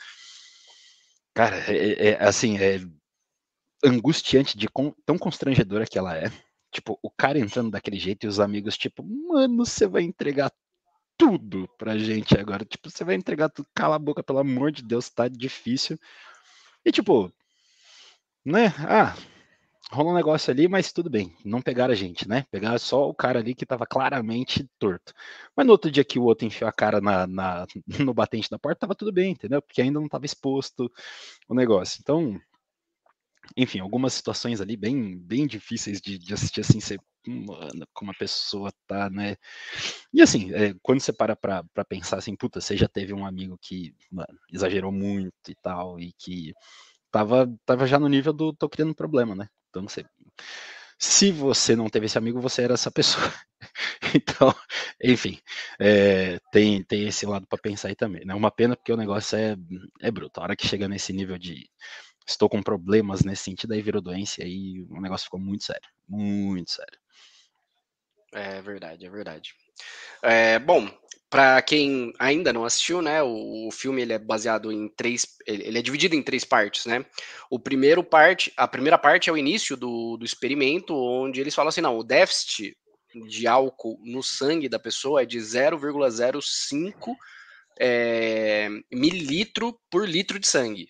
Cara, 1.40 1.56
é, 1.72 1.94
é, 1.94 2.10
é 2.10 2.24
assim, 2.26 2.58
é 2.58 2.82
angustiante 3.82 4.58
de 4.58 4.68
tão 5.06 5.18
constrangedora 5.18 5.86
que 5.88 5.98
ela 5.98 6.14
é. 6.18 6.30
Tipo, 6.70 7.00
o 7.02 7.10
cara 7.10 7.40
entrando 7.40 7.72
daquele 7.72 7.98
jeito 7.98 8.26
e 8.26 8.28
os 8.28 8.42
amigos, 8.42 8.78
tipo, 8.78 9.02
mano, 9.06 9.66
você 9.66 9.88
vai 9.88 10.04
entregar 10.04 10.52
tudo 11.18 11.66
pra 11.78 11.98
gente 11.98 12.38
agora. 12.38 12.66
Tipo, 12.66 12.90
você 12.90 13.06
vai 13.06 13.16
entregar 13.16 13.48
tudo. 13.48 13.70
Cala 13.74 13.96
a 13.96 14.00
boca, 14.00 14.22
pelo 14.22 14.40
amor 14.40 14.70
de 14.70 14.84
Deus, 14.84 15.10
tá 15.10 15.30
difícil. 15.30 15.98
E 16.84 16.92
tipo, 16.92 17.32
né? 18.44 18.74
Ah, 18.80 19.16
rolou 19.92 20.12
um 20.14 20.16
negócio 20.16 20.52
ali, 20.52 20.68
mas 20.68 20.92
tudo 20.92 21.10
bem. 21.10 21.36
Não 21.44 21.62
pegaram 21.62 21.94
a 21.94 21.96
gente, 21.96 22.28
né? 22.28 22.46
Pegaram 22.52 22.78
só 22.78 23.10
o 23.10 23.14
cara 23.14 23.40
ali 23.40 23.56
que 23.56 23.66
tava 23.66 23.86
claramente 23.86 24.70
torto. 24.78 25.14
Mas 25.56 25.66
no 25.66 25.72
outro 25.72 25.92
dia 25.92 26.04
que 26.06 26.20
o 26.20 26.24
outro 26.24 26.46
enfiou 26.46 26.70
a 26.70 26.74
cara 26.74 27.02
na, 27.02 27.26
na 27.28 27.66
no 28.00 28.14
batente 28.14 28.50
da 28.50 28.60
porta, 28.60 28.82
tava 28.82 28.96
tudo 28.96 29.12
bem, 29.12 29.32
entendeu? 29.32 29.62
Porque 29.62 29.82
ainda 29.82 30.00
não 30.00 30.08
tava 30.08 30.26
exposto 30.26 30.92
o 31.48 31.56
negócio. 31.56 32.00
Então, 32.02 32.40
enfim, 33.58 33.80
algumas 33.80 34.14
situações 34.14 34.62
ali 34.62 34.78
bem, 34.78 35.18
bem 35.18 35.48
difíceis 35.48 36.00
de, 36.02 36.18
de 36.20 36.34
assistir 36.34 36.62
assim, 36.62 36.80
você, 36.80 36.98
mano, 37.28 37.88
como 37.94 38.12
a 38.12 38.14
pessoa 38.14 38.72
tá, 38.88 39.10
né? 39.10 39.36
E 40.14 40.22
assim, 40.22 40.54
é, 40.54 40.74
quando 40.82 41.02
você 41.02 41.14
para 41.14 41.36
pra 41.36 41.86
pensar 41.88 42.18
assim, 42.18 42.36
puta, 42.36 42.62
você 42.62 42.78
já 42.78 42.88
teve 42.88 43.14
um 43.14 43.26
amigo 43.26 43.58
que, 43.62 43.96
mano, 44.12 44.38
exagerou 44.52 44.92
muito 44.92 45.34
e 45.50 45.56
tal, 45.56 46.00
e 46.00 46.14
que 46.14 46.54
tava, 47.12 47.48
tava 47.66 47.88
já 47.88 48.00
no 48.00 48.08
nível 48.10 48.34
do 48.34 48.54
tô 48.54 48.70
criando 48.70 48.96
problema, 48.96 49.36
né? 49.36 49.50
Então, 49.70 49.84
você, 49.84 50.06
se 50.98 51.32
você 51.32 51.76
não 51.76 51.90
teve 51.90 52.08
esse 52.08 52.18
amigo, 52.18 52.42
você 52.42 52.64
era 52.64 52.74
essa 52.74 52.92
pessoa. 52.92 53.32
então, 54.16 54.54
enfim, 55.02 55.40
é, 55.80 56.40
tem, 56.52 56.84
tem 56.84 57.08
esse 57.08 57.26
lado 57.26 57.48
para 57.48 57.60
pensar 57.60 57.88
aí 57.90 57.96
também. 57.96 58.22
É 58.22 58.26
né? 58.26 58.36
uma 58.36 58.52
pena 58.52 58.76
porque 58.76 58.92
o 58.92 58.98
negócio 58.98 59.38
é, 59.38 59.56
é 60.02 60.12
bruto. 60.12 60.40
A 60.40 60.44
hora 60.44 60.56
que 60.56 60.68
chega 60.68 60.88
nesse 60.88 61.14
nível 61.14 61.38
de 61.38 61.70
estou 62.28 62.50
com 62.50 62.62
problemas 62.62 63.22
nesse 63.24 63.44
sentido, 63.44 63.74
aí 63.74 63.82
virou 63.82 64.02
doença 64.02 64.44
e 64.44 64.86
o 64.90 65.02
negócio 65.02 65.26
ficou 65.26 65.40
muito 65.40 65.64
sério. 65.64 65.90
Muito 66.08 66.72
sério. 66.72 67.00
É 68.34 68.62
verdade, 68.62 69.06
é 69.06 69.10
verdade. 69.10 69.54
É, 70.22 70.60
bom, 70.60 70.90
para 71.30 71.62
quem 71.62 72.12
ainda 72.18 72.52
não 72.52 72.66
assistiu, 72.66 73.02
né, 73.02 73.22
o, 73.22 73.68
o, 73.68 73.72
filme 73.72 74.02
ele 74.02 74.14
é 74.14 74.20
baseado 74.20 74.72
em 74.72 74.90
três, 74.90 75.28
ele 75.46 75.78
é 75.78 75.82
dividido 75.82 76.16
em 76.16 76.24
três 76.24 76.44
partes, 76.44 76.86
né? 76.86 77.06
O 77.50 77.60
primeiro 77.60 78.04
parte, 78.04 78.52
a 78.58 78.68
primeira 78.68 78.98
parte 78.98 79.30
é 79.30 79.34
o 79.34 79.38
início 79.38 79.78
do, 79.78 80.18
do 80.18 80.26
experimento, 80.26 80.96
onde 80.96 81.40
eles 81.40 81.54
falam 81.54 81.70
assim, 81.70 81.82
não, 81.82 81.98
o 81.98 82.04
déficit 82.04 82.76
de 83.28 83.48
álcool 83.48 84.00
no 84.04 84.24
sangue 84.24 84.68
da 84.68 84.80
pessoa 84.80 85.22
é 85.22 85.26
de 85.26 85.38
0,05 85.38 87.16
é, 87.80 88.68
mililitro 88.92 89.80
por 89.90 90.08
litro 90.08 90.40
de 90.40 90.48
sangue. 90.48 90.88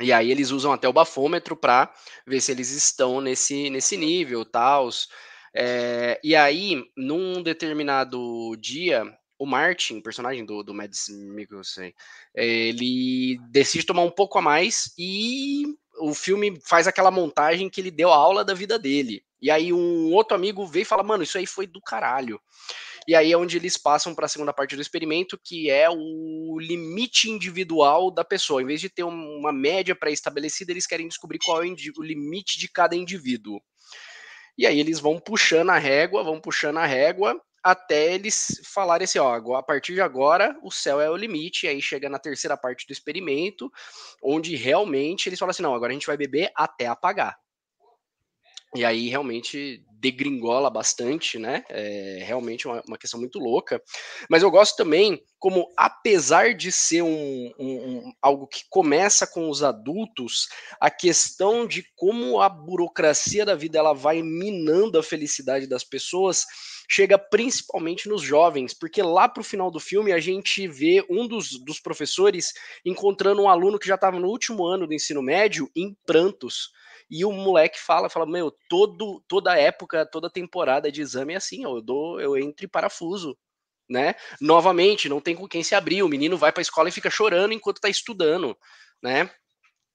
E 0.00 0.12
aí 0.12 0.30
eles 0.30 0.50
usam 0.50 0.72
até 0.72 0.88
o 0.88 0.92
bafômetro 0.92 1.54
para 1.54 1.92
ver 2.26 2.40
se 2.40 2.50
eles 2.52 2.70
estão 2.70 3.20
nesse, 3.20 3.68
nesse 3.68 3.96
nível, 3.96 4.44
tal. 4.44 4.88
É, 5.54 6.20
e 6.22 6.36
aí, 6.36 6.82
num 6.96 7.42
determinado 7.42 8.56
dia, 8.56 9.04
o 9.38 9.46
Martin, 9.46 10.00
personagem 10.00 10.44
do, 10.44 10.62
do 10.62 10.74
Mads 10.74 11.06
Mikkelsen, 11.08 11.94
ele 12.34 13.38
decide 13.50 13.86
tomar 13.86 14.02
um 14.02 14.10
pouco 14.10 14.38
a 14.38 14.42
mais 14.42 14.92
e 14.98 15.64
o 15.98 16.14
filme 16.14 16.60
faz 16.64 16.86
aquela 16.86 17.10
montagem 17.10 17.68
que 17.68 17.80
ele 17.80 17.90
deu 17.90 18.12
a 18.12 18.16
aula 18.16 18.44
da 18.44 18.54
vida 18.54 18.78
dele. 18.78 19.22
E 19.40 19.50
aí 19.50 19.72
um 19.72 20.12
outro 20.12 20.36
amigo 20.36 20.66
vê 20.66 20.82
e 20.82 20.84
fala, 20.84 21.02
mano, 21.02 21.22
isso 21.22 21.38
aí 21.38 21.46
foi 21.46 21.66
do 21.66 21.80
caralho. 21.80 22.40
E 23.08 23.14
aí 23.14 23.32
é 23.32 23.36
onde 23.36 23.56
eles 23.56 23.76
passam 23.78 24.14
para 24.14 24.26
a 24.26 24.28
segunda 24.28 24.52
parte 24.52 24.76
do 24.76 24.82
experimento, 24.82 25.40
que 25.42 25.70
é 25.70 25.88
o 25.88 26.58
limite 26.60 27.30
individual 27.30 28.10
da 28.10 28.22
pessoa. 28.22 28.62
Em 28.62 28.66
vez 28.66 28.80
de 28.80 28.90
ter 28.90 29.04
uma 29.04 29.52
média 29.52 29.96
pré-estabelecida, 29.96 30.70
eles 30.70 30.86
querem 30.86 31.08
descobrir 31.08 31.38
qual 31.38 31.62
é 31.62 31.66
o 31.66 32.02
limite 32.02 32.58
de 32.58 32.68
cada 32.68 32.94
indivíduo. 32.94 33.58
E 34.56 34.66
aí 34.66 34.78
eles 34.78 35.00
vão 35.00 35.18
puxando 35.18 35.70
a 35.70 35.78
régua, 35.78 36.22
vão 36.22 36.40
puxando 36.40 36.78
a 36.78 36.86
régua, 36.86 37.40
até 37.62 38.14
eles 38.14 38.60
falarem 38.64 39.04
assim, 39.04 39.18
ó, 39.18 39.34
a 39.54 39.62
partir 39.62 39.94
de 39.94 40.00
agora 40.00 40.56
o 40.62 40.70
céu 40.70 41.00
é 41.00 41.10
o 41.10 41.16
limite, 41.16 41.66
e 41.66 41.68
aí 41.68 41.82
chega 41.82 42.08
na 42.08 42.18
terceira 42.18 42.56
parte 42.56 42.86
do 42.86 42.92
experimento, 42.92 43.70
onde 44.22 44.56
realmente 44.56 45.28
eles 45.28 45.38
falam 45.38 45.50
assim, 45.50 45.62
não, 45.62 45.74
agora 45.74 45.92
a 45.92 45.94
gente 45.94 46.06
vai 46.06 46.16
beber 46.16 46.50
até 46.54 46.86
apagar. 46.86 47.38
E 48.74 48.84
aí 48.84 49.08
realmente 49.08 49.84
degringola 50.00 50.70
bastante, 50.70 51.38
né? 51.38 51.62
É 51.68 52.22
realmente 52.24 52.66
uma, 52.66 52.82
uma, 52.86 52.96
questão 52.96 53.20
muito 53.20 53.38
louca. 53.38 53.82
Mas 54.30 54.42
eu 54.42 54.50
gosto 54.50 54.76
também, 54.76 55.22
como 55.38 55.70
apesar 55.76 56.54
de 56.54 56.72
ser 56.72 57.02
um, 57.02 57.52
um, 57.58 57.68
um, 57.68 58.12
algo 58.22 58.46
que 58.46 58.62
começa 58.70 59.26
com 59.26 59.50
os 59.50 59.62
adultos, 59.62 60.48
a 60.80 60.90
questão 60.90 61.66
de 61.66 61.84
como 61.94 62.40
a 62.40 62.48
burocracia 62.48 63.44
da 63.44 63.54
vida 63.54 63.78
ela 63.78 63.92
vai 63.92 64.22
minando 64.22 64.98
a 64.98 65.02
felicidade 65.02 65.66
das 65.66 65.84
pessoas 65.84 66.46
chega 66.92 67.16
principalmente 67.16 68.08
nos 68.08 68.20
jovens, 68.20 68.74
porque 68.74 69.00
lá 69.00 69.28
para 69.28 69.42
o 69.42 69.44
final 69.44 69.70
do 69.70 69.78
filme 69.78 70.12
a 70.12 70.18
gente 70.18 70.66
vê 70.66 71.04
um 71.08 71.28
dos, 71.28 71.50
dos 71.64 71.78
professores 71.78 72.52
encontrando 72.84 73.40
um 73.40 73.48
aluno 73.48 73.78
que 73.78 73.86
já 73.86 73.94
estava 73.94 74.18
no 74.18 74.26
último 74.26 74.66
ano 74.66 74.88
do 74.88 74.94
ensino 74.94 75.22
médio 75.22 75.70
em 75.76 75.96
prantos. 76.04 76.72
E 77.10 77.24
o 77.24 77.32
moleque 77.32 77.78
fala, 77.80 78.08
fala, 78.08 78.26
meu, 78.26 78.52
todo, 78.68 79.22
toda 79.26 79.58
época, 79.58 80.06
toda 80.06 80.30
temporada 80.30 80.92
de 80.92 81.02
exame 81.02 81.34
é 81.34 81.36
assim, 81.36 81.64
eu 81.64 81.80
dou, 81.82 82.20
eu 82.20 82.36
entro 82.36 82.68
parafuso, 82.68 83.36
né? 83.88 84.14
Novamente, 84.40 85.08
não 85.08 85.20
tem 85.20 85.34
com 85.34 85.48
quem 85.48 85.62
se 85.64 85.74
abrir, 85.74 86.02
o 86.02 86.08
menino 86.08 86.38
vai 86.38 86.52
para 86.52 86.60
a 86.60 86.62
escola 86.62 86.88
e 86.88 86.92
fica 86.92 87.10
chorando 87.10 87.52
enquanto 87.52 87.78
está 87.78 87.88
estudando, 87.88 88.56
né? 89.02 89.30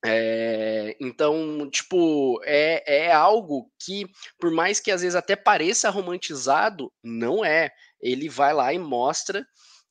É, 0.08 0.96
então, 1.00 1.68
tipo, 1.72 2.40
é, 2.44 3.06
é 3.08 3.12
algo 3.12 3.72
que, 3.80 4.06
por 4.40 4.52
mais 4.52 4.80
que 4.80 4.92
às 4.92 5.02
vezes 5.02 5.16
até 5.16 5.36
pareça 5.36 5.90
romantizado, 5.90 6.92
não 7.04 7.44
é. 7.44 7.72
Ele 8.00 8.30
vai 8.30 8.54
lá 8.54 8.72
e 8.72 8.78
mostra 8.78 9.44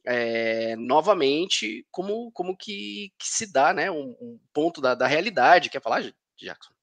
é, 0.07 0.77
novamente 0.77 1.87
como, 1.91 2.31
como 2.33 2.57
que, 2.57 3.13
que, 3.19 3.27
se 3.27 3.53
dá, 3.53 3.73
né? 3.73 3.91
Um, 3.91 4.15
um 4.21 4.39
ponto 4.53 4.81
da, 4.81 4.95
da, 4.95 5.07
realidade. 5.07 5.71
Quer 5.71 5.83
falar, 5.83 6.03
Jackson? 6.39 6.74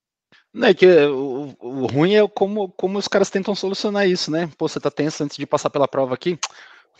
É 0.54 0.74
que 0.74 0.86
o, 0.86 1.56
o, 1.60 1.86
ruim 1.88 2.16
é 2.16 2.28
como, 2.28 2.70
como 2.74 2.98
os 2.98 3.08
caras 3.08 3.30
tentam 3.30 3.56
solucionar 3.56 4.08
isso, 4.08 4.30
né? 4.30 4.50
Pô, 4.58 4.68
você 4.68 4.80
tá 4.80 4.92
tenso 4.92 5.24
antes 5.24 5.38
de 5.38 5.46
passar 5.46 5.70
pela 5.70 5.88
prova 5.88 6.14
aqui 6.14 6.38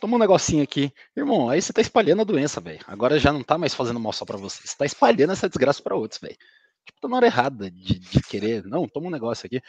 toma 0.02 0.16
um 0.16 0.20
negocinho 0.20 0.64
aqui. 0.64 0.92
Irmão, 1.16 1.48
aí 1.48 1.62
você 1.62 1.72
tá 1.72 1.80
espalhando 1.80 2.22
a 2.22 2.26
doença, 2.26 2.60
velho. 2.60 2.80
Agora 2.88 3.20
já 3.20 3.32
não 3.32 3.44
tá 3.44 3.58
mais 3.58 3.76
fazendo 3.76 4.00
mal 4.00 4.12
só 4.12 4.26
pra 4.26 4.36
você. 4.36 4.68
Você 4.68 4.76
tá 4.76 4.86
espalhando 4.86 5.32
essa 5.32 5.48
desgraça 5.48 5.82
para 5.82 5.96
outros, 5.96 6.20
velho. 6.20 6.36
Tipo, 6.84 7.00
tá 7.00 7.08
na 7.08 7.18
hora 7.18 7.28
errada 7.28 7.70
de, 7.70 8.00
de, 8.00 8.22
querer. 8.24 8.64
Não, 8.66 8.88
toma 8.88 9.08
um 9.08 9.12
negócio 9.12 9.46
aqui. 9.46 9.62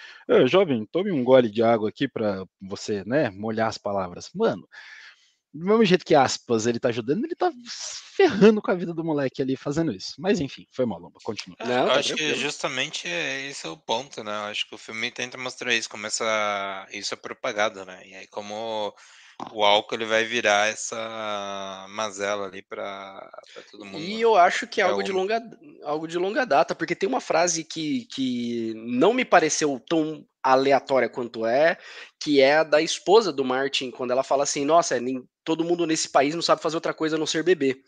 jovem, 0.49 0.87
tome 0.87 1.13
um 1.13 1.23
gole 1.23 1.51
de 1.51 1.63
água 1.63 1.91
aqui 1.91 2.09
para 2.09 2.45
você, 2.61 3.05
né, 3.05 3.31
molhar 3.31 3.69
as 3.69 3.77
palavras. 3.77 4.31
Mano, 4.35 4.67
do 5.53 5.67
mesmo 5.67 5.85
jeito 5.85 6.05
que 6.05 6.15
aspas 6.15 6.67
ele 6.67 6.81
tá 6.81 6.89
ajudando, 6.89 7.25
ele 7.25 7.35
tá 7.35 7.53
ferrando 8.17 8.63
com 8.63 8.71
a 8.71 8.75
vida 8.75 8.95
do 8.95 9.05
moleque 9.05 9.43
ali 9.43 9.57
fazendo 9.57 9.93
isso. 9.93 10.15
Mas 10.19 10.41
enfim, 10.41 10.67
foi 10.73 10.87
mal, 10.87 10.99
Lomba, 10.99 11.19
continua. 11.23 11.57
Não, 11.61 11.83
eu 11.83 11.87
tá 11.89 11.95
acho 11.95 12.09
tranquilo. 12.09 12.35
que 12.35 12.41
justamente 12.41 13.09
é, 13.09 13.49
esse 13.49 13.67
é 13.67 13.71
o 13.71 13.77
ponto, 13.77 14.25
né? 14.25 14.33
Eu 14.33 14.51
acho 14.51 14.67
que 14.67 14.75
o 14.75 14.79
filme 14.79 15.11
tenta 15.11 15.37
mostrar 15.37 15.75
isso, 15.75 15.89
como 15.89 16.07
essa, 16.07 16.87
isso 16.93 17.13
é 17.13 17.17
propagado, 17.17 17.85
né? 17.85 18.03
E 18.07 18.15
aí 18.15 18.27
como 18.27 18.95
o 19.51 19.65
álcool 19.65 19.97
ele 19.97 20.05
vai 20.05 20.25
virar 20.25 20.69
essa 20.69 21.87
mazela 21.91 22.47
ali 22.47 22.63
para 22.63 23.29
todo 23.71 23.85
mundo. 23.85 23.99
E 23.99 24.21
eu 24.21 24.37
acho 24.37 24.67
que 24.67 24.81
é, 24.81 24.85
é 24.85 24.89
algo, 24.89 25.03
de 25.03 25.13
longa, 25.13 25.43
algo 25.83 26.07
de 26.07 26.19
longa 26.19 26.47
data, 26.47 26.75
porque 26.75 26.95
tem 26.95 27.09
uma 27.09 27.21
frase 27.21 27.65
que, 27.65 28.07
que 28.07 28.73
não 28.77 29.13
me 29.13 29.25
pareceu 29.25 29.83
tão 29.89 30.25
aleatória 30.43 31.09
quanto 31.09 31.47
é, 31.47 31.79
que 32.21 32.41
é 32.41 32.57
a 32.57 32.65
da 32.65 32.81
esposa 32.81 33.33
do 33.33 33.45
Martin, 33.45 33.91
quando 33.91 34.11
ela 34.11 34.23
fala 34.23 34.45
assim: 34.45 34.65
Nossa, 34.65 34.99
nem, 35.01 35.23
todo 35.45 35.65
mundo 35.65 35.87
nesse 35.87 36.09
país 36.09 36.35
não 36.35 36.43
sabe 36.43 36.63
fazer 36.63 36.77
outra 36.77 36.95
coisa 36.95 37.17
a 37.17 37.19
não 37.19 37.27
ser 37.27 37.43
beber. 37.43 37.83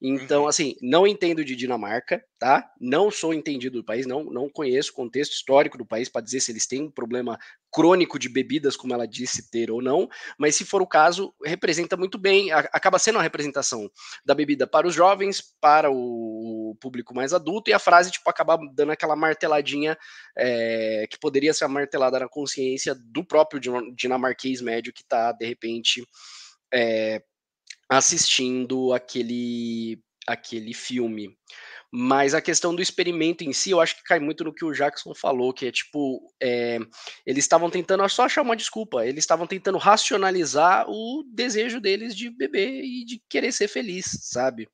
Então, 0.00 0.42
uhum. 0.42 0.48
assim, 0.48 0.76
não 0.80 1.06
entendo 1.06 1.44
de 1.44 1.56
Dinamarca, 1.56 2.24
tá? 2.38 2.70
Não 2.80 3.10
sou 3.10 3.34
entendido 3.34 3.78
do 3.78 3.84
país, 3.84 4.06
não, 4.06 4.22
não 4.22 4.48
conheço 4.48 4.92
o 4.92 4.94
contexto 4.94 5.32
histórico 5.32 5.76
do 5.76 5.84
país 5.84 6.08
para 6.08 6.22
dizer 6.22 6.38
se 6.38 6.52
eles 6.52 6.68
têm 6.68 6.82
um 6.82 6.90
problema 6.90 7.36
crônico 7.72 8.16
de 8.16 8.28
bebidas, 8.28 8.76
como 8.76 8.94
ela 8.94 9.08
disse 9.08 9.50
ter 9.50 9.72
ou 9.72 9.82
não, 9.82 10.08
mas 10.38 10.54
se 10.54 10.64
for 10.64 10.80
o 10.80 10.86
caso, 10.86 11.34
representa 11.44 11.96
muito 11.96 12.16
bem, 12.16 12.50
acaba 12.52 12.98
sendo 12.98 13.16
uma 13.16 13.22
representação 13.22 13.90
da 14.24 14.34
bebida 14.34 14.66
para 14.66 14.86
os 14.86 14.94
jovens, 14.94 15.42
para 15.60 15.90
o 15.90 16.76
público 16.80 17.12
mais 17.12 17.34
adulto, 17.34 17.68
e 17.68 17.74
a 17.74 17.78
frase, 17.78 18.12
tipo, 18.12 18.30
acaba 18.30 18.56
dando 18.72 18.92
aquela 18.92 19.16
marteladinha 19.16 19.98
é, 20.36 21.06
que 21.10 21.18
poderia 21.18 21.52
ser 21.52 21.64
a 21.64 21.68
martelada 21.68 22.20
na 22.20 22.28
consciência 22.28 22.94
do 22.94 23.24
próprio 23.24 23.60
dinamarquês 23.94 24.60
médio 24.60 24.92
que 24.92 25.02
está, 25.02 25.32
de 25.32 25.44
repente, 25.44 26.02
é, 26.72 27.22
assistindo 27.90 28.92
aquele, 28.92 29.98
aquele 30.26 30.74
filme. 30.74 31.36
Mas 31.90 32.34
a 32.34 32.40
questão 32.42 32.74
do 32.74 32.82
experimento 32.82 33.42
em 33.42 33.52
si, 33.52 33.70
eu 33.70 33.80
acho 33.80 33.96
que 33.96 34.02
cai 34.02 34.20
muito 34.20 34.44
no 34.44 34.52
que 34.52 34.64
o 34.64 34.72
Jackson 34.72 35.14
falou, 35.14 35.54
que 35.54 35.66
é 35.66 35.72
tipo, 35.72 36.20
é, 36.40 36.78
eles 37.24 37.44
estavam 37.44 37.70
tentando 37.70 38.06
só 38.10 38.24
achar 38.24 38.42
uma 38.42 38.56
desculpa, 38.56 39.06
eles 39.06 39.24
estavam 39.24 39.46
tentando 39.46 39.78
racionalizar 39.78 40.84
o 40.86 41.24
desejo 41.32 41.80
deles 41.80 42.14
de 42.14 42.28
beber 42.28 42.84
e 42.84 43.06
de 43.06 43.22
querer 43.26 43.52
ser 43.52 43.68
feliz, 43.68 44.04
sabe? 44.20 44.68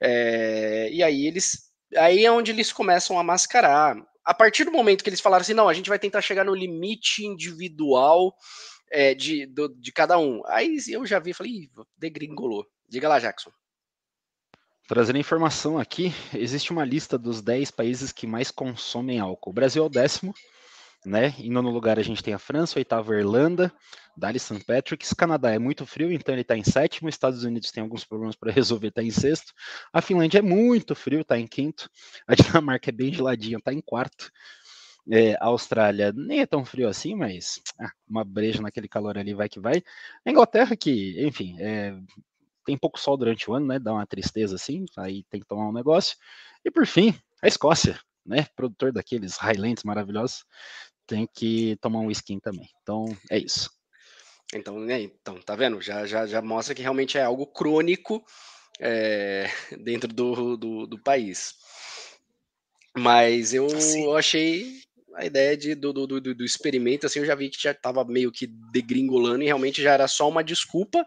É, 0.00 0.88
e 0.92 1.02
aí 1.02 1.26
eles, 1.26 1.72
aí 1.96 2.24
é 2.24 2.30
onde 2.30 2.52
eles 2.52 2.72
começam 2.72 3.18
a 3.18 3.24
mascarar. 3.24 3.96
A 4.24 4.34
partir 4.34 4.64
do 4.64 4.72
momento 4.72 5.02
que 5.02 5.10
eles 5.10 5.20
falaram 5.20 5.42
assim, 5.42 5.54
não, 5.54 5.68
a 5.68 5.74
gente 5.74 5.88
vai 5.88 5.98
tentar 5.98 6.20
chegar 6.20 6.44
no 6.44 6.54
limite 6.54 7.24
individual 7.24 8.32
é, 8.90 9.14
de, 9.14 9.46
do, 9.46 9.68
de 9.68 9.92
cada 9.92 10.18
um. 10.18 10.42
Aí 10.46 10.76
eu 10.88 11.04
já 11.06 11.18
vi 11.18 11.30
e 11.30 11.34
falei, 11.34 11.70
degringolou. 11.96 12.66
Diga 12.88 13.08
lá, 13.08 13.18
Jackson. 13.18 13.50
Trazendo 14.88 15.18
informação 15.18 15.78
aqui, 15.78 16.12
existe 16.32 16.70
uma 16.70 16.84
lista 16.84 17.18
dos 17.18 17.42
10 17.42 17.72
países 17.72 18.12
que 18.12 18.26
mais 18.26 18.52
consomem 18.52 19.18
álcool. 19.18 19.50
O 19.50 19.52
Brasil 19.52 19.82
é 19.82 19.86
o 19.86 19.90
décimo, 19.90 20.32
né? 21.04 21.34
Em 21.38 21.50
nono 21.50 21.70
lugar 21.70 21.98
a 21.98 22.02
gente 22.02 22.22
tem 22.22 22.32
a 22.32 22.38
França, 22.38 22.78
oitavo 22.78 23.12
a 23.12 23.18
Irlanda, 23.18 23.72
Dali 24.16 24.38
St. 24.38 24.64
Patrick's, 24.64 25.12
Canadá 25.12 25.52
é 25.52 25.58
muito 25.58 25.84
frio, 25.84 26.12
então 26.12 26.34
ele 26.34 26.42
está 26.42 26.56
em 26.56 26.64
sétimo, 26.64 27.08
Estados 27.08 27.44
Unidos 27.44 27.70
tem 27.70 27.82
alguns 27.82 28.04
problemas 28.04 28.36
para 28.36 28.50
resolver, 28.52 28.88
está 28.88 29.02
em 29.02 29.10
sexto, 29.10 29.52
a 29.92 30.00
Finlândia 30.00 30.38
é 30.38 30.42
muito 30.42 30.94
frio, 30.94 31.20
está 31.20 31.38
em 31.38 31.46
quinto, 31.46 31.90
a 32.26 32.34
Dinamarca 32.34 32.90
é 32.90 32.92
bem 32.92 33.12
geladinha, 33.12 33.58
está 33.58 33.72
em 33.72 33.80
quarto, 33.80 34.30
é, 35.10 35.34
a 35.34 35.46
Austrália 35.46 36.12
nem 36.12 36.40
é 36.40 36.46
tão 36.46 36.64
frio 36.64 36.88
assim, 36.88 37.14
mas 37.14 37.60
ah, 37.80 37.90
uma 38.08 38.24
breja 38.24 38.60
naquele 38.60 38.88
calor 38.88 39.16
ali 39.16 39.34
vai 39.34 39.48
que 39.48 39.60
vai. 39.60 39.82
A 40.24 40.30
Inglaterra, 40.30 40.76
que, 40.76 41.14
enfim, 41.24 41.56
é, 41.60 41.96
tem 42.64 42.76
pouco 42.76 42.98
sol 42.98 43.16
durante 43.16 43.48
o 43.50 43.54
ano, 43.54 43.66
né? 43.66 43.78
Dá 43.78 43.92
uma 43.92 44.06
tristeza 44.06 44.56
assim, 44.56 44.84
aí 44.96 45.24
tem 45.30 45.40
que 45.40 45.46
tomar 45.46 45.68
um 45.68 45.72
negócio. 45.72 46.16
E 46.64 46.70
por 46.70 46.86
fim, 46.86 47.14
a 47.42 47.46
Escócia, 47.46 47.98
né? 48.24 48.46
Produtor 48.56 48.92
daqueles 48.92 49.36
Highlands 49.36 49.84
maravilhosos, 49.84 50.44
tem 51.06 51.28
que 51.32 51.76
tomar 51.80 52.00
um 52.00 52.10
skin 52.10 52.40
também. 52.40 52.68
Então 52.82 53.06
é 53.30 53.38
isso. 53.38 53.70
Então, 54.54 54.78
né, 54.78 55.00
então 55.00 55.40
tá 55.40 55.56
vendo? 55.56 55.80
Já, 55.80 56.06
já, 56.06 56.26
já 56.26 56.40
mostra 56.40 56.74
que 56.74 56.82
realmente 56.82 57.18
é 57.18 57.22
algo 57.22 57.46
crônico 57.46 58.24
é, 58.78 59.50
dentro 59.78 60.12
do, 60.12 60.56
do, 60.56 60.86
do, 60.86 60.98
país. 60.98 61.54
Mas 62.96 63.52
eu 63.52 63.66
assim. 63.66 64.14
achei 64.14 64.80
a 65.16 65.24
ideia 65.24 65.56
de, 65.56 65.74
do, 65.74 65.92
do, 65.92 66.06
do, 66.06 66.34
do, 66.34 66.44
experimento, 66.44 67.06
assim, 67.06 67.20
eu 67.20 67.24
já 67.24 67.34
vi 67.34 67.48
que 67.48 67.60
já 67.60 67.70
estava 67.70 68.04
meio 68.04 68.30
que 68.30 68.46
degringolando 68.46 69.42
e 69.42 69.46
realmente 69.46 69.82
já 69.82 69.92
era 69.92 70.06
só 70.06 70.28
uma 70.28 70.44
desculpa 70.44 71.04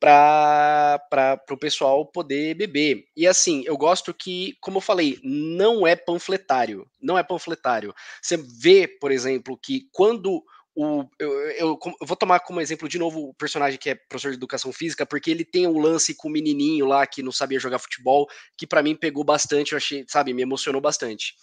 para 0.00 1.42
o 1.50 1.56
pessoal 1.56 2.06
poder 2.06 2.54
beber. 2.54 3.04
E 3.16 3.26
assim, 3.26 3.62
eu 3.66 3.76
gosto 3.76 4.12
que, 4.12 4.56
como 4.60 4.78
eu 4.78 4.82
falei, 4.82 5.18
não 5.22 5.86
é 5.86 5.94
panfletário. 5.94 6.86
Não 7.00 7.18
é 7.18 7.22
panfletário. 7.22 7.94
Você 8.20 8.36
vê, 8.36 8.88
por 8.88 9.10
exemplo, 9.10 9.58
que 9.62 9.88
quando 9.92 10.42
o, 10.74 11.06
eu, 11.18 11.32
eu, 11.52 11.78
eu, 12.00 12.06
vou 12.06 12.16
tomar 12.16 12.40
como 12.40 12.60
exemplo 12.60 12.86
de 12.88 12.98
novo 12.98 13.30
o 13.30 13.34
personagem 13.34 13.78
que 13.78 13.90
é 13.90 13.94
professor 13.94 14.30
de 14.30 14.36
educação 14.36 14.70
física, 14.72 15.06
porque 15.06 15.30
ele 15.30 15.44
tem 15.44 15.66
um 15.66 15.78
lance 15.78 16.14
com 16.14 16.28
o 16.28 16.30
menininho 16.30 16.84
lá 16.84 17.06
que 17.06 17.22
não 17.22 17.32
sabia 17.32 17.58
jogar 17.58 17.78
futebol, 17.78 18.28
que 18.58 18.66
para 18.66 18.82
mim 18.82 18.94
pegou 18.94 19.24
bastante, 19.24 19.72
eu 19.72 19.78
achei, 19.78 20.04
sabe, 20.06 20.34
me 20.34 20.42
emocionou 20.42 20.80
bastante. 20.80 21.34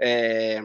É, 0.00 0.62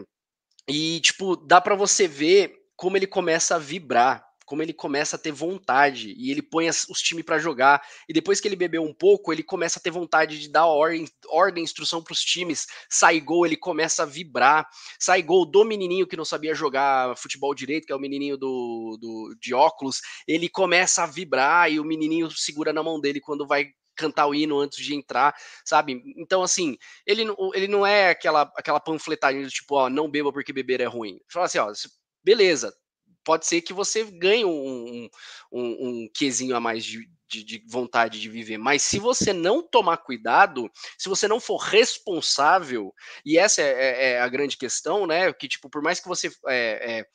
e, 0.68 1.00
tipo, 1.02 1.36
dá 1.36 1.62
para 1.62 1.76
você 1.76 2.08
ver 2.08 2.54
como 2.76 2.98
ele 2.98 3.08
começa 3.08 3.56
a 3.56 3.60
vibrar 3.60 4.28
como 4.48 4.62
ele 4.64 4.72
começa 4.72 5.18
a 5.18 5.20
ter 5.20 5.34
vontade 5.34 6.16
e 6.18 6.32
ele 6.32 6.42
põe 6.42 6.70
as, 6.70 6.88
os 6.88 7.02
times 7.02 7.26
para 7.26 7.38
jogar. 7.38 7.86
E 8.08 8.14
depois 8.14 8.40
que 8.40 8.48
ele 8.48 8.56
bebeu 8.56 8.82
um 8.82 8.94
pouco, 8.94 9.34
ele 9.34 9.44
começa 9.44 9.78
a 9.78 9.82
ter 9.82 9.92
vontade 9.92 10.40
de 10.40 10.48
dar 10.48 10.66
ordem, 10.66 11.06
ordem 11.28 11.66
instrução 11.66 12.02
para 12.02 12.14
os 12.14 12.22
times. 12.22 12.66
Sai 12.90 13.20
gol, 13.20 13.46
ele 13.46 13.58
começa 13.58 14.04
a 14.04 14.06
vibrar. 14.06 14.66
Sai 14.98 15.22
gol 15.22 15.46
do 15.46 15.66
menininho 15.66 16.08
que 16.08 16.16
não 16.16 16.24
sabia 16.24 16.56
jogar 16.56 17.18
futebol 17.18 17.54
direito, 17.54 17.86
que 17.86 17.92
é 17.92 17.96
o 17.96 18.00
menininho 18.00 18.38
do, 18.38 18.98
do 19.02 19.36
de 19.38 19.54
óculos. 19.54 20.00
Ele 20.26 20.48
começa 20.48 21.04
a 21.04 21.08
vibrar 21.08 21.70
e 21.70 21.78
o 21.78 21.84
menininho 21.84 22.32
segura 22.32 22.72
na 22.72 22.82
mão 22.82 23.02
dele 23.02 23.20
quando 23.20 23.46
vai 23.46 23.74
cantar 23.98 24.28
o 24.28 24.36
hino 24.36 24.60
antes 24.60 24.84
de 24.84 24.96
entrar, 24.96 25.36
sabe? 25.66 26.02
Então, 26.18 26.44
assim, 26.44 26.78
ele, 27.06 27.26
ele 27.54 27.68
não 27.68 27.86
é 27.86 28.12
aquela, 28.12 28.52
aquela 28.56 28.80
panfletagem 28.80 29.44
do 29.44 29.50
tipo, 29.50 29.76
ó, 29.76 29.90
não 29.90 30.10
beba 30.10 30.32
porque 30.32 30.54
beber 30.54 30.80
é 30.82 30.86
ruim. 30.86 31.20
Fala 31.30 31.48
assim, 31.48 31.58
ó, 31.58 31.72
beleza, 32.24 32.74
pode 33.28 33.46
ser 33.46 33.62
que 33.62 33.74
você 33.74 34.06
ganhe 34.06 34.46
um, 34.46 35.10
um, 35.52 35.62
um 35.62 36.10
quesinho 36.14 36.56
a 36.56 36.62
mais 36.62 36.86
de, 36.86 37.06
de, 37.28 37.44
de, 37.44 37.64
vontade 37.68 38.22
de 38.22 38.30
viver. 38.30 38.58
Mas 38.58 38.82
se 38.84 39.00
você 39.00 39.34
não 39.34 39.62
tomar 39.62 39.98
cuidado, 39.98 40.72
se 40.98 41.10
você 41.10 41.28
não 41.28 41.38
for 41.38 41.58
responsável, 41.58 42.94
e 43.26 43.38
essa 43.38 43.62
é, 43.62 43.66
é, 43.66 44.12
é 44.12 44.22
a 44.22 44.30
grande 44.30 44.56
questão, 44.56 45.06
né? 45.06 45.34
Que, 45.34 45.50
tipo, 45.50 45.70
por 45.70 45.82
mais 45.82 46.00
que 46.00 46.08
você. 46.08 46.30
É, 46.48 47.00
é, 47.00 47.06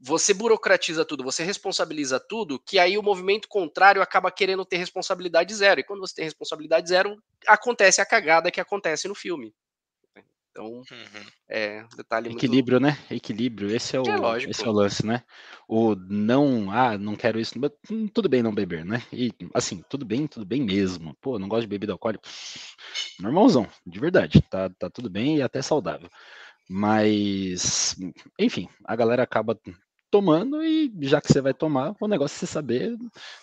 você 0.00 0.32
burocratiza 0.32 1.04
tudo, 1.04 1.22
você 1.22 1.44
responsabiliza 1.44 2.18
tudo, 2.18 2.58
que 2.58 2.78
aí 2.78 2.96
o 2.96 3.02
movimento 3.02 3.46
contrário 3.48 4.00
acaba 4.00 4.30
querendo 4.30 4.64
ter 4.64 4.78
responsabilidade 4.78 5.54
zero. 5.54 5.80
E 5.80 5.84
quando 5.84 6.00
você 6.00 6.14
tem 6.14 6.24
responsabilidade 6.24 6.88
zero, 6.88 7.22
acontece 7.46 8.00
a 8.00 8.06
cagada 8.06 8.50
que 8.50 8.60
acontece 8.60 9.06
no 9.06 9.14
filme. 9.14 9.54
Então, 10.50 10.66
uhum. 10.66 10.84
é 11.48 11.84
detalhe 11.96 12.30
Equilíbrio, 12.30 12.80
muito... 12.80 12.92
né? 12.92 13.06
Equilíbrio, 13.08 13.70
esse 13.70 13.96
é, 13.96 14.00
o, 14.00 14.04
é 14.04 14.42
esse 14.48 14.64
é 14.64 14.68
o 14.68 14.72
lance, 14.72 15.06
né? 15.06 15.22
O 15.68 15.94
não, 15.94 16.72
ah, 16.72 16.98
não 16.98 17.14
quero 17.14 17.38
isso, 17.38 17.54
tudo 18.12 18.28
bem 18.28 18.42
não 18.42 18.52
beber, 18.52 18.84
né? 18.84 19.00
E 19.12 19.32
assim, 19.54 19.84
tudo 19.88 20.04
bem, 20.04 20.26
tudo 20.26 20.44
bem 20.44 20.64
mesmo. 20.64 21.16
Pô, 21.20 21.38
não 21.38 21.48
gosto 21.48 21.62
de 21.62 21.68
bebida 21.68 21.92
alcoólica. 21.92 22.28
Normalzão, 23.20 23.68
de 23.86 24.00
verdade. 24.00 24.42
Tá, 24.50 24.68
tá 24.70 24.90
tudo 24.90 25.08
bem 25.08 25.36
e 25.36 25.42
até 25.42 25.62
saudável. 25.62 26.10
Mas, 26.68 27.96
enfim, 28.38 28.68
a 28.84 28.96
galera 28.96 29.22
acaba 29.22 29.58
tomando 30.10 30.62
e 30.62 30.92
já 31.02 31.20
que 31.20 31.32
você 31.32 31.40
vai 31.40 31.54
tomar, 31.54 31.94
o 32.00 32.08
negócio 32.08 32.34
é 32.36 32.38
você 32.40 32.46
saber 32.46 32.96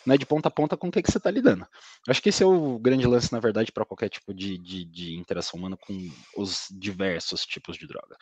né, 0.05 0.18
de 0.18 0.26
ponta 0.26 0.49
a 0.49 0.51
ponta 0.51 0.76
com 0.76 0.88
o 0.88 0.91
que, 0.91 1.01
que 1.01 1.11
você 1.11 1.18
está 1.18 1.32
lidando. 1.32 1.65
Acho 2.07 2.22
que 2.22 2.30
esse 2.30 2.43
é 2.43 2.45
o 2.45 2.78
grande 2.78 3.07
lance, 3.07 3.32
na 3.32 3.39
verdade, 3.39 3.72
para 3.72 3.86
qualquer 3.86 4.09
tipo 4.09 4.34
de, 4.34 4.57
de, 4.57 4.86
de, 4.86 5.15
interação 5.15 5.59
humana 5.59 5.78
com 5.78 5.93
os 6.36 6.68
diversos 6.72 7.45
tipos 7.45 7.78
de 7.78 7.88
droga. 7.88 8.18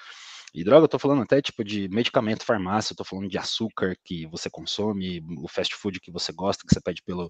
E 0.53 0.63
droga, 0.63 0.85
eu 0.85 0.89
tô 0.89 0.99
falando 0.99 1.23
até 1.23 1.41
tipo 1.41 1.63
de 1.63 1.89
medicamento, 1.89 2.45
farmácia, 2.45 2.95
tô 2.95 3.03
falando 3.03 3.27
de 3.27 3.37
açúcar 3.37 3.95
que 4.03 4.25
você 4.27 4.49
consome, 4.49 5.21
o 5.39 5.47
fast 5.47 5.75
food 5.75 5.99
que 5.99 6.11
você 6.11 6.31
gosta, 6.31 6.63
que 6.65 6.73
você 6.73 6.79
pede 6.79 7.01
pelo, 7.03 7.29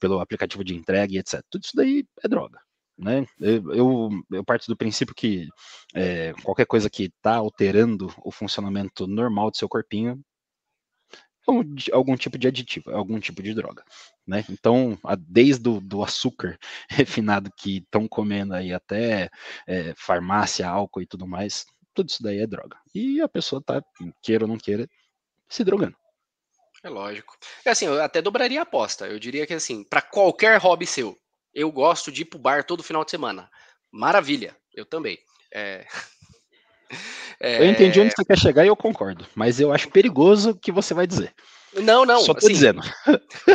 pelo 0.00 0.20
aplicativo 0.20 0.64
de 0.64 0.74
entrega 0.74 1.16
etc. 1.18 1.40
Tudo 1.50 1.62
isso 1.62 1.76
daí 1.76 2.04
é 2.22 2.28
droga. 2.28 2.58
Né? 2.96 3.26
Eu, 3.40 3.72
eu, 3.74 4.08
eu 4.32 4.44
parto 4.44 4.66
do 4.68 4.76
princípio 4.76 5.14
que 5.14 5.48
é, 5.94 6.32
qualquer 6.42 6.66
coisa 6.66 6.88
que 6.88 7.04
está 7.04 7.36
alterando 7.36 8.12
o 8.24 8.30
funcionamento 8.30 9.06
normal 9.06 9.50
do 9.50 9.56
seu 9.56 9.68
corpinho 9.68 10.24
algum 11.92 12.16
tipo 12.16 12.38
de 12.38 12.48
aditivo, 12.48 12.90
algum 12.90 13.20
tipo 13.20 13.42
de 13.42 13.54
droga, 13.54 13.84
né? 14.26 14.44
Então, 14.48 14.98
desde 15.18 15.68
o 15.68 15.80
do 15.80 16.02
açúcar 16.02 16.58
refinado 16.88 17.50
que 17.56 17.78
estão 17.78 18.08
comendo 18.08 18.54
aí 18.54 18.72
até 18.72 19.30
é, 19.66 19.94
farmácia, 19.96 20.68
álcool 20.68 21.02
e 21.02 21.06
tudo 21.06 21.26
mais, 21.26 21.66
tudo 21.94 22.08
isso 22.08 22.22
daí 22.22 22.38
é 22.38 22.46
droga. 22.46 22.76
E 22.94 23.20
a 23.20 23.28
pessoa 23.28 23.62
tá, 23.62 23.82
queira 24.22 24.44
ou 24.44 24.48
não 24.48 24.58
queira, 24.58 24.88
se 25.48 25.62
drogando. 25.62 25.96
É 26.82 26.88
lógico. 26.90 27.36
É 27.64 27.70
assim, 27.70 27.86
eu 27.86 28.02
até 28.02 28.20
dobraria 28.20 28.60
a 28.60 28.64
aposta. 28.64 29.06
Eu 29.06 29.18
diria 29.18 29.46
que 29.46 29.54
assim, 29.54 29.84
para 29.84 30.02
qualquer 30.02 30.58
hobby 30.58 30.86
seu, 30.86 31.18
eu 31.54 31.72
gosto 31.72 32.12
de 32.12 32.22
ir 32.22 32.24
pro 32.26 32.38
bar 32.38 32.64
todo 32.64 32.82
final 32.82 33.04
de 33.04 33.10
semana. 33.10 33.50
Maravilha, 33.90 34.56
eu 34.74 34.84
também. 34.84 35.18
É... 35.52 35.86
É... 37.40 37.60
Eu 37.60 37.66
entendi 37.66 38.00
onde 38.00 38.12
você 38.16 38.24
quer 38.24 38.38
chegar 38.38 38.64
e 38.64 38.68
eu 38.68 38.76
concordo, 38.76 39.26
mas 39.34 39.60
eu 39.60 39.72
acho 39.72 39.90
perigoso 39.90 40.50
o 40.50 40.58
que 40.58 40.72
você 40.72 40.94
vai 40.94 41.06
dizer. 41.06 41.34
Não, 41.82 42.04
não. 42.04 42.20
Só 42.20 42.32
tô 42.32 42.38
assim, 42.38 42.54
dizendo. 42.54 42.80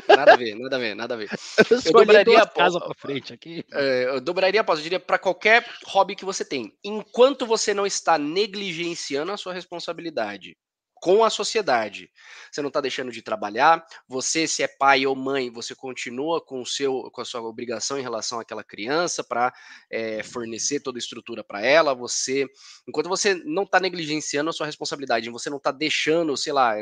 Nada 0.08 0.34
a 0.34 0.36
ver, 0.36 0.56
nada 0.56 0.76
a 0.76 0.80
ver, 0.80 0.96
nada 0.96 1.14
a 1.14 1.18
ver. 1.18 1.30
Eu, 1.70 1.78
eu 1.86 1.92
dobraria 1.94 2.42
a 2.42 2.48
casa 2.48 2.80
para 2.80 2.94
frente 2.98 3.34
aqui. 3.34 3.64
É, 3.72 4.06
eu 4.10 4.22
dobraria 4.22 4.62
a 4.62 4.64
pausa, 4.64 4.82
eu 4.82 4.84
diria 4.84 5.00
para 5.00 5.18
qualquer 5.18 5.66
hobby 5.86 6.16
que 6.16 6.26
você 6.26 6.44
tem. 6.44 6.74
Enquanto 6.84 7.46
você 7.46 7.74
não 7.74 7.86
está 7.86 8.18
negligenciando 8.18 9.32
a 9.32 9.38
sua 9.38 9.54
responsabilidade 9.54 10.58
com 11.02 11.24
a 11.24 11.30
sociedade. 11.30 12.12
Você 12.52 12.62
não 12.62 12.68
está 12.68 12.82
deixando 12.82 13.12
de 13.12 13.22
trabalhar. 13.22 13.86
Você, 14.08 14.47
se 14.47 14.64
é 14.64 14.68
pai 14.68 15.06
ou 15.06 15.16
mãe, 15.16 15.50
você 15.50 15.74
continua 15.76 16.41
com, 16.41 16.62
o 16.62 16.66
seu, 16.66 17.10
com 17.12 17.22
a 17.22 17.26
sua 17.26 17.41
obrigação 17.41 17.97
em 17.97 18.02
relação 18.02 18.39
àquela 18.39 18.64
criança 18.64 19.24
para 19.24 19.54
é, 19.89 20.24
fornecer 20.24 20.80
toda 20.80 20.97
a 20.97 21.00
estrutura 21.00 21.43
para 21.43 21.62
ela. 21.62 21.93
Você, 21.93 22.45
enquanto 22.88 23.08
você 23.08 23.34
não 23.45 23.64
está 23.64 23.80
negligenciando 23.80 24.50
a 24.50 24.54
sua 24.54 24.66
responsabilidade, 24.66 25.30
você 25.30 25.50
não 25.50 25.58
está 25.58 25.72
deixando, 25.72 26.36
sei 26.36 26.54
lá, 26.54 26.76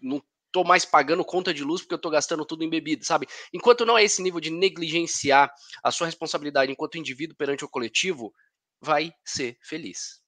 não 0.00 0.22
tô 0.52 0.64
mais 0.64 0.84
pagando 0.84 1.24
conta 1.24 1.52
de 1.52 1.62
luz 1.62 1.82
porque 1.82 1.94
eu 1.94 1.98
tô 1.98 2.08
gastando 2.10 2.44
tudo 2.44 2.64
em 2.64 2.70
bebida, 2.70 3.04
sabe? 3.04 3.26
Enquanto 3.52 3.84
não 3.84 3.98
é 3.98 4.04
esse 4.04 4.22
nível 4.22 4.40
de 4.40 4.50
negligenciar 4.50 5.52
a 5.82 5.90
sua 5.90 6.06
responsabilidade 6.06 6.72
enquanto 6.72 6.98
indivíduo 6.98 7.36
perante 7.36 7.64
o 7.64 7.68
coletivo, 7.68 8.32
vai 8.80 9.12
ser 9.24 9.58
feliz. 9.62 10.25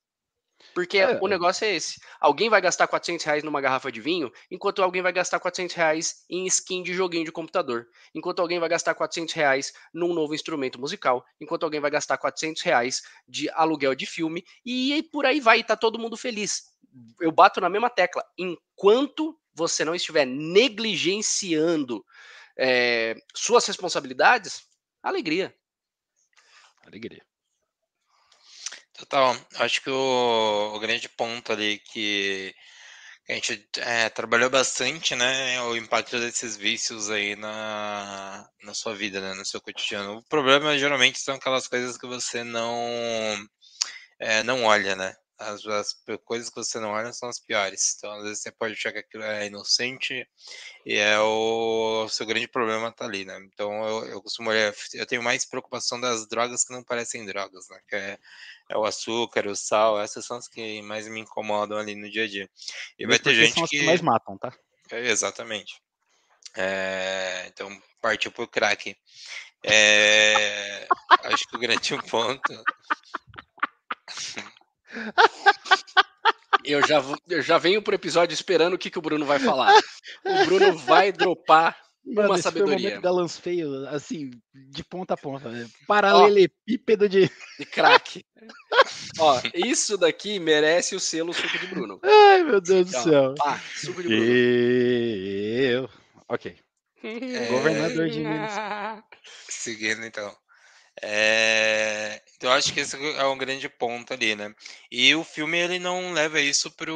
Porque 0.74 0.98
é. 0.98 1.18
o 1.20 1.26
negócio 1.26 1.64
é 1.64 1.74
esse. 1.74 2.00
Alguém 2.20 2.48
vai 2.48 2.60
gastar 2.60 2.86
400 2.86 3.24
reais 3.24 3.44
numa 3.44 3.60
garrafa 3.60 3.90
de 3.90 4.00
vinho, 4.00 4.32
enquanto 4.50 4.82
alguém 4.82 5.02
vai 5.02 5.12
gastar 5.12 5.40
400 5.40 5.74
reais 5.74 6.24
em 6.28 6.46
skin 6.46 6.82
de 6.82 6.92
joguinho 6.94 7.24
de 7.24 7.32
computador. 7.32 7.88
Enquanto 8.14 8.40
alguém 8.40 8.58
vai 8.58 8.68
gastar 8.68 8.94
400 8.94 9.34
reais 9.34 9.72
num 9.92 10.12
novo 10.12 10.34
instrumento 10.34 10.80
musical. 10.80 11.24
Enquanto 11.40 11.64
alguém 11.64 11.80
vai 11.80 11.90
gastar 11.90 12.18
400 12.18 12.62
reais 12.62 13.02
de 13.26 13.48
aluguel 13.50 13.94
de 13.94 14.06
filme. 14.06 14.44
E 14.64 15.02
por 15.12 15.26
aí 15.26 15.40
vai, 15.40 15.62
tá 15.62 15.76
todo 15.76 15.98
mundo 15.98 16.16
feliz. 16.16 16.72
Eu 17.20 17.30
bato 17.30 17.60
na 17.60 17.68
mesma 17.68 17.90
tecla. 17.90 18.24
Enquanto 18.36 19.38
você 19.54 19.84
não 19.84 19.94
estiver 19.94 20.24
negligenciando 20.24 22.04
é, 22.56 23.16
suas 23.34 23.66
responsabilidades, 23.66 24.62
alegria. 25.02 25.54
Alegria. 26.84 27.27
Total. 28.98 29.36
Acho 29.56 29.80
que 29.80 29.90
o, 29.90 30.72
o 30.74 30.80
grande 30.80 31.08
ponto 31.08 31.52
ali 31.52 31.78
que 31.78 32.52
a 33.28 33.34
gente 33.34 33.68
é, 33.78 34.08
trabalhou 34.08 34.50
bastante, 34.50 35.14
né, 35.14 35.54
é 35.54 35.62
o 35.62 35.76
impacto 35.76 36.18
desses 36.18 36.56
vícios 36.56 37.10
aí 37.10 37.36
na, 37.36 38.48
na 38.64 38.74
sua 38.74 38.94
vida, 38.94 39.20
né, 39.20 39.34
no 39.34 39.44
seu 39.44 39.60
cotidiano. 39.60 40.16
O 40.18 40.24
problema 40.24 40.78
geralmente 40.78 41.20
são 41.20 41.36
aquelas 41.36 41.68
coisas 41.68 41.96
que 41.98 42.06
você 42.06 42.42
não 42.42 42.74
é, 44.18 44.42
não 44.42 44.64
olha, 44.64 44.96
né? 44.96 45.14
As, 45.38 45.64
as, 45.66 45.94
coisas 46.24 46.50
que 46.50 46.56
você 46.56 46.80
não 46.80 46.90
olha 46.90 47.12
são 47.12 47.28
as 47.28 47.38
piores. 47.38 47.94
Então, 47.96 48.10
às 48.12 48.24
vezes 48.24 48.40
você 48.40 48.50
pode 48.50 48.74
achar 48.74 48.92
que 48.92 48.98
aquilo 48.98 49.22
é 49.22 49.46
inocente 49.46 50.28
e 50.84 50.94
é 50.96 51.18
o, 51.20 52.04
o 52.04 52.08
seu 52.08 52.26
grande 52.26 52.48
problema 52.48 52.90
tá 52.90 53.04
ali, 53.04 53.24
né? 53.24 53.38
Então, 53.52 53.72
eu, 53.86 54.04
eu 54.06 54.22
costumo 54.22 54.50
olhar, 54.50 54.74
eu 54.94 55.06
tenho 55.06 55.22
mais 55.22 55.44
preocupação 55.44 56.00
das 56.00 56.26
drogas 56.26 56.64
que 56.64 56.72
não 56.72 56.82
parecem 56.82 57.24
drogas, 57.24 57.68
né? 57.68 57.80
Que 57.88 57.94
é, 57.94 58.18
é 58.70 58.76
o 58.76 58.84
açúcar, 58.84 59.46
o 59.46 59.54
sal, 59.54 60.00
essas 60.00 60.26
são 60.26 60.36
as 60.36 60.48
que 60.48 60.82
mais 60.82 61.06
me 61.06 61.20
incomodam 61.20 61.78
ali 61.78 61.94
no 61.94 62.10
dia 62.10 62.24
a 62.24 62.28
dia. 62.28 62.50
E 62.98 63.06
vai 63.06 63.18
ter 63.18 63.34
gente 63.34 63.54
são 63.54 63.64
as 63.64 63.70
que... 63.70 63.78
que 63.78 63.86
mais 63.86 64.00
matam, 64.00 64.36
tá? 64.36 64.52
É, 64.90 65.08
exatamente. 65.08 65.80
É, 66.56 67.44
então, 67.46 67.70
partiu 68.02 68.32
pro 68.32 68.48
crack. 68.48 68.96
É, 69.62 70.86
acho 71.24 71.46
que 71.46 71.56
o 71.56 71.60
grande 71.60 71.96
ponto 72.10 72.64
eu 76.64 76.86
já, 76.86 77.02
eu 77.28 77.42
já 77.42 77.58
venho 77.58 77.82
pro 77.82 77.94
episódio 77.94 78.34
esperando 78.34 78.74
o 78.74 78.78
que, 78.78 78.90
que 78.90 78.98
o 78.98 79.02
Bruno 79.02 79.24
vai 79.24 79.38
falar. 79.38 79.74
O 80.24 80.44
Bruno 80.46 80.76
vai 80.78 81.12
dropar 81.12 81.76
Mano, 82.04 82.30
uma 82.30 82.38
sabedoria. 82.38 83.00
Foi 83.00 83.10
um 83.10 83.14
momento 83.14 83.40
feio, 83.40 83.88
assim, 83.88 84.30
de 84.54 84.82
ponta 84.82 85.14
a 85.14 85.16
ponta. 85.16 85.50
Né? 85.50 85.68
Paralelepípedo 85.86 87.08
de. 87.08 87.30
De 87.58 87.66
craque. 87.66 88.24
Ó, 89.18 89.40
isso 89.54 89.98
daqui 89.98 90.38
merece 90.38 90.96
o 90.96 91.00
selo 91.00 91.34
suco 91.34 91.58
de 91.58 91.66
Bruno. 91.66 92.00
Ai, 92.02 92.44
meu 92.44 92.60
Deus 92.60 92.90
do 92.90 93.02
céu. 93.02 93.34
Pá, 93.36 93.60
suco 93.76 94.02
de 94.02 94.08
Bruno. 94.08 94.24
Eu. 94.24 95.90
Ok. 96.28 96.56
É... 97.02 97.46
Governador 97.52 98.08
de 98.08 98.20
Minas. 98.20 98.52
Seguindo 99.48 100.04
então. 100.04 100.34
É... 101.02 102.22
Então 102.36 102.52
acho 102.52 102.72
que 102.72 102.80
esse 102.80 102.96
é 102.96 103.24
um 103.26 103.38
grande 103.38 103.68
ponto 103.68 104.12
ali, 104.12 104.34
né? 104.34 104.54
E 104.90 105.14
o 105.14 105.24
filme 105.24 105.58
ele 105.58 105.78
não 105.78 106.12
leva 106.12 106.40
isso 106.40 106.70
pro, 106.70 106.94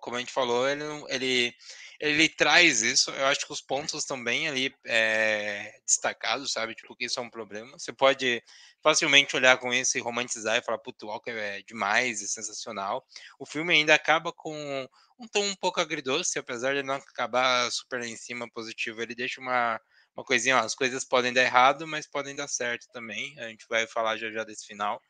como 0.00 0.16
a 0.16 0.20
gente 0.20 0.32
falou, 0.32 0.68
ele, 0.68 0.84
ele 1.08 1.54
ele 2.00 2.28
traz 2.28 2.82
isso. 2.82 3.10
Eu 3.10 3.26
acho 3.26 3.44
que 3.44 3.52
os 3.52 3.60
pontos 3.60 4.04
também 4.04 4.48
ali 4.48 4.74
é, 4.86 5.80
destacados, 5.84 6.52
sabe? 6.52 6.74
Tipo, 6.74 6.94
que 6.94 7.06
isso 7.06 7.18
é 7.18 7.22
um 7.22 7.30
problema. 7.30 7.76
Você 7.78 7.92
pode 7.92 8.42
facilmente 8.82 9.34
olhar 9.34 9.58
com 9.58 9.72
isso 9.72 9.98
e 9.98 10.00
romantizar 10.00 10.56
e 10.56 10.62
falar, 10.62 10.78
puto, 10.78 11.06
Walker 11.06 11.32
é 11.32 11.62
demais, 11.62 12.22
é 12.22 12.26
sensacional. 12.26 13.04
O 13.38 13.44
filme 13.44 13.74
ainda 13.74 13.94
acaba 13.94 14.32
com 14.32 14.88
um 15.18 15.26
tom 15.26 15.44
um 15.44 15.54
pouco 15.56 15.80
agridoce, 15.80 16.38
apesar 16.38 16.74
de 16.74 16.82
não 16.84 16.94
acabar 16.94 17.70
super 17.72 18.00
em 18.02 18.16
cima 18.16 18.48
positivo, 18.48 19.02
ele 19.02 19.16
deixa 19.16 19.40
uma, 19.40 19.80
uma 20.18 20.24
coisinha, 20.24 20.56
ó, 20.56 20.60
as 20.60 20.74
coisas 20.74 21.04
podem 21.04 21.32
dar 21.32 21.42
errado, 21.42 21.86
mas 21.86 22.04
podem 22.04 22.34
dar 22.34 22.48
certo 22.48 22.88
também. 22.92 23.38
A 23.38 23.48
gente 23.48 23.64
vai 23.68 23.86
falar 23.86 24.16
já 24.16 24.28
já 24.32 24.42
desse 24.42 24.66
final. 24.66 25.00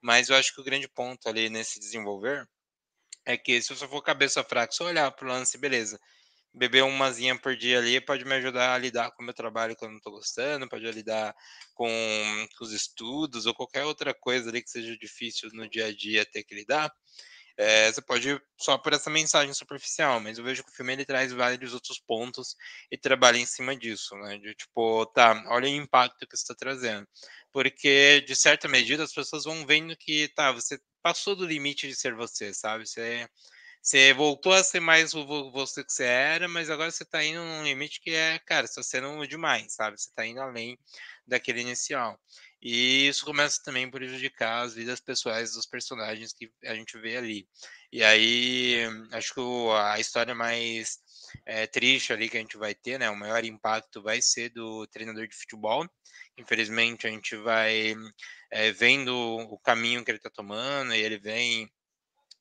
Mas 0.00 0.30
eu 0.30 0.36
acho 0.36 0.54
que 0.54 0.60
o 0.62 0.64
grande 0.64 0.88
ponto 0.88 1.28
ali 1.28 1.50
nesse 1.50 1.78
desenvolver 1.78 2.48
é 3.26 3.36
que 3.36 3.60
se 3.60 3.76
você 3.76 3.86
for 3.86 4.00
cabeça 4.02 4.42
fraca, 4.42 4.72
só 4.72 4.86
olhar 4.86 5.10
pro 5.12 5.28
lance, 5.28 5.58
beleza. 5.58 6.00
Beber 6.54 6.82
umazinha 6.82 7.38
por 7.38 7.54
dia 7.54 7.78
ali 7.78 8.00
pode 8.00 8.24
me 8.24 8.34
ajudar 8.36 8.74
a 8.74 8.78
lidar 8.78 9.10
com 9.10 9.22
o 9.22 9.26
meu 9.26 9.34
trabalho 9.34 9.76
que 9.76 9.84
eu 9.84 9.90
não 9.90 9.98
estou 9.98 10.14
gostando, 10.14 10.66
pode 10.66 10.90
lidar 10.92 11.34
com, 11.74 12.48
os 12.62 12.72
estudos 12.72 13.44
ou 13.44 13.54
qualquer 13.54 13.84
outra 13.84 14.14
coisa 14.14 14.48
ali 14.48 14.62
que 14.62 14.70
seja 14.70 14.96
difícil 14.96 15.50
no 15.52 15.68
dia 15.68 15.86
a 15.88 15.94
dia 15.94 16.24
ter 16.24 16.42
que 16.42 16.54
lidar. 16.54 16.90
É, 17.56 17.92
você 17.92 18.02
pode 18.02 18.28
ir 18.30 18.42
só 18.58 18.76
por 18.78 18.92
essa 18.92 19.08
mensagem 19.10 19.54
superficial, 19.54 20.18
mas 20.20 20.38
eu 20.38 20.44
vejo 20.44 20.64
que 20.64 20.70
o 20.70 20.74
filme 20.74 20.92
ele 20.92 21.04
traz 21.04 21.32
vários 21.32 21.72
outros 21.72 22.00
pontos 22.00 22.56
e 22.90 22.98
trabalha 22.98 23.38
em 23.38 23.46
cima 23.46 23.76
disso, 23.76 24.16
né? 24.16 24.38
De 24.38 24.54
tipo, 24.54 25.06
tá, 25.06 25.44
olha 25.48 25.66
o 25.66 25.68
impacto 25.68 26.26
que 26.26 26.34
está 26.34 26.54
trazendo. 26.54 27.06
Porque, 27.52 28.20
de 28.22 28.34
certa 28.34 28.68
medida, 28.68 29.04
as 29.04 29.12
pessoas 29.12 29.44
vão 29.44 29.64
vendo 29.66 29.96
que, 29.96 30.28
tá, 30.34 30.50
você 30.52 30.78
passou 31.02 31.36
do 31.36 31.46
limite 31.46 31.86
de 31.86 31.94
ser 31.94 32.14
você, 32.14 32.52
sabe? 32.52 32.86
Você, 32.86 33.28
você 33.82 34.12
voltou 34.14 34.52
a 34.52 34.64
ser 34.64 34.80
mais 34.80 35.14
o 35.14 35.50
você 35.52 35.84
que 35.84 35.92
você 35.92 36.04
era, 36.04 36.48
mas 36.48 36.70
agora 36.70 36.90
você 36.90 37.04
tá 37.04 37.22
indo 37.24 37.40
num 37.40 37.62
limite 37.64 38.00
que 38.00 38.10
é, 38.10 38.38
cara, 38.40 38.66
você 38.66 38.76
tá 38.76 38.82
sendo 38.82 39.26
demais, 39.28 39.74
sabe? 39.74 40.00
Você 40.00 40.10
tá 40.14 40.26
indo 40.26 40.40
além 40.40 40.78
daquele 41.26 41.60
inicial. 41.60 42.18
E 42.64 43.08
isso 43.08 43.26
começa 43.26 43.60
também 43.62 43.84
a 43.84 43.90
prejudicar 43.90 44.62
as 44.62 44.72
vidas 44.74 44.98
pessoais 44.98 45.52
dos 45.52 45.66
personagens 45.66 46.32
que 46.32 46.50
a 46.64 46.74
gente 46.74 46.98
vê 46.98 47.18
ali. 47.18 47.46
E 47.92 48.02
aí, 48.02 48.78
acho 49.12 49.34
que 49.34 49.40
a 49.76 50.00
história 50.00 50.34
mais 50.34 50.98
é, 51.44 51.66
triste 51.66 52.10
ali 52.10 52.26
que 52.26 52.38
a 52.38 52.40
gente 52.40 52.56
vai 52.56 52.74
ter, 52.74 52.98
né? 52.98 53.10
O 53.10 53.16
maior 53.16 53.44
impacto 53.44 54.02
vai 54.02 54.22
ser 54.22 54.48
do 54.48 54.86
treinador 54.86 55.28
de 55.28 55.36
futebol. 55.36 55.86
Infelizmente, 56.38 57.06
a 57.06 57.10
gente 57.10 57.36
vai 57.36 57.94
é, 58.50 58.72
vendo 58.72 59.14
o 59.14 59.58
caminho 59.58 60.02
que 60.02 60.10
ele 60.10 60.18
está 60.18 60.30
tomando 60.30 60.94
e 60.94 61.00
ele 61.00 61.18
vem 61.18 61.70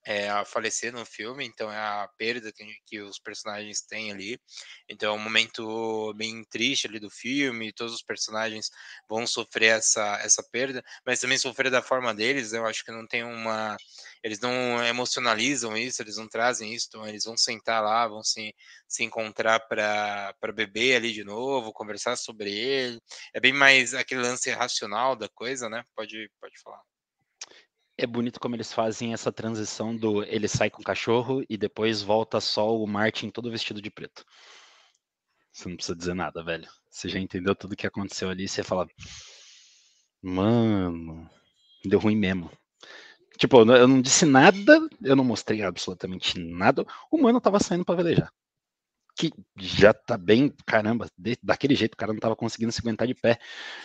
é, 0.05 0.29
a 0.29 0.43
falecer 0.43 0.91
no 0.93 1.05
filme, 1.05 1.45
então 1.45 1.71
é 1.71 1.77
a 1.77 2.09
perda 2.17 2.51
que, 2.51 2.65
que, 2.85 3.01
os 3.01 3.19
personagens 3.19 3.81
têm 3.81 4.11
ali. 4.11 4.39
Então 4.89 5.13
é 5.13 5.17
um 5.17 5.21
momento 5.21 6.13
bem 6.15 6.43
triste 6.45 6.87
ali 6.87 6.99
do 6.99 7.09
filme, 7.09 7.73
todos 7.73 7.93
os 7.93 8.03
personagens 8.03 8.69
vão 9.07 9.25
sofrer 9.25 9.77
essa, 9.77 10.19
essa 10.23 10.43
perda, 10.51 10.83
mas 11.05 11.19
também 11.19 11.37
sofrer 11.37 11.71
da 11.71 11.81
forma 11.81 12.13
deles, 12.13 12.53
eu 12.53 12.65
acho 12.65 12.83
que 12.83 12.91
não 12.91 13.07
tem 13.07 13.23
uma. 13.23 13.77
Eles 14.23 14.39
não 14.39 14.83
emocionalizam 14.85 15.77
isso, 15.77 16.01
eles 16.01 16.17
não 16.17 16.27
trazem 16.27 16.73
isso, 16.73 16.87
então 16.89 17.07
eles 17.07 17.25
vão 17.25 17.37
sentar 17.37 17.81
lá, 17.83 18.07
vão 18.07 18.23
se, 18.23 18.53
se 18.87 19.03
encontrar 19.03 19.59
para 19.61 20.33
beber 20.53 20.95
ali 20.97 21.11
de 21.11 21.23
novo, 21.23 21.73
conversar 21.73 22.15
sobre 22.17 22.51
ele. 22.51 23.01
É 23.33 23.39
bem 23.39 23.53
mais 23.53 23.93
aquele 23.93 24.21
lance 24.21 24.49
racional 24.51 25.15
da 25.15 25.29
coisa, 25.29 25.69
né? 25.69 25.83
Pode, 25.95 26.29
pode 26.39 26.59
falar. 26.61 26.92
É 27.95 28.07
bonito 28.07 28.39
como 28.39 28.55
eles 28.55 28.73
fazem 28.73 29.13
essa 29.13 29.31
transição 29.31 29.95
do 29.95 30.23
ele 30.23 30.47
sai 30.47 30.69
com 30.69 30.81
o 30.81 30.85
cachorro 30.85 31.43
e 31.47 31.55
depois 31.55 32.01
volta 32.01 32.39
só 32.41 32.75
o 32.75 32.87
Martin 32.87 33.29
todo 33.29 33.51
vestido 33.51 33.81
de 33.81 33.91
preto. 33.91 34.25
Você 35.51 35.69
não 35.69 35.75
precisa 35.75 35.95
dizer 35.95 36.15
nada, 36.15 36.43
velho. 36.43 36.67
Você 36.89 37.07
já 37.07 37.19
entendeu 37.19 37.55
tudo 37.55 37.73
o 37.73 37.75
que 37.75 37.85
aconteceu 37.85 38.29
ali, 38.29 38.47
você 38.47 38.63
fala, 38.63 38.87
mano, 40.19 41.29
deu 41.85 41.99
ruim 41.99 42.15
mesmo. 42.15 42.51
Tipo, 43.37 43.59
eu 43.59 43.87
não 43.87 44.01
disse 44.01 44.25
nada, 44.25 44.87
eu 45.03 45.15
não 45.15 45.23
mostrei 45.23 45.61
absolutamente 45.61 46.39
nada. 46.39 46.85
O 47.11 47.19
mano 47.19 47.39
tava 47.39 47.59
saindo 47.59 47.85
para 47.85 47.95
velejar. 47.95 48.33
Que 49.15 49.31
já 49.55 49.93
tá 49.93 50.17
bem, 50.17 50.51
caramba, 50.65 51.07
de, 51.15 51.37
daquele 51.43 51.75
jeito 51.75 51.93
o 51.93 51.97
cara 51.97 52.13
não 52.13 52.19
tava 52.19 52.35
conseguindo 52.35 52.71
se 52.71 52.81
aguentar 52.81 53.07
de 53.07 53.13
pé. 53.13 53.39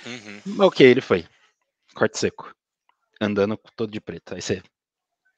Uhum. 0.07 0.65
Ok, 0.65 0.87
ele 0.87 1.03
foi. 1.03 1.27
Corte 1.95 2.19
seco 2.19 2.58
andando 3.21 3.57
todo 3.77 3.91
de 3.91 4.01
preto. 4.01 4.35
Aí 4.35 4.43
você 4.43 4.63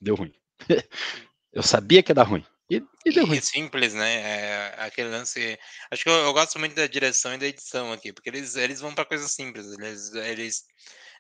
deu 0.01 0.14
ruim. 0.14 0.35
eu 1.53 1.62
sabia 1.62 2.03
que 2.03 2.11
ia 2.11 2.14
dar 2.14 2.24
ruim. 2.24 2.45
E, 2.70 2.83
e 3.05 3.12
deu 3.12 3.26
ruim. 3.26 3.39
E 3.39 3.43
simples, 3.43 3.95
né? 3.95 4.14
É, 4.14 4.74
aquele 4.78 5.09
lance. 5.09 5.59
Acho 5.91 6.05
que 6.05 6.09
eu, 6.09 6.14
eu, 6.14 6.33
gosto 6.33 6.59
muito 6.59 6.74
da 6.74 6.87
direção 6.87 7.35
e 7.35 7.39
da 7.39 7.47
edição 7.47 7.93
aqui, 7.93 8.12
porque 8.12 8.28
eles, 8.28 8.55
eles 8.55 8.81
vão 8.81 8.95
para 8.95 9.05
coisas 9.05 9.33
simples. 9.33 9.66
Eles, 9.72 10.14
eles 10.14 10.64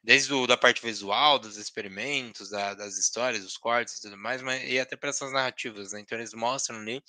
desde 0.02 0.32
o, 0.32 0.46
da 0.46 0.56
parte 0.56 0.82
visual, 0.82 1.38
dos 1.38 1.56
experimentos, 1.56 2.50
da, 2.50 2.74
das 2.74 2.96
histórias, 2.96 3.42
dos 3.42 3.56
cortes 3.56 3.96
e 3.96 4.02
tudo 4.02 4.16
mais, 4.16 4.42
mas 4.42 4.62
e 4.68 4.78
até 4.78 4.96
para 4.96 5.10
essas 5.10 5.32
narrativas, 5.32 5.92
né? 5.92 6.00
Então 6.00 6.18
eles 6.18 6.32
mostram 6.32 6.78
ali 6.78 7.02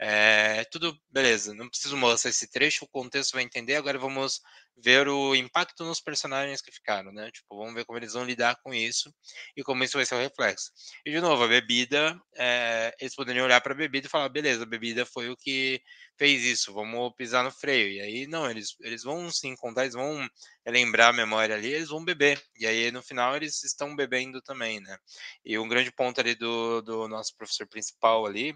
é, 0.00 0.64
tudo 0.70 0.96
beleza, 1.10 1.52
não 1.54 1.68
preciso 1.68 1.96
mostrar 1.96 2.30
esse 2.30 2.48
trecho, 2.50 2.84
o 2.84 2.88
contexto 2.88 3.32
vai 3.32 3.42
entender. 3.42 3.74
Agora 3.74 3.98
vamos 3.98 4.40
ver 4.76 5.08
o 5.08 5.34
impacto 5.34 5.84
nos 5.84 6.00
personagens 6.00 6.60
que 6.60 6.70
ficaram, 6.70 7.12
né? 7.12 7.30
Tipo, 7.32 7.56
vamos 7.58 7.74
ver 7.74 7.84
como 7.84 7.98
eles 7.98 8.12
vão 8.12 8.24
lidar 8.24 8.56
com 8.62 8.72
isso 8.72 9.12
e 9.56 9.62
como 9.62 9.82
isso 9.82 9.96
vai 9.96 10.06
ser 10.06 10.14
o 10.14 10.18
reflexo. 10.18 10.70
E 11.04 11.10
de 11.10 11.20
novo, 11.20 11.42
a 11.42 11.48
bebida, 11.48 12.16
é, 12.36 12.94
eles 13.00 13.14
poderiam 13.14 13.44
olhar 13.44 13.60
para 13.60 13.72
a 13.72 13.76
bebida 13.76 14.06
e 14.06 14.10
falar: 14.10 14.28
beleza, 14.28 14.62
a 14.62 14.66
bebida 14.66 15.04
foi 15.04 15.28
o 15.30 15.36
que 15.36 15.80
fez 16.16 16.42
isso, 16.44 16.72
vamos 16.72 17.12
pisar 17.16 17.44
no 17.44 17.50
freio. 17.50 17.92
E 17.92 18.00
aí, 18.00 18.26
não, 18.26 18.50
eles, 18.50 18.76
eles 18.80 19.02
vão 19.02 19.30
se 19.30 19.46
encontrar, 19.46 19.84
eles 19.84 19.94
vão 19.94 20.28
lembrar 20.66 21.08
a 21.08 21.12
memória 21.12 21.54
ali, 21.54 21.72
eles 21.72 21.88
vão 21.88 22.04
beber. 22.04 22.40
E 22.58 22.66
aí, 22.66 22.90
no 22.90 23.02
final, 23.02 23.36
eles 23.36 23.62
estão 23.64 23.94
bebendo 23.96 24.42
também, 24.42 24.80
né? 24.80 24.96
E 25.44 25.58
um 25.58 25.68
grande 25.68 25.92
ponto 25.92 26.20
ali 26.20 26.34
do, 26.34 26.82
do 26.82 27.08
nosso 27.08 27.36
professor 27.36 27.66
principal 27.68 28.26
ali, 28.26 28.54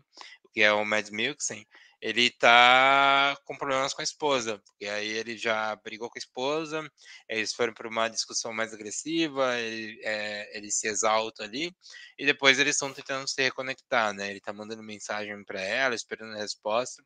que 0.52 0.62
é 0.62 0.72
o 0.72 0.84
Mads 0.84 1.10
Mikkelsen, 1.10 1.66
ele 2.02 2.30
tá 2.30 3.38
com 3.44 3.56
problemas 3.56 3.94
com 3.94 4.00
a 4.00 4.04
esposa, 4.04 4.58
porque 4.58 4.86
aí 4.86 5.06
ele 5.06 5.36
já 5.36 5.76
brigou 5.76 6.10
com 6.10 6.18
a 6.18 6.18
esposa, 6.18 6.90
eles 7.28 7.54
foram 7.54 7.72
para 7.72 7.88
uma 7.88 8.08
discussão 8.08 8.52
mais 8.52 8.74
agressiva, 8.74 9.56
ele, 9.60 10.00
é, 10.02 10.58
ele 10.58 10.68
se 10.72 10.88
exalta 10.88 11.44
ali, 11.44 11.72
e 12.18 12.26
depois 12.26 12.58
eles 12.58 12.74
estão 12.74 12.92
tentando 12.92 13.28
se 13.28 13.40
reconectar, 13.40 14.12
né? 14.12 14.30
Ele 14.30 14.40
tá 14.40 14.52
mandando 14.52 14.82
mensagem 14.82 15.44
para 15.44 15.60
ela, 15.60 15.94
esperando 15.94 16.34
a 16.34 16.38
resposta, 16.38 17.04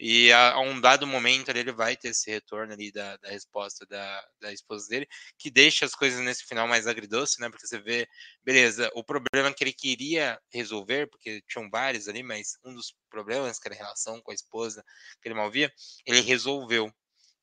e 0.00 0.32
a, 0.32 0.52
a, 0.52 0.60
um 0.60 0.80
dado 0.80 1.06
momento 1.06 1.50
ele 1.50 1.72
vai 1.72 1.94
ter 1.94 2.08
esse 2.08 2.30
retorno 2.30 2.72
ali 2.72 2.90
da, 2.90 3.18
da 3.18 3.28
resposta 3.28 3.84
da, 3.84 4.26
da 4.40 4.50
esposa 4.50 4.88
dele, 4.88 5.06
que 5.38 5.50
deixa 5.50 5.84
as 5.84 5.94
coisas 5.94 6.20
nesse 6.20 6.44
final 6.44 6.66
mais 6.66 6.86
agridoce, 6.86 7.38
né? 7.38 7.50
Porque 7.50 7.66
você 7.66 7.78
vê, 7.78 8.08
beleza, 8.42 8.90
o 8.94 9.04
problema 9.04 9.52
que 9.54 9.62
ele 9.62 9.74
queria 9.74 10.40
resolver, 10.50 11.06
porque 11.08 11.42
tinham 11.46 11.68
vários 11.68 12.08
ali, 12.08 12.22
mas 12.22 12.58
um 12.64 12.74
dos 12.74 12.94
problemas, 13.10 13.58
que 13.58 13.68
era 13.68 13.74
a 13.74 13.78
relação 13.78 14.22
com 14.22 14.30
a 14.30 14.34
esposa, 14.34 14.82
que 15.20 15.28
ele 15.28 15.34
mal 15.34 15.50
via, 15.50 15.70
ele 16.06 16.22
resolveu. 16.22 16.90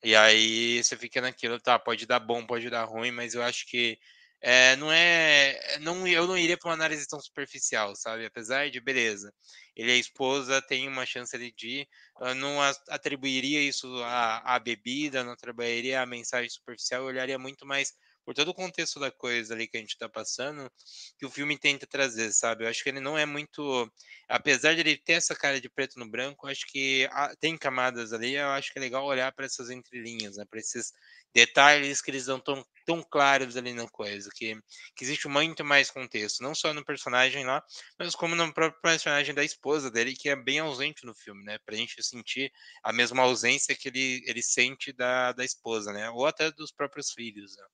E 0.02 0.16
aí 0.16 0.82
você 0.82 0.96
fica 0.96 1.20
naquilo, 1.20 1.60
tá, 1.60 1.78
pode 1.78 2.06
dar 2.06 2.18
bom, 2.18 2.44
pode 2.44 2.68
dar 2.68 2.84
ruim, 2.84 3.12
mas 3.12 3.34
eu 3.34 3.42
acho 3.42 3.66
que 3.66 3.98
é, 4.40 4.76
não 4.76 4.90
é. 4.92 5.78
Não, 5.80 6.06
eu 6.06 6.26
não 6.26 6.38
iria 6.38 6.56
para 6.56 6.68
uma 6.68 6.74
análise 6.74 7.06
tão 7.08 7.20
superficial, 7.20 7.94
sabe? 7.96 8.24
Apesar 8.24 8.70
de, 8.70 8.80
beleza, 8.80 9.32
ele 9.76 9.92
é 9.92 9.96
esposa, 9.96 10.62
tem 10.62 10.86
uma 10.88 11.04
chance 11.06 11.34
ali 11.34 11.52
de. 11.52 11.86
Eu 12.20 12.34
não 12.34 12.60
atribuiria 12.88 13.60
isso 13.62 13.86
à, 14.04 14.38
à 14.54 14.58
bebida, 14.58 15.24
não 15.24 15.32
atribuiria 15.32 16.02
a 16.02 16.06
mensagem 16.06 16.48
superficial, 16.50 17.02
eu 17.02 17.08
olharia 17.08 17.38
muito 17.38 17.66
mais 17.66 17.92
por 18.28 18.34
todo 18.34 18.48
o 18.48 18.54
contexto 18.54 19.00
da 19.00 19.10
coisa 19.10 19.54
ali 19.54 19.66
que 19.66 19.78
a 19.78 19.80
gente 19.80 19.92
está 19.92 20.06
passando, 20.06 20.70
que 21.18 21.24
o 21.24 21.30
filme 21.30 21.56
tenta 21.56 21.86
trazer, 21.86 22.30
sabe? 22.34 22.62
Eu 22.62 22.68
acho 22.68 22.82
que 22.82 22.90
ele 22.90 23.00
não 23.00 23.16
é 23.16 23.24
muito. 23.24 23.90
Apesar 24.28 24.74
de 24.74 24.80
ele 24.80 24.98
ter 24.98 25.14
essa 25.14 25.34
cara 25.34 25.58
de 25.58 25.66
preto 25.70 25.98
no 25.98 26.06
branco, 26.06 26.46
acho 26.46 26.66
que 26.66 27.08
tem 27.40 27.56
camadas 27.56 28.12
ali, 28.12 28.34
eu 28.34 28.48
acho 28.48 28.70
que 28.70 28.78
é 28.78 28.82
legal 28.82 29.06
olhar 29.06 29.32
para 29.32 29.46
essas 29.46 29.70
entrelinhas, 29.70 30.36
né? 30.36 30.44
Para 30.44 30.60
esses 30.60 30.92
detalhes 31.34 32.02
que 32.02 32.10
eles 32.10 32.26
dão 32.26 32.38
tão, 32.38 32.62
tão 32.84 33.02
claros 33.02 33.56
ali 33.56 33.72
na 33.72 33.88
coisa, 33.88 34.28
que, 34.34 34.54
que 34.94 35.04
existe 35.04 35.26
muito 35.26 35.64
mais 35.64 35.90
contexto, 35.90 36.42
não 36.42 36.54
só 36.54 36.74
no 36.74 36.84
personagem 36.84 37.46
lá, 37.46 37.64
mas 37.98 38.14
como 38.14 38.34
no 38.34 38.52
próprio 38.52 38.78
personagem 38.82 39.34
da 39.34 39.42
esposa 39.42 39.90
dele, 39.90 40.14
que 40.14 40.28
é 40.28 40.36
bem 40.36 40.58
ausente 40.58 41.06
no 41.06 41.14
filme, 41.14 41.42
né? 41.44 41.58
Pra 41.64 41.74
gente 41.74 42.02
sentir 42.02 42.52
a 42.82 42.92
mesma 42.92 43.22
ausência 43.22 43.74
que 43.74 43.88
ele, 43.88 44.22
ele 44.26 44.42
sente 44.42 44.92
da, 44.92 45.32
da 45.32 45.46
esposa, 45.46 45.94
né? 45.94 46.10
Ou 46.10 46.26
até 46.26 46.50
dos 46.52 46.70
próprios 46.70 47.10
filhos. 47.10 47.56
Né? 47.56 47.64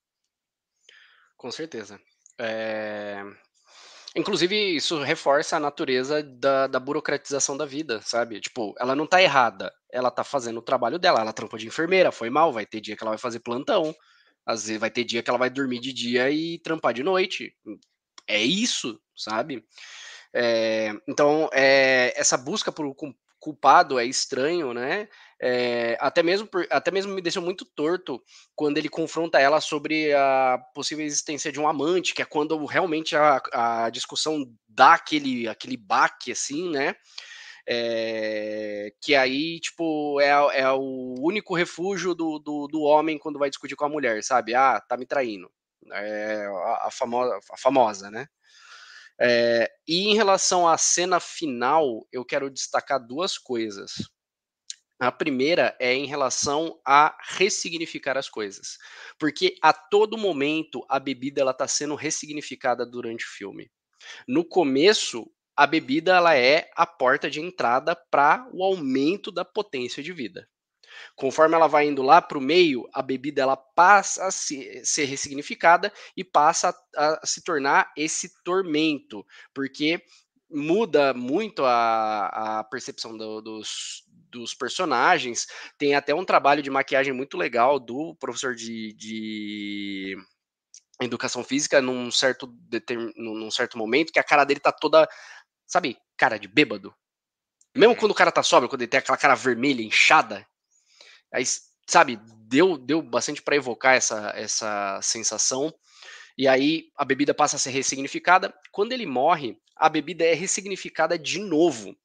Com 1.36 1.50
certeza. 1.50 2.00
É... 2.38 3.22
Inclusive, 4.16 4.76
isso 4.76 5.02
reforça 5.02 5.56
a 5.56 5.60
natureza 5.60 6.22
da, 6.22 6.68
da, 6.68 6.78
burocratização 6.78 7.56
da 7.56 7.66
vida, 7.66 8.00
sabe? 8.02 8.40
Tipo, 8.40 8.72
ela 8.78 8.94
não 8.94 9.08
tá 9.08 9.20
errada, 9.20 9.72
ela 9.90 10.08
tá 10.08 10.22
fazendo 10.22 10.58
o 10.58 10.62
trabalho 10.62 11.00
dela, 11.00 11.20
ela 11.20 11.32
trampou 11.32 11.58
de 11.58 11.66
enfermeira, 11.66 12.12
foi 12.12 12.30
mal, 12.30 12.52
vai 12.52 12.64
ter 12.64 12.80
dia 12.80 12.96
que 12.96 13.02
ela 13.02 13.10
vai 13.10 13.18
fazer 13.18 13.40
plantão, 13.40 13.94
às 14.46 14.66
vezes 14.66 14.80
vai 14.80 14.90
ter 14.90 15.02
dia 15.02 15.20
que 15.20 15.28
ela 15.28 15.38
vai 15.38 15.50
dormir 15.50 15.80
de 15.80 15.92
dia 15.92 16.30
e 16.30 16.60
trampar 16.60 16.94
de 16.94 17.02
noite. 17.02 17.56
É 18.28 18.40
isso, 18.40 19.00
sabe? 19.16 19.64
É, 20.32 20.92
então, 21.08 21.48
é, 21.52 22.12
essa 22.16 22.36
busca 22.36 22.70
por 22.70 22.84
culpado, 23.44 23.98
é 23.98 24.06
estranho, 24.06 24.72
né? 24.72 25.06
É, 25.38 25.98
até, 26.00 26.22
mesmo 26.22 26.46
por, 26.46 26.66
até 26.70 26.90
mesmo 26.90 27.12
me 27.12 27.20
deixou 27.20 27.42
muito 27.42 27.66
torto 27.66 28.18
quando 28.56 28.78
ele 28.78 28.88
confronta 28.88 29.38
ela 29.38 29.60
sobre 29.60 30.14
a 30.14 30.58
possível 30.74 31.04
existência 31.04 31.52
de 31.52 31.60
um 31.60 31.68
amante, 31.68 32.14
que 32.14 32.22
é 32.22 32.24
quando 32.24 32.64
realmente 32.64 33.14
a, 33.14 33.42
a 33.52 33.90
discussão 33.90 34.50
dá 34.66 34.94
aquele, 34.94 35.46
aquele 35.46 35.76
baque, 35.76 36.32
assim, 36.32 36.70
né? 36.70 36.96
É, 37.66 38.90
que 39.02 39.14
aí, 39.14 39.60
tipo, 39.60 40.18
é, 40.20 40.60
é 40.60 40.70
o 40.70 41.14
único 41.18 41.54
refúgio 41.54 42.14
do, 42.14 42.38
do, 42.38 42.66
do, 42.66 42.80
homem 42.80 43.18
quando 43.18 43.38
vai 43.38 43.50
discutir 43.50 43.76
com 43.76 43.84
a 43.84 43.90
mulher, 43.90 44.24
sabe? 44.24 44.54
Ah, 44.54 44.80
tá 44.80 44.96
me 44.96 45.04
traindo. 45.04 45.50
É 45.92 46.46
a, 46.46 46.86
a 46.86 46.90
famosa, 46.90 47.38
a 47.52 47.56
famosa, 47.58 48.10
né? 48.10 48.26
É, 49.20 49.70
e 49.86 50.08
em 50.08 50.14
relação 50.14 50.66
à 50.68 50.76
cena 50.76 51.20
final, 51.20 52.06
eu 52.12 52.24
quero 52.24 52.50
destacar 52.50 53.04
duas 53.04 53.38
coisas. 53.38 53.92
A 54.98 55.10
primeira 55.12 55.76
é 55.80 55.92
em 55.92 56.06
relação 56.06 56.80
a 56.86 57.16
ressignificar 57.36 58.16
as 58.16 58.28
coisas, 58.28 58.78
porque 59.18 59.56
a 59.60 59.72
todo 59.72 60.16
momento 60.16 60.84
a 60.88 60.98
bebida 60.98 61.40
ela 61.40 61.50
está 61.50 61.66
sendo 61.66 61.94
ressignificada 61.94 62.86
durante 62.86 63.24
o 63.24 63.28
filme. 63.28 63.70
No 64.26 64.44
começo, 64.44 65.30
a 65.56 65.66
bebida 65.66 66.14
ela 66.14 66.36
é 66.36 66.70
a 66.76 66.86
porta 66.86 67.30
de 67.30 67.40
entrada 67.40 67.96
para 68.10 68.48
o 68.52 68.62
aumento 68.62 69.30
da 69.30 69.44
potência 69.44 70.02
de 70.02 70.12
vida. 70.12 70.48
Conforme 71.14 71.54
ela 71.54 71.66
vai 71.66 71.86
indo 71.86 72.02
lá 72.02 72.20
para 72.20 72.38
o 72.38 72.40
meio, 72.40 72.88
a 72.92 73.02
bebida 73.02 73.42
ela 73.42 73.56
passa 73.56 74.26
a 74.26 74.30
se, 74.30 74.84
ser 74.84 75.04
ressignificada 75.04 75.92
e 76.16 76.24
passa 76.24 76.74
a, 76.96 77.18
a, 77.22 77.26
se 77.26 77.42
tornar 77.42 77.92
esse 77.96 78.42
tormento, 78.42 79.24
porque 79.52 80.02
muda 80.50 81.12
muito 81.12 81.64
a, 81.64 82.58
a 82.60 82.64
percepção 82.64 83.16
do, 83.16 83.40
dos, 83.40 84.04
dos 84.30 84.54
personagens. 84.54 85.46
Tem 85.78 85.94
até 85.94 86.14
um 86.14 86.24
trabalho 86.24 86.62
de 86.62 86.70
maquiagem 86.70 87.12
muito 87.12 87.36
legal 87.36 87.78
do 87.78 88.14
professor 88.16 88.54
de, 88.54 88.92
de 88.94 90.16
educação 91.00 91.42
física 91.42 91.80
num 91.80 92.10
certo, 92.10 92.46
determin, 92.68 93.12
num 93.16 93.50
certo 93.50 93.76
momento, 93.78 94.12
que 94.12 94.18
a 94.18 94.24
cara 94.24 94.44
dele 94.44 94.60
tá 94.60 94.72
toda, 94.72 95.08
sabe, 95.66 95.96
cara 96.16 96.38
de 96.38 96.48
bêbado. 96.48 96.94
Mesmo 97.76 97.94
uhum. 97.94 97.98
quando 97.98 98.12
o 98.12 98.14
cara 98.14 98.30
tá 98.30 98.42
sóbrio, 98.42 98.68
quando 98.68 98.82
ele 98.82 98.90
tem 98.90 98.98
aquela 98.98 99.18
cara 99.18 99.34
vermelha, 99.34 99.82
inchada, 99.82 100.46
Aí, 101.34 101.44
sabe, 101.84 102.16
deu, 102.46 102.78
deu 102.78 103.02
bastante 103.02 103.42
para 103.42 103.56
evocar 103.56 103.96
essa, 103.96 104.32
essa 104.36 105.00
sensação. 105.02 105.74
E 106.38 106.46
aí 106.46 106.92
a 106.96 107.04
bebida 107.04 107.34
passa 107.34 107.56
a 107.56 107.58
ser 107.58 107.70
ressignificada. 107.70 108.54
Quando 108.70 108.92
ele 108.92 109.04
morre, 109.04 109.58
a 109.76 109.88
bebida 109.88 110.24
é 110.24 110.32
ressignificada 110.32 111.18
de 111.18 111.40
novo. 111.40 111.96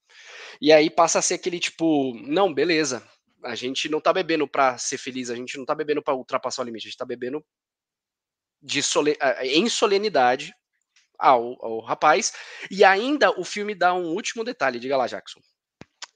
E 0.59 0.73
aí 0.73 0.89
passa 0.89 1.19
a 1.19 1.21
ser 1.21 1.35
aquele 1.35 1.59
tipo, 1.59 2.13
não, 2.15 2.51
beleza, 2.51 3.07
a 3.43 3.53
gente 3.53 3.87
não 3.87 4.01
tá 4.01 4.11
bebendo 4.11 4.47
para 4.47 4.77
ser 4.79 4.97
feliz, 4.97 5.29
a 5.29 5.35
gente 5.35 5.57
não 5.57 5.65
tá 5.65 5.75
bebendo 5.75 6.01
para 6.01 6.15
ultrapassar 6.15 6.63
o 6.63 6.65
limite, 6.65 6.87
a 6.87 6.89
gente 6.89 6.97
tá 6.97 7.05
bebendo 7.05 7.45
de 8.61 8.81
sole... 8.81 9.15
em 9.43 9.69
solenidade 9.69 10.53
ao, 11.17 11.63
ao 11.63 11.79
rapaz. 11.81 12.33
E 12.71 12.83
ainda 12.83 13.31
o 13.39 13.43
filme 13.43 13.75
dá 13.75 13.93
um 13.93 14.07
último 14.07 14.43
detalhe, 14.43 14.79
diga 14.79 14.97
lá, 14.97 15.05
Jackson. 15.05 15.39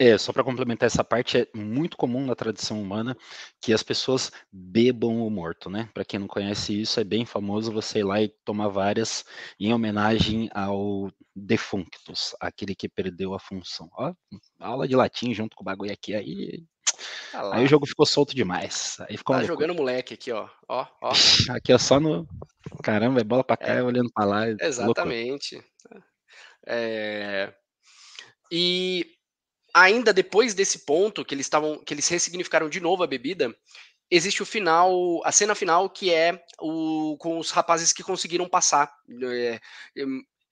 É, 0.03 0.17
só 0.17 0.33
para 0.33 0.43
complementar 0.43 0.87
essa 0.87 1.01
parte, 1.01 1.37
é 1.37 1.47
muito 1.55 1.95
comum 1.95 2.25
na 2.25 2.35
tradição 2.35 2.81
humana 2.81 3.15
que 3.61 3.71
as 3.71 3.81
pessoas 3.81 4.29
bebam 4.51 5.25
o 5.25 5.29
morto, 5.29 5.69
né? 5.69 5.89
Para 5.93 6.03
quem 6.03 6.19
não 6.19 6.27
conhece 6.27 6.81
isso, 6.81 6.99
é 6.99 7.05
bem 7.05 7.25
famoso 7.25 7.71
você 7.71 7.99
ir 7.99 8.03
lá 8.03 8.21
e 8.21 8.27
tomar 8.43 8.67
várias 8.67 9.23
em 9.57 9.73
homenagem 9.73 10.49
ao 10.53 11.09
defunctus, 11.33 12.35
aquele 12.37 12.75
que 12.75 12.89
perdeu 12.89 13.33
a 13.33 13.39
função. 13.39 13.89
Ó, 13.93 14.13
aula 14.59 14.89
de 14.89 14.95
latim 14.97 15.33
junto 15.33 15.55
com 15.55 15.63
o 15.63 15.65
bagulho 15.65 15.93
aqui, 15.93 16.13
aí 16.13 16.61
ah 17.33 17.55
aí 17.55 17.63
o 17.63 17.67
jogo 17.67 17.87
ficou 17.87 18.05
solto 18.05 18.35
demais. 18.35 18.97
Aí 19.07 19.15
ficou 19.15 19.37
tá 19.37 19.43
jogando 19.43 19.73
moleque 19.73 20.15
aqui, 20.15 20.33
ó. 20.33 20.49
ó, 20.67 20.85
ó. 21.01 21.11
Aqui 21.57 21.71
é 21.71 21.77
só 21.77 21.97
no. 21.97 22.27
Caramba, 22.83 23.21
é 23.21 23.23
bola 23.23 23.43
pra 23.43 23.55
cá, 23.55 23.75
é. 23.75 23.81
olhando 23.81 24.11
pra 24.13 24.25
lá. 24.25 24.49
Exatamente. 24.49 25.63
É... 26.67 27.53
E 28.51 29.13
ainda 29.73 30.13
depois 30.13 30.53
desse 30.53 30.79
ponto 30.79 31.25
que 31.25 31.33
eles 31.33 31.45
estavam, 31.45 31.83
que 31.83 31.93
eles 31.93 32.07
ressignificaram 32.07 32.69
de 32.69 32.79
novo 32.79 33.03
a 33.03 33.07
bebida, 33.07 33.53
existe 34.09 34.43
o 34.43 34.45
final, 34.45 35.21
a 35.25 35.31
cena 35.31 35.55
final 35.55 35.89
que 35.89 36.13
é 36.13 36.43
o 36.59 37.17
com 37.19 37.39
os 37.39 37.51
rapazes 37.51 37.91
que 37.91 38.03
conseguiram 38.03 38.47
passar. 38.47 38.93
É, 39.23 39.59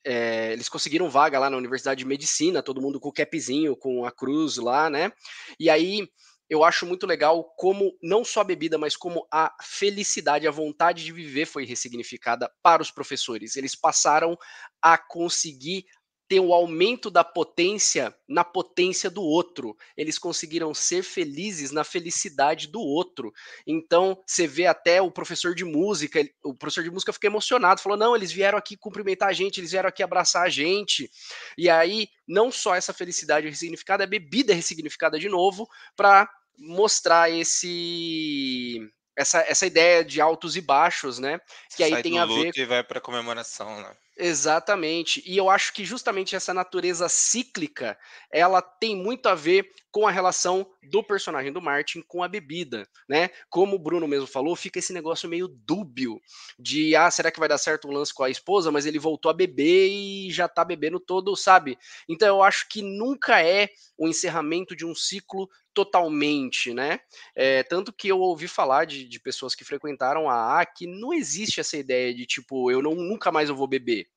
é, 0.03 0.53
eles 0.53 0.67
conseguiram 0.67 1.09
vaga 1.09 1.37
lá 1.37 1.49
na 1.49 1.57
Universidade 1.57 1.99
de 1.99 2.05
Medicina, 2.05 2.63
todo 2.63 2.81
mundo 2.81 2.99
com 2.99 3.09
o 3.09 3.13
capzinho, 3.13 3.75
com 3.75 4.03
a 4.05 4.11
cruz 4.11 4.57
lá, 4.57 4.89
né? 4.89 5.11
E 5.59 5.69
aí 5.69 6.07
eu 6.49 6.65
acho 6.65 6.85
muito 6.85 7.07
legal 7.07 7.45
como 7.55 7.97
não 8.01 8.25
só 8.25 8.41
a 8.41 8.43
bebida, 8.43 8.77
mas 8.77 8.97
como 8.97 9.25
a 9.31 9.55
felicidade, 9.61 10.47
a 10.47 10.51
vontade 10.51 11.05
de 11.05 11.13
viver 11.13 11.45
foi 11.45 11.65
ressignificada 11.65 12.51
para 12.61 12.81
os 12.81 12.91
professores. 12.91 13.55
Eles 13.55 13.73
passaram 13.73 14.37
a 14.81 14.97
conseguir 14.97 15.85
ter 16.31 16.39
o 16.39 16.53
aumento 16.53 17.11
da 17.11 17.25
potência 17.25 18.15
na 18.25 18.41
potência 18.41 19.09
do 19.09 19.21
outro. 19.21 19.75
Eles 19.97 20.17
conseguiram 20.17 20.73
ser 20.73 21.03
felizes 21.03 21.71
na 21.71 21.83
felicidade 21.83 22.67
do 22.67 22.79
outro. 22.79 23.33
Então, 23.67 24.17
você 24.25 24.47
vê 24.47 24.65
até 24.65 25.01
o 25.01 25.11
professor 25.11 25.53
de 25.53 25.65
música, 25.65 26.25
o 26.41 26.55
professor 26.55 26.85
de 26.85 26.89
música 26.89 27.11
fica 27.11 27.27
emocionado, 27.27 27.81
falou: 27.81 27.97
"Não, 27.97 28.15
eles 28.15 28.31
vieram 28.31 28.57
aqui 28.57 28.77
cumprimentar 28.77 29.27
a 29.27 29.33
gente, 29.33 29.59
eles 29.59 29.71
vieram 29.71 29.89
aqui 29.89 30.01
abraçar 30.01 30.43
a 30.43 30.49
gente". 30.49 31.11
E 31.57 31.69
aí, 31.69 32.07
não 32.25 32.49
só 32.49 32.75
essa 32.75 32.93
felicidade 32.93 33.49
ressignificada, 33.49 34.05
a 34.05 34.07
bebida 34.07 34.53
é 34.53 34.55
ressignificada 34.55 35.19
de 35.19 35.27
novo 35.27 35.67
para 35.97 36.29
mostrar 36.57 37.29
esse 37.29 38.79
essa, 39.17 39.39
essa 39.41 39.65
ideia 39.65 40.05
de 40.05 40.21
altos 40.21 40.55
e 40.55 40.61
baixos, 40.61 41.19
né? 41.19 41.41
Que 41.75 41.83
aí 41.83 41.91
Sai 41.91 42.03
tem 42.03 42.19
a 42.19 42.25
ver 42.25 42.53
e 42.55 42.65
vai 42.65 42.83
para 42.85 43.01
comemoração, 43.01 43.81
né? 43.81 43.93
Exatamente. 44.23 45.23
E 45.25 45.35
eu 45.35 45.49
acho 45.49 45.73
que 45.73 45.83
justamente 45.83 46.35
essa 46.35 46.53
natureza 46.53 47.09
cíclica, 47.09 47.97
ela 48.31 48.61
tem 48.61 48.95
muito 48.95 49.27
a 49.27 49.33
ver 49.33 49.71
com 49.91 50.07
a 50.07 50.11
relação 50.11 50.65
do 50.81 51.03
personagem 51.03 51.51
do 51.51 51.61
Martin 51.61 52.01
com 52.07 52.23
a 52.23 52.27
bebida, 52.27 52.87
né? 53.07 53.29
Como 53.49 53.75
o 53.75 53.79
Bruno 53.79 54.07
mesmo 54.07 54.25
falou, 54.25 54.55
fica 54.55 54.79
esse 54.79 54.93
negócio 54.93 55.27
meio 55.27 55.47
dúbio 55.47 56.19
de, 56.57 56.95
ah, 56.95 57.11
será 57.11 57.29
que 57.29 57.39
vai 57.39 57.49
dar 57.49 57.57
certo 57.57 57.87
o 57.87 57.91
lance 57.91 58.13
com 58.13 58.23
a 58.23 58.29
esposa, 58.29 58.71
mas 58.71 58.85
ele 58.85 58.97
voltou 58.97 59.29
a 59.29 59.33
beber 59.33 59.89
e 59.89 60.31
já 60.31 60.47
tá 60.47 60.63
bebendo 60.63 60.99
todo, 60.99 61.35
sabe? 61.35 61.77
Então 62.07 62.27
eu 62.27 62.41
acho 62.41 62.67
que 62.69 62.81
nunca 62.81 63.41
é 63.43 63.69
o 63.97 64.07
encerramento 64.07 64.75
de 64.75 64.85
um 64.85 64.95
ciclo 64.95 65.49
totalmente, 65.73 66.73
né? 66.73 66.99
É, 67.35 67.63
tanto 67.63 67.93
que 67.93 68.07
eu 68.07 68.19
ouvi 68.19 68.47
falar 68.47 68.85
de, 68.85 69.07
de 69.07 69.19
pessoas 69.19 69.55
que 69.55 69.63
frequentaram 69.63 70.29
a 70.29 70.59
A 70.59 70.65
que 70.65 70.87
não 70.87 71.13
existe 71.13 71.59
essa 71.59 71.77
ideia 71.77 72.13
de 72.13 72.25
tipo, 72.25 72.71
eu 72.71 72.81
não, 72.81 72.95
nunca 72.95 73.31
mais 73.31 73.49
eu 73.49 73.55
vou 73.55 73.67
beber. 73.67 74.07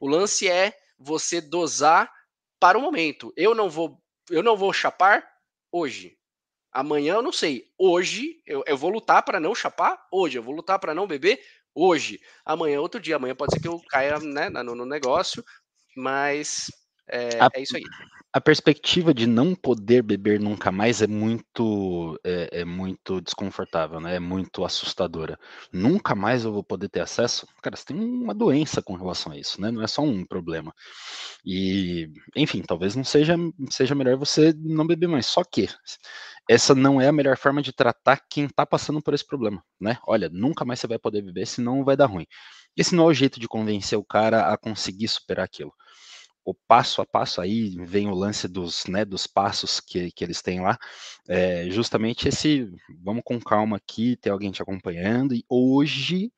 O 0.00 0.08
lance 0.08 0.48
é 0.48 0.74
você 0.98 1.40
dosar 1.40 2.10
para 2.58 2.78
o 2.78 2.80
momento. 2.80 3.32
Eu 3.36 3.54
não 3.54 3.68
vou, 3.68 4.01
eu 4.30 4.42
não 4.42 4.56
vou 4.56 4.72
chapar 4.72 5.26
hoje. 5.70 6.16
Amanhã 6.70 7.14
eu 7.14 7.22
não 7.22 7.32
sei. 7.32 7.70
Hoje 7.78 8.42
eu, 8.46 8.62
eu 8.66 8.76
vou 8.76 8.90
lutar 8.90 9.22
para 9.22 9.38
não 9.38 9.54
chapar 9.54 10.06
hoje. 10.10 10.38
Eu 10.38 10.42
vou 10.42 10.54
lutar 10.54 10.78
para 10.78 10.94
não 10.94 11.06
beber 11.06 11.40
hoje. 11.74 12.20
Amanhã 12.44 12.76
é 12.76 12.80
outro 12.80 13.00
dia. 13.00 13.16
Amanhã 13.16 13.34
pode 13.34 13.54
ser 13.54 13.60
que 13.60 13.68
eu 13.68 13.80
caia 13.88 14.18
né, 14.18 14.48
no, 14.48 14.74
no 14.74 14.86
negócio, 14.86 15.44
mas 15.96 16.66
é, 17.08 17.38
é 17.54 17.60
isso 17.60 17.76
aí 17.76 17.82
a 18.34 18.40
perspectiva 18.40 19.12
de 19.12 19.26
não 19.26 19.54
poder 19.54 20.02
beber 20.02 20.40
nunca 20.40 20.72
mais 20.72 21.02
é 21.02 21.06
muito 21.06 22.18
é, 22.24 22.60
é, 22.60 22.64
muito 22.64 23.20
desconfortável, 23.20 24.00
né? 24.00 24.16
É 24.16 24.20
muito 24.20 24.64
assustadora. 24.64 25.38
Nunca 25.70 26.14
mais 26.14 26.44
eu 26.44 26.52
vou 26.52 26.64
poder 26.64 26.88
ter 26.88 27.00
acesso. 27.00 27.46
Cara, 27.62 27.76
você 27.76 27.84
tem 27.86 27.96
uma 27.98 28.34
doença 28.34 28.80
com 28.80 28.94
relação 28.94 29.32
a 29.32 29.38
isso, 29.38 29.60
né? 29.60 29.70
Não 29.70 29.82
é 29.82 29.86
só 29.86 30.00
um 30.02 30.24
problema. 30.24 30.72
E, 31.44 32.08
enfim, 32.34 32.62
talvez 32.62 32.96
não 32.96 33.04
seja 33.04 33.36
seja 33.70 33.94
melhor 33.94 34.16
você 34.16 34.54
não 34.58 34.86
beber 34.86 35.08
mais. 35.08 35.26
Só 35.26 35.44
que 35.44 35.68
essa 36.48 36.74
não 36.74 37.00
é 37.00 37.08
a 37.08 37.12
melhor 37.12 37.36
forma 37.36 37.60
de 37.60 37.72
tratar 37.72 38.18
quem 38.30 38.46
está 38.46 38.64
passando 38.64 39.02
por 39.02 39.12
esse 39.12 39.26
problema, 39.26 39.62
né? 39.78 39.98
Olha, 40.06 40.30
nunca 40.30 40.64
mais 40.64 40.80
você 40.80 40.86
vai 40.86 40.98
poder 40.98 41.22
beber, 41.22 41.46
senão 41.46 41.84
vai 41.84 41.96
dar 41.96 42.06
ruim. 42.06 42.26
Esse 42.76 42.94
não 42.94 43.04
é 43.04 43.06
o 43.08 43.14
jeito 43.14 43.38
de 43.38 43.46
convencer 43.46 43.98
o 43.98 44.04
cara 44.04 44.52
a 44.52 44.56
conseguir 44.56 45.08
superar 45.08 45.44
aquilo 45.44 45.72
o 46.44 46.54
passo 46.54 47.00
a 47.00 47.06
passo 47.06 47.40
aí 47.40 47.76
vem 47.84 48.08
o 48.08 48.14
lance 48.14 48.48
dos, 48.48 48.84
né, 48.86 49.04
dos 49.04 49.26
passos 49.26 49.80
que, 49.80 50.10
que 50.10 50.24
eles 50.24 50.42
têm 50.42 50.60
lá, 50.60 50.78
é 51.28 51.68
justamente 51.70 52.28
esse, 52.28 52.68
vamos 53.02 53.22
com 53.24 53.40
calma 53.40 53.76
aqui, 53.76 54.16
ter 54.16 54.30
alguém 54.30 54.50
te 54.50 54.62
acompanhando, 54.62 55.34
e 55.34 55.44
hoje 55.48 56.32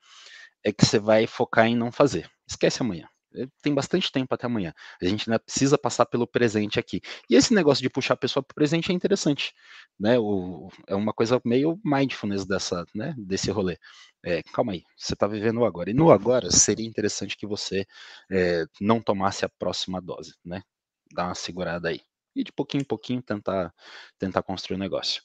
é 0.65 0.73
que 0.73 0.85
você 0.85 0.99
vai 0.99 1.27
focar 1.27 1.67
em 1.67 1.77
não 1.77 1.91
fazer, 1.93 2.29
esquece 2.47 2.83
amanhã, 2.83 3.09
tem 3.63 3.75
bastante 3.75 4.11
tempo 4.13 4.35
até 4.35 4.47
amanhã. 4.47 4.73
A 5.01 5.05
gente 5.05 5.29
ainda 5.29 5.39
precisa 5.39 5.77
passar 5.77 6.07
pelo 6.07 6.27
presente 6.27 6.79
aqui. 6.79 7.01
E 7.29 7.35
esse 7.35 7.53
negócio 7.53 7.83
de 7.83 7.91
puxar 7.91 8.15
a 8.15 8.17
pessoa 8.17 8.43
para 8.43 8.53
o 8.53 8.55
presente 8.55 8.91
é 8.91 8.95
interessante, 8.95 9.53
né? 9.99 10.19
O, 10.19 10.69
é 10.87 10.95
uma 10.95 11.13
coisa 11.13 11.41
meio 11.45 11.79
mindfulness 11.85 12.47
dessa, 12.47 12.85
né? 12.95 13.15
Desse 13.19 13.51
rolê. 13.51 13.79
É, 14.25 14.43
calma 14.43 14.73
aí, 14.73 14.83
você 14.97 15.15
está 15.15 15.27
vivendo 15.27 15.61
o 15.61 15.65
agora. 15.65 15.91
E 15.91 15.95
no 15.95 16.11
agora 16.11 16.51
seria 16.51 16.87
interessante 16.87 17.37
que 17.37 17.47
você 17.47 17.87
é, 18.31 18.65
não 18.81 19.01
tomasse 19.01 19.45
a 19.45 19.49
próxima 19.49 20.01
dose, 20.01 20.35
né? 20.45 20.63
Dá 21.13 21.27
uma 21.27 21.35
segurada 21.35 21.89
aí. 21.89 22.01
e 22.35 22.43
de 22.45 22.53
pouquinho 22.53 22.83
em 22.83 22.87
pouquinho 22.87 23.23
tentar, 23.23 23.73
tentar 24.19 24.43
construir 24.43 24.77
o 24.77 24.79
um 24.79 24.81
negócio. 24.81 25.23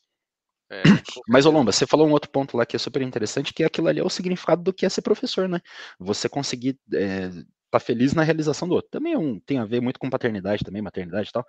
É, 0.71 0.83
Mas, 1.27 1.45
Olomba, 1.45 1.71
você 1.71 1.87
falou 1.87 2.07
um 2.07 2.11
outro 2.11 2.29
ponto 2.29 2.55
lá 2.55 2.65
que 2.65 2.75
é 2.75 2.79
super 2.79 3.01
interessante, 3.01 3.53
que 3.53 3.63
é 3.63 3.65
aquilo 3.65 3.87
ali 3.87 3.99
é 3.99 4.03
o 4.03 4.09
significado 4.09 4.61
do 4.63 4.73
que 4.73 4.85
é 4.85 4.89
ser 4.89 5.01
professor, 5.01 5.49
né? 5.49 5.59
Você 5.99 6.29
conseguir 6.29 6.79
é, 6.93 7.29
tá 7.71 7.79
feliz 7.79 8.13
na 8.13 8.23
realização 8.23 8.67
do 8.67 8.75
outro. 8.75 8.89
Também 8.91 9.13
é 9.13 9.17
um, 9.17 9.39
tem 9.39 9.59
a 9.59 9.65
ver 9.65 9.81
muito 9.81 9.99
com 9.99 10.09
paternidade 10.09 10.63
também, 10.63 10.81
maternidade 10.81 11.29
e 11.29 11.31
tal. 11.31 11.45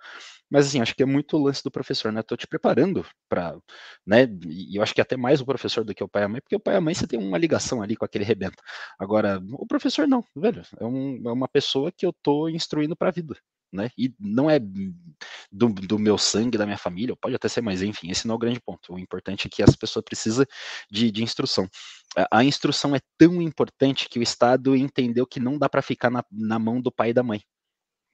Mas 0.49 0.67
assim, 0.67 0.81
acho 0.81 0.95
que 0.95 1.03
é 1.03 1.05
muito 1.05 1.37
o 1.37 1.43
lance 1.43 1.63
do 1.63 1.71
professor, 1.71 2.11
né? 2.11 2.21
Tô 2.23 2.35
te 2.37 2.47
preparando 2.47 3.05
para, 3.29 3.57
né? 4.05 4.27
E 4.47 4.77
eu 4.77 4.83
acho 4.83 4.93
que 4.93 5.01
até 5.01 5.17
mais 5.17 5.41
o 5.41 5.45
professor 5.45 5.83
do 5.83 5.93
que 5.95 6.03
o 6.03 6.09
pai 6.09 6.23
e 6.23 6.25
a 6.25 6.29
mãe, 6.29 6.41
porque 6.41 6.55
o 6.55 6.59
pai 6.59 6.75
e 6.75 6.77
a 6.77 6.81
mãe 6.81 6.93
você 6.93 7.07
tem 7.07 7.19
uma 7.19 7.37
ligação 7.37 7.81
ali 7.81 7.95
com 7.95 8.05
aquele 8.05 8.23
rebento. 8.25 8.61
Agora, 8.99 9.41
o 9.53 9.65
professor 9.67 10.07
não, 10.07 10.23
velho, 10.35 10.61
é, 10.79 10.85
um, 10.85 11.21
é 11.25 11.31
uma 11.31 11.47
pessoa 11.47 11.91
que 11.91 12.05
eu 12.05 12.13
tô 12.23 12.49
instruindo 12.49 12.95
para 12.95 13.09
a 13.09 13.11
vida 13.11 13.35
né? 13.71 13.89
E 13.97 14.13
não 14.19 14.49
é 14.49 14.59
do, 14.59 15.69
do, 15.69 15.99
meu 15.99 16.17
sangue, 16.17 16.57
da 16.57 16.65
minha 16.65 16.77
família, 16.77 17.15
pode 17.15 17.35
até 17.35 17.47
ser, 17.47 17.61
mas 17.61 17.81
enfim, 17.81 18.09
esse 18.09 18.27
não 18.27 18.33
é 18.33 18.35
o 18.35 18.39
grande 18.39 18.59
ponto. 18.59 18.93
O 18.93 18.99
importante 18.99 19.47
é 19.47 19.49
que 19.49 19.63
as 19.63 19.75
pessoas 19.75 20.03
precisam 20.03 20.45
de, 20.89 21.11
de 21.11 21.23
instrução. 21.23 21.67
A, 22.15 22.39
a, 22.39 22.43
instrução 22.43 22.95
é 22.95 22.99
tão 23.17 23.41
importante 23.41 24.09
que 24.09 24.19
o 24.19 24.23
Estado 24.23 24.75
entendeu 24.75 25.25
que 25.25 25.39
não 25.39 25.57
dá 25.57 25.69
para 25.69 25.81
ficar 25.81 26.09
na, 26.09 26.23
na 26.31 26.59
mão 26.59 26.81
do 26.81 26.91
pai 26.91 27.09
e 27.11 27.13
da 27.13 27.23
mãe. 27.23 27.41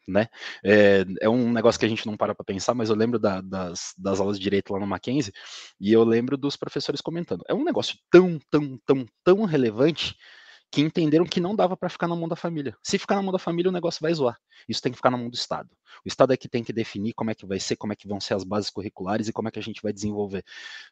Né? 0.08 0.28
É, 0.64 1.03
é, 1.20 1.28
um 1.28 1.51
negócio 1.51 1.78
que 1.78 1.86
a 1.86 1.89
gente 1.89 2.05
não 2.05 2.16
para 2.16 2.34
para 2.34 2.45
pensar, 2.45 2.74
mas 2.74 2.89
eu 2.89 2.95
lembro 2.95 3.20
da, 3.20 3.41
das, 3.41 3.93
das 3.97 4.22
aulas 4.22 4.38
de 4.38 4.43
direito 4.43 4.72
lá 4.72 4.80
no 4.80 4.88
Mackenzie 4.88 5.34
e 5.82 5.91
eu 5.91 6.03
lembro 6.05 6.38
dos 6.38 6.55
professores 6.55 7.01
comentando. 7.01 7.43
É 7.47 7.53
um 7.53 7.64
negócio 7.64 7.97
tão, 8.10 8.39
tão, 8.49 8.80
tão, 8.86 9.05
tão 9.22 9.43
relevante 9.43 10.16
que 10.72 10.82
entenderam 10.82 11.26
que 11.26 11.39
não 11.39 11.55
dava 11.55 11.78
para 11.78 11.89
ficar 11.89 12.07
na 12.07 12.15
mão 12.15 12.28
da 12.28 12.36
família. 12.36 12.76
Se 12.84 12.97
ficar 12.97 13.15
na 13.15 13.22
mão 13.22 13.32
da 13.32 13.39
família, 13.39 13.70
o 13.70 13.74
negócio 13.74 13.99
vai 14.01 14.13
zoar. 14.13 14.38
Isso 14.68 14.82
tem 14.82 14.91
que 14.91 14.97
ficar 14.97 15.09
na 15.09 15.18
mão 15.18 15.30
do 15.30 15.36
Estado. 15.36 15.70
O 16.03 16.07
Estado 16.07 16.34
é 16.34 16.38
que 16.38 16.49
tem 16.49 16.63
que 16.63 16.74
definir 16.74 17.13
como 17.13 17.32
é 17.32 17.36
que 17.36 17.45
vai 17.45 17.59
ser, 17.59 17.78
como 17.78 17.93
é 17.93 17.95
que 17.95 18.07
vão 18.07 18.20
ser 18.20 18.34
as 18.34 18.43
bases 18.43 18.70
curriculares 18.70 19.28
e 19.28 19.34
como 19.34 19.47
é 19.47 19.51
que 19.51 19.59
a 19.59 19.63
gente 19.63 19.82
vai 19.82 19.93
desenvolver. 19.93 20.43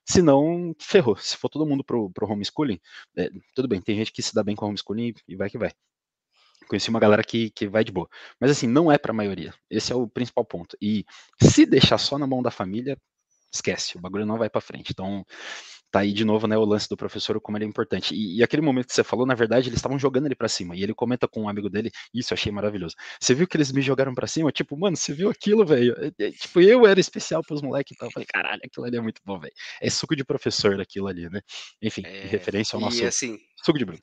Senão, 0.05 0.73
ferrou. 0.79 1.15
Se 1.17 1.37
for 1.37 1.49
todo 1.49 1.65
mundo 1.65 1.83
pro, 1.83 2.09
pro 2.11 2.27
homeschooling, 2.29 2.79
é, 3.17 3.29
tudo 3.53 3.67
bem, 3.67 3.81
tem 3.81 3.95
gente 3.97 4.11
que 4.11 4.21
se 4.21 4.33
dá 4.33 4.43
bem 4.43 4.55
com 4.55 4.65
homeschooling 4.65 5.13
e 5.27 5.35
vai 5.35 5.49
que 5.49 5.57
vai. 5.57 5.71
Conheci 6.67 6.89
uma 6.89 6.99
galera 6.99 7.23
que, 7.23 7.51
que 7.51 7.67
vai 7.67 7.83
de 7.83 7.91
boa. 7.91 8.07
Mas 8.39 8.51
assim, 8.51 8.67
não 8.67 8.91
é 8.91 8.97
para 8.97 9.11
a 9.11 9.15
maioria. 9.15 9.53
Esse 9.69 9.91
é 9.91 9.95
o 9.95 10.07
principal 10.07 10.45
ponto. 10.45 10.77
E 10.81 11.05
se 11.41 11.65
deixar 11.65 11.97
só 11.97 12.17
na 12.17 12.25
mão 12.25 12.41
da 12.41 12.49
família, 12.49 12.97
esquece, 13.53 13.97
o 13.97 14.01
bagulho 14.01 14.25
não 14.25 14.37
vai 14.37 14.49
para 14.49 14.61
frente. 14.61 14.91
Então, 14.91 15.25
tá 15.95 16.01
aí 16.01 16.11
de 16.11 16.25
novo, 16.25 16.45
né, 16.45 16.57
o 16.57 16.65
lance 16.65 16.89
do 16.89 16.97
professor, 16.97 17.39
como 17.39 17.57
ele 17.57 17.63
é 17.63 17.67
importante. 17.67 18.13
E, 18.13 18.39
e 18.39 18.43
aquele 18.43 18.61
momento 18.61 18.87
que 18.87 18.93
você 18.93 19.03
falou, 19.03 19.25
na 19.25 19.33
verdade, 19.33 19.69
eles 19.69 19.77
estavam 19.77 19.97
jogando 19.97 20.25
ele 20.25 20.35
para 20.35 20.49
cima. 20.49 20.75
E 20.75 20.83
ele 20.83 20.93
comenta 20.93 21.25
com 21.25 21.43
um 21.43 21.49
amigo 21.49 21.69
dele, 21.69 21.89
isso 22.13 22.33
eu 22.33 22.35
achei 22.35 22.51
maravilhoso. 22.51 22.95
Você 23.17 23.33
viu 23.33 23.47
que 23.47 23.55
eles 23.55 23.71
me 23.71 23.81
jogaram 23.81 24.13
para 24.13 24.27
cima? 24.27 24.51
Tipo, 24.51 24.77
mano, 24.77 24.97
você 24.97 25.13
viu 25.13 25.29
aquilo, 25.29 25.65
velho? 25.65 25.95
É, 25.97 26.25
é, 26.25 26.31
tipo, 26.31 26.59
eu 26.59 26.85
era 26.85 26.99
especial 26.99 27.41
pros 27.41 27.61
moleques 27.61 27.95
e 27.95 27.97
tal. 27.97 28.09
Eu 28.09 28.11
falei, 28.11 28.27
caralho, 28.27 28.59
aquilo 28.61 28.85
ali 28.85 28.97
é 28.97 29.01
muito 29.01 29.21
bom, 29.23 29.39
velho. 29.39 29.53
É 29.81 29.89
suco 29.89 30.17
de 30.17 30.25
professor 30.25 30.81
aquilo 30.81 31.07
ali, 31.07 31.29
né? 31.29 31.39
Enfim, 31.81 32.01
é, 32.05 32.25
referência 32.25 32.75
ao 32.75 32.81
nosso 32.81 33.01
e, 33.01 33.05
assim, 33.05 33.37
suco 33.63 33.79
de 33.79 33.85
Bruno. 33.85 34.01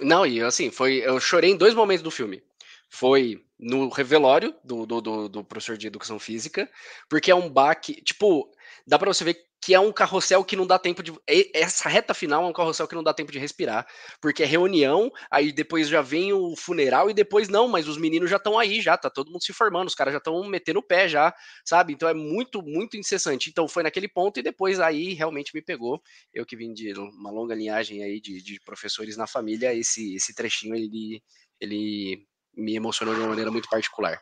Não, 0.00 0.26
e 0.26 0.42
assim, 0.42 0.70
foi. 0.70 0.96
Eu 0.96 1.18
chorei 1.20 1.52
em 1.52 1.56
dois 1.56 1.72
momentos 1.72 2.02
do 2.02 2.10
filme. 2.10 2.42
Foi 2.90 3.43
no 3.58 3.88
revelório 3.88 4.54
do, 4.64 4.84
do, 4.86 5.00
do, 5.00 5.28
do 5.28 5.44
professor 5.44 5.76
de 5.76 5.86
educação 5.86 6.18
física, 6.18 6.68
porque 7.08 7.30
é 7.30 7.34
um 7.34 7.48
baque. 7.48 8.02
Tipo, 8.02 8.50
dá 8.86 8.98
para 8.98 9.12
você 9.12 9.24
ver 9.24 9.36
que 9.64 9.72
é 9.72 9.80
um 9.80 9.92
carrossel 9.92 10.44
que 10.44 10.56
não 10.56 10.66
dá 10.66 10.78
tempo 10.78 11.02
de. 11.02 11.10
Essa 11.54 11.88
reta 11.88 12.12
final 12.12 12.44
é 12.44 12.46
um 12.46 12.52
carrossel 12.52 12.86
que 12.86 12.94
não 12.94 13.02
dá 13.02 13.14
tempo 13.14 13.32
de 13.32 13.38
respirar, 13.38 13.86
porque 14.20 14.42
é 14.42 14.46
reunião, 14.46 15.10
aí 15.30 15.52
depois 15.52 15.88
já 15.88 16.02
vem 16.02 16.34
o 16.34 16.54
funeral 16.54 17.08
e 17.08 17.14
depois 17.14 17.48
não, 17.48 17.66
mas 17.66 17.88
os 17.88 17.96
meninos 17.96 18.28
já 18.28 18.36
estão 18.36 18.58
aí, 18.58 18.82
já 18.82 18.94
tá 18.98 19.08
todo 19.08 19.30
mundo 19.30 19.42
se 19.42 19.54
formando, 19.54 19.88
os 19.88 19.94
caras 19.94 20.12
já 20.12 20.18
estão 20.18 20.44
metendo 20.44 20.80
o 20.80 20.82
pé 20.82 21.08
já, 21.08 21.34
sabe? 21.64 21.94
Então 21.94 22.06
é 22.06 22.12
muito, 22.12 22.62
muito 22.62 22.98
incessante. 22.98 23.48
Então 23.48 23.66
foi 23.66 23.82
naquele 23.82 24.06
ponto 24.08 24.38
e 24.38 24.42
depois 24.42 24.78
aí 24.80 25.14
realmente 25.14 25.54
me 25.54 25.62
pegou. 25.62 25.98
Eu 26.32 26.44
que 26.44 26.56
vim 26.56 26.74
de 26.74 26.92
uma 26.92 27.30
longa 27.30 27.54
linhagem 27.54 28.02
aí 28.02 28.20
de, 28.20 28.42
de 28.42 28.60
professores 28.66 29.16
na 29.16 29.26
família, 29.26 29.74
esse, 29.74 30.14
esse 30.14 30.34
trechinho 30.34 30.74
ele, 30.74 31.22
ele 31.58 32.26
me 32.56 32.74
emocionou 32.74 33.14
de 33.14 33.20
uma 33.20 33.28
maneira 33.28 33.50
muito 33.50 33.68
particular. 33.68 34.20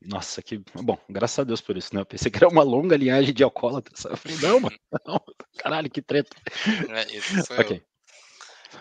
Nossa, 0.00 0.42
que 0.42 0.58
bom, 0.74 0.98
graças 1.08 1.38
a 1.38 1.44
Deus 1.44 1.60
por 1.60 1.76
isso, 1.76 1.94
né? 1.94 2.00
Eu 2.00 2.06
pensei 2.06 2.30
que 2.30 2.36
era 2.36 2.48
uma 2.48 2.62
longa 2.62 2.96
linhagem 2.96 3.32
de 3.32 3.42
alcoólatras. 3.42 4.04
Eu 4.04 4.16
falei, 4.16 4.36
não, 4.38 4.60
mano, 4.60 4.78
não, 5.06 5.20
caralho, 5.58 5.90
que 5.90 6.02
treta. 6.02 6.36
É, 6.90 7.16
isso 7.16 7.46
sou 7.46 7.58
okay. 7.58 7.76
eu. 7.78 7.92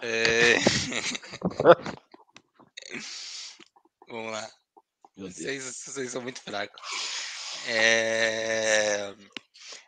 É... 0.02 0.58
Vamos 4.10 4.32
lá. 4.32 4.50
Vocês, 5.16 5.64
vocês, 5.86 6.12
são 6.12 6.22
muito 6.22 6.42
fracos. 6.42 6.82
É... 7.68 9.14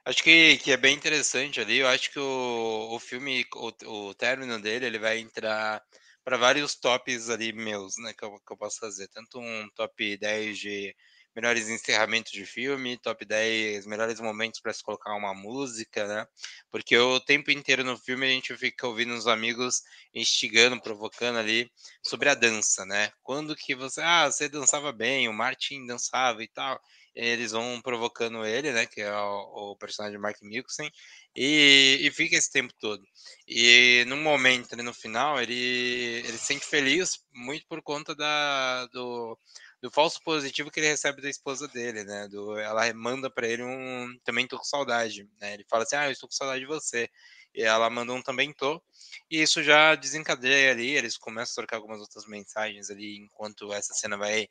Acho 0.06 0.24
que, 0.24 0.58
que 0.58 0.72
é 0.72 0.78
bem 0.78 0.96
interessante 0.96 1.60
ali. 1.60 1.80
Eu 1.80 1.88
acho 1.88 2.12
que 2.12 2.20
o, 2.20 2.90
o 2.92 3.00
filme, 3.00 3.46
o, 3.56 3.72
o 4.10 4.14
término 4.14 4.62
dele, 4.62 4.86
ele 4.86 5.00
vai 5.00 5.18
entrar 5.20 5.82
para 6.24 6.38
vários 6.38 6.76
tops 6.76 7.30
ali 7.30 7.52
meus, 7.54 7.98
né, 7.98 8.14
que 8.14 8.24
eu, 8.26 8.40
que 8.40 8.54
eu 8.54 8.58
posso 8.58 8.80
fazer. 8.80 9.08
Tanto 9.10 9.40
um 9.40 9.70
top 9.76 10.18
10 10.18 10.58
de 10.58 10.96
melhores 11.36 11.68
encerramentos 11.70 12.32
de 12.32 12.46
filme, 12.46 12.98
top 12.98 13.26
10 13.26 13.86
melhores 13.88 14.20
momentos 14.20 14.60
para 14.60 14.72
se 14.74 14.84
colocar 14.84 15.16
uma 15.16 15.34
música, 15.34 16.08
né? 16.08 16.28
Porque 16.70 16.96
o 16.98 17.20
tempo 17.20 17.50
inteiro 17.52 17.84
no 17.84 17.98
filme 17.98 18.26
a 18.26 18.30
gente 18.30 18.56
fica 18.56 18.88
ouvindo 18.88 19.14
os 19.16 19.28
amigos 19.28 19.82
instigando, 20.14 20.80
provocando 20.82 21.40
ali 21.40 21.72
sobre 22.04 22.30
a 22.30 22.36
dança, 22.36 22.86
né? 22.86 23.12
Quando 23.24 23.56
que 23.56 23.74
você, 23.76 24.02
ah, 24.02 24.30
você 24.30 24.48
dançava 24.48 24.92
bem, 24.92 25.28
o 25.28 25.34
Martin 25.34 25.86
dançava 25.86 26.44
e 26.44 26.48
tal. 26.48 26.80
Eles 27.16 27.52
vão 27.52 27.80
provocando 27.82 28.46
ele, 28.46 28.72
né? 28.72 28.86
Que 28.86 29.02
é 29.02 29.14
o, 29.14 29.72
o 29.72 29.76
personagem 29.78 30.18
Mark 30.20 30.42
Milksen, 30.42 30.92
e, 31.36 32.00
e, 32.02 32.12
fica 32.12 32.36
esse 32.36 32.52
tempo 32.52 32.74
todo. 32.80 33.04
E 33.48 34.04
no 34.08 34.18
momento, 34.18 34.76
no 34.78 34.94
final, 34.94 35.42
ele, 35.42 35.54
ele 35.54 36.38
se 36.38 36.46
sente 36.46 36.66
feliz 36.66 37.24
muito 37.34 37.66
por 37.68 37.82
conta 37.82 38.16
da, 38.16 38.86
do, 38.88 39.38
do 39.82 39.92
falso 39.92 40.22
positivo 40.24 40.72
que 40.72 40.80
ele 40.80 40.88
recebe 40.88 41.22
da 41.22 41.30
esposa 41.30 41.68
dele, 41.68 42.04
né? 42.04 42.28
Do, 42.28 42.58
ela 42.58 42.92
manda 42.94 43.30
para 43.30 43.48
ele 43.48 43.64
um 43.64 44.18
também 44.24 44.48
tô 44.48 44.58
com 44.58 44.64
saudade, 44.64 45.28
né? 45.42 45.56
Ele 45.56 45.66
fala 45.70 45.84
assim: 45.84 45.96
"Ah, 45.96 46.08
eu 46.08 46.12
estou 46.12 46.30
com 46.30 46.36
saudade 46.36 46.62
de 46.62 46.68
você". 46.68 47.10
E 47.54 47.62
ela 47.64 47.90
manda 47.90 48.14
um 48.14 48.22
também 48.22 48.52
tô. 48.54 48.82
E 49.30 49.42
isso 49.42 49.64
já 49.64 49.96
desencadeia 49.96 50.72
ali, 50.72 50.92
eles 50.92 51.18
começam 51.18 51.54
a 51.54 51.56
trocar 51.56 51.78
algumas 51.78 52.00
outras 52.00 52.26
mensagens 52.26 52.90
ali 52.90 53.18
enquanto 53.18 53.72
essa 53.74 53.94
cena 53.94 54.18
vai 54.18 54.48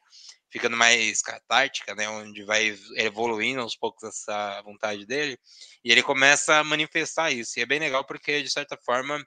ficando 0.51 0.77
mais 0.77 1.23
catártica, 1.23 1.95
né, 1.95 2.09
onde 2.09 2.45
vai 2.45 2.77
evoluindo 2.97 3.61
aos 3.63 3.75
poucos 3.75 4.03
essa 4.05 4.61
vontade 4.63 5.07
dele, 5.07 5.39
e 5.83 5.91
ele 5.91 6.03
começa 6.03 6.57
a 6.57 6.65
manifestar 6.65 7.31
isso. 7.31 7.59
E 7.59 7.63
é 7.63 7.67
bem 7.67 7.81
legal 7.81 8.05
porque 8.05 8.43
de 8.43 8.51
certa 8.51 8.77
forma 8.77 9.25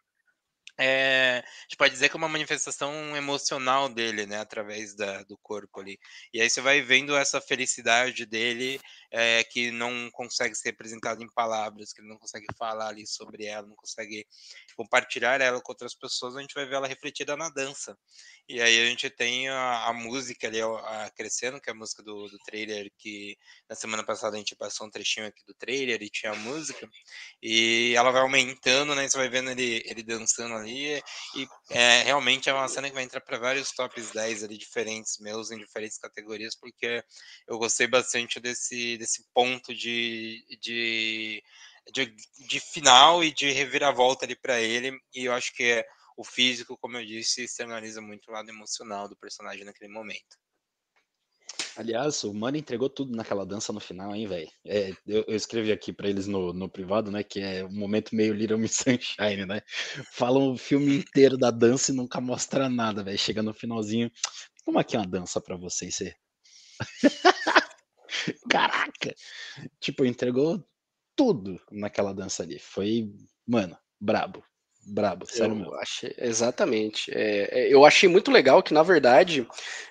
é, 0.78 1.42
a 1.46 1.62
gente 1.64 1.78
pode 1.78 1.94
dizer 1.94 2.10
que 2.10 2.16
é 2.16 2.20
uma 2.20 2.28
manifestação 2.28 3.16
emocional 3.16 3.88
dele, 3.88 4.26
né, 4.26 4.40
através 4.40 4.94
da, 4.94 5.24
do 5.24 5.38
corpo 5.38 5.80
ali. 5.80 5.98
E 6.34 6.42
aí 6.42 6.50
você 6.50 6.60
vai 6.62 6.82
vendo 6.82 7.16
essa 7.16 7.40
felicidade 7.40 8.26
dele 8.26 8.80
é, 9.18 9.46
que 9.46 9.72
não 9.72 10.10
consegue 10.12 10.54
ser 10.56 10.72
representada 10.72 11.24
em 11.24 11.30
palavras, 11.30 11.94
que 11.94 12.02
ele 12.02 12.10
não 12.10 12.18
consegue 12.18 12.46
falar 12.60 12.90
ali 12.90 13.08
sobre 13.08 13.46
ela, 13.46 13.66
não 13.66 13.76
consegue 13.76 14.28
compartilhar 14.76 15.40
ela 15.40 15.62
com 15.62 15.72
outras 15.72 15.96
pessoas, 15.96 16.36
a 16.36 16.42
gente 16.42 16.54
vai 16.54 16.66
ver 16.66 16.76
ela 16.76 16.88
refletida 16.88 17.38
na 17.38 17.48
dança. 17.48 17.98
E 18.48 18.62
aí 18.62 18.82
a 18.82 18.86
gente 18.86 19.10
tem 19.10 19.48
a, 19.48 19.88
a 19.88 19.94
música 19.94 20.48
ali 20.48 20.62
a, 20.62 21.10
crescendo, 21.16 21.62
que 21.62 21.70
é 21.70 21.74
a 21.74 21.76
música 21.76 22.04
do, 22.04 22.28
do 22.28 22.38
trailer, 22.40 22.92
que 22.98 23.38
na 23.70 23.76
semana 23.76 24.04
passada 24.04 24.36
a 24.36 24.38
gente 24.38 24.54
passou 24.54 24.86
um 24.86 24.92
trechinho 24.92 25.28
aqui 25.28 25.42
do 25.48 25.54
trailer 25.54 26.04
e 26.04 26.10
tinha 26.10 26.34
a 26.34 26.36
música, 26.36 26.88
e 27.42 27.94
ela 27.96 28.12
vai 28.12 28.22
aumentando, 28.22 28.94
né? 28.96 29.08
Você 29.08 29.18
vai 29.18 29.30
vendo 29.30 29.50
ele, 29.50 29.82
ele 29.86 30.04
dançando 30.04 30.56
ali, 30.56 31.02
e 31.36 31.48
é, 31.70 32.04
realmente 32.04 32.50
é 32.50 32.54
uma 32.54 32.68
cena 32.68 32.90
que 32.90 32.94
vai 32.94 33.04
entrar 33.04 33.22
para 33.22 33.40
vários 33.40 33.72
tops 33.72 34.12
10 34.12 34.44
ali 34.44 34.58
diferentes 34.58 35.18
meus, 35.20 35.52
em 35.52 35.58
diferentes 35.58 35.98
categorias, 35.98 36.54
porque 36.54 37.02
eu 37.48 37.58
gostei 37.58 37.88
bastante 37.88 38.42
desse, 38.42 38.98
desse 39.06 39.24
ponto 39.34 39.74
de, 39.74 40.44
de, 40.60 41.44
de, 41.94 42.16
de 42.48 42.60
final 42.60 43.24
e 43.24 43.32
de 43.32 43.52
reviravolta 43.52 44.26
ali 44.26 44.36
para 44.36 44.60
ele, 44.60 45.00
e 45.14 45.26
eu 45.26 45.34
acho 45.34 45.54
que 45.54 45.64
é 45.64 45.86
o 46.18 46.24
físico, 46.24 46.78
como 46.78 46.98
eu 46.98 47.06
disse, 47.06 47.44
externaliza 47.44 48.02
muito 48.02 48.30
o 48.30 48.34
lado 48.34 48.50
emocional 48.50 49.08
do 49.08 49.16
personagem 49.16 49.64
naquele 49.64 49.92
momento. 49.92 50.36
Aliás, 51.78 52.24
o 52.24 52.34
Mano 52.34 52.58
entregou 52.58 52.90
tudo 52.90 53.16
naquela 53.16 53.46
dança 53.46 53.72
no 53.74 53.82
final, 53.82 54.16
hein, 54.16 54.26
velho? 54.28 54.50
É, 54.66 54.92
eu, 55.06 55.26
eu, 55.28 55.36
escrevi 55.36 55.74
aqui 55.74 55.92
para 55.92 56.10
eles 56.10 56.26
no, 56.26 56.54
no 56.54 56.70
privado, 56.70 57.12
né? 57.12 57.22
Que 57.22 57.42
é 57.42 57.66
um 57.66 57.72
momento 57.72 58.16
meio 58.16 58.34
Little 58.34 58.58
Miss 58.58 58.78
Sunshine, 58.78 59.46
né? 59.46 59.62
Falam 60.14 60.54
o 60.54 60.58
filme 60.58 60.96
inteiro 60.96 61.38
da 61.38 61.52
dança 61.52 61.92
e 61.92 61.96
nunca 61.96 62.22
mostra 62.22 62.70
nada, 62.70 63.04
velho. 63.04 63.18
Chega 63.18 63.44
no 63.44 63.54
finalzinho, 63.54 64.10
como 64.64 64.80
aqui 64.80 64.96
é 64.96 65.00
uma 65.00 65.08
dança 65.08 65.42
para 65.42 65.58
vocês 65.58 65.96
ser? 65.96 66.16
Caraca! 68.50 69.14
Tipo, 69.80 70.06
entregou 70.06 70.64
tudo 71.16 71.60
naquela 71.72 72.14
dança 72.14 72.44
ali. 72.44 72.60
Foi, 72.60 73.12
mano, 73.48 73.78
brabo 74.00 74.44
brabo, 74.86 75.26
sério 75.26 75.74
Achei, 75.76 76.14
exatamente. 76.18 77.12
É, 77.12 77.50
é, 77.52 77.74
eu 77.74 77.86
achei 77.86 78.08
muito 78.08 78.32
legal 78.32 78.62
que, 78.62 78.74
na 78.74 78.84
verdade, 78.84 79.48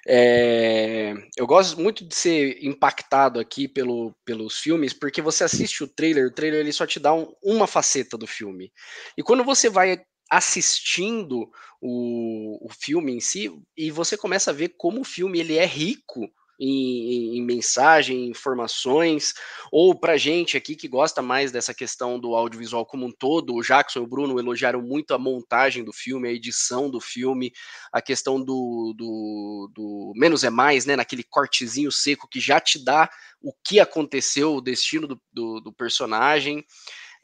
é, 0.06 1.14
eu 1.36 1.46
gosto 1.46 1.80
muito 1.80 2.04
de 2.06 2.14
ser 2.14 2.64
impactado 2.64 3.40
aqui 3.40 3.66
pelo, 3.66 4.14
pelos 4.24 4.58
filmes, 4.58 4.92
porque 4.92 5.20
você 5.20 5.44
assiste 5.44 5.82
o 5.82 5.88
trailer, 5.88 6.26
o 6.26 6.30
trailer 6.30 6.60
ele 6.60 6.72
só 6.72 6.86
te 6.86 7.00
dá 7.00 7.12
um, 7.12 7.32
uma 7.42 7.66
faceta 7.66 8.16
do 8.16 8.26
filme. 8.26 8.72
E 9.16 9.22
quando 9.22 9.42
você 9.42 9.68
vai 9.68 10.00
assistindo 10.30 11.50
o, 11.80 12.64
o 12.64 12.68
filme 12.70 13.12
em 13.12 13.20
si, 13.20 13.52
e 13.76 13.90
você 13.90 14.16
começa 14.16 14.50
a 14.50 14.54
ver 14.54 14.74
como 14.76 15.00
o 15.00 15.04
filme 15.04 15.40
ele 15.40 15.56
é 15.56 15.66
rico 15.66 16.30
em, 16.58 17.38
em, 17.38 17.42
mensagem, 17.42 18.26
informações, 18.26 19.34
ou 19.70 19.94
para 19.94 20.16
gente 20.16 20.56
aqui 20.56 20.76
que 20.76 20.88
gosta 20.88 21.20
mais 21.20 21.50
dessa 21.50 21.74
questão 21.74 22.18
do 22.18 22.34
audiovisual 22.34 22.86
como 22.86 23.06
um 23.06 23.12
todo, 23.12 23.54
o 23.54 23.62
Jackson 23.62 24.00
e 24.00 24.02
o 24.02 24.06
Bruno 24.06 24.38
elogiaram 24.38 24.80
muito 24.82 25.14
a 25.14 25.18
montagem 25.18 25.84
do 25.84 25.92
filme, 25.92 26.28
a 26.28 26.32
edição 26.32 26.90
do 26.90 27.00
filme, 27.00 27.52
a 27.92 28.00
questão 28.00 28.42
do, 28.42 28.94
do, 28.96 29.70
do 29.74 30.12
menos 30.16 30.44
é 30.44 30.50
mais, 30.50 30.86
né, 30.86 30.96
naquele 30.96 31.24
cortezinho 31.24 31.90
seco 31.90 32.28
que 32.28 32.40
já 32.40 32.60
te 32.60 32.82
dá 32.82 33.08
o 33.40 33.52
que 33.52 33.80
aconteceu, 33.80 34.54
o 34.54 34.60
destino 34.60 35.06
do, 35.06 35.20
do, 35.32 35.60
do 35.60 35.72
personagem. 35.72 36.64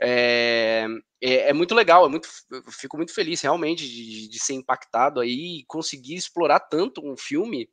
É, 0.03 0.87
é, 1.23 1.51
é, 1.51 1.53
muito 1.53 1.75
legal, 1.75 2.07
é 2.07 2.09
muito, 2.09 2.27
fico 2.71 2.97
muito 2.97 3.13
feliz 3.13 3.43
realmente 3.43 3.87
de, 3.87 4.29
de 4.29 4.39
ser 4.39 4.55
impactado 4.55 5.21
aí 5.21 5.59
e 5.59 5.65
conseguir 5.67 6.15
explorar 6.15 6.61
tanto 6.61 7.07
um 7.07 7.17
filme 7.17 7.69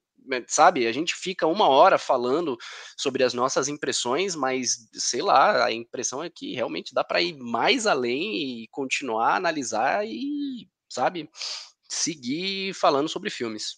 sabe, 0.48 0.88
a 0.88 0.92
gente 0.92 1.16
fica 1.16 1.48
uma 1.48 1.68
hora 1.68 1.98
falando 1.98 2.58
sobre 2.98 3.24
as 3.24 3.34
nossas 3.34 3.68
impressões, 3.68 4.36
mas 4.36 4.88
sei 4.94 5.22
lá, 5.22 5.66
a 5.66 5.72
impressão 5.72 6.24
é 6.24 6.30
que 6.30 6.54
realmente 6.54 6.94
dá 6.94 7.04
para 7.04 7.22
ir 7.22 7.38
mais 7.38 7.88
além 7.88 8.64
e 8.64 8.68
continuar 8.70 9.34
a 9.34 9.36
analisar 9.36 10.06
e, 10.06 10.70
sabe, 10.90 11.30
seguir 11.90 12.74
falando 12.74 13.10
sobre 13.10 13.30
filmes. 13.30 13.78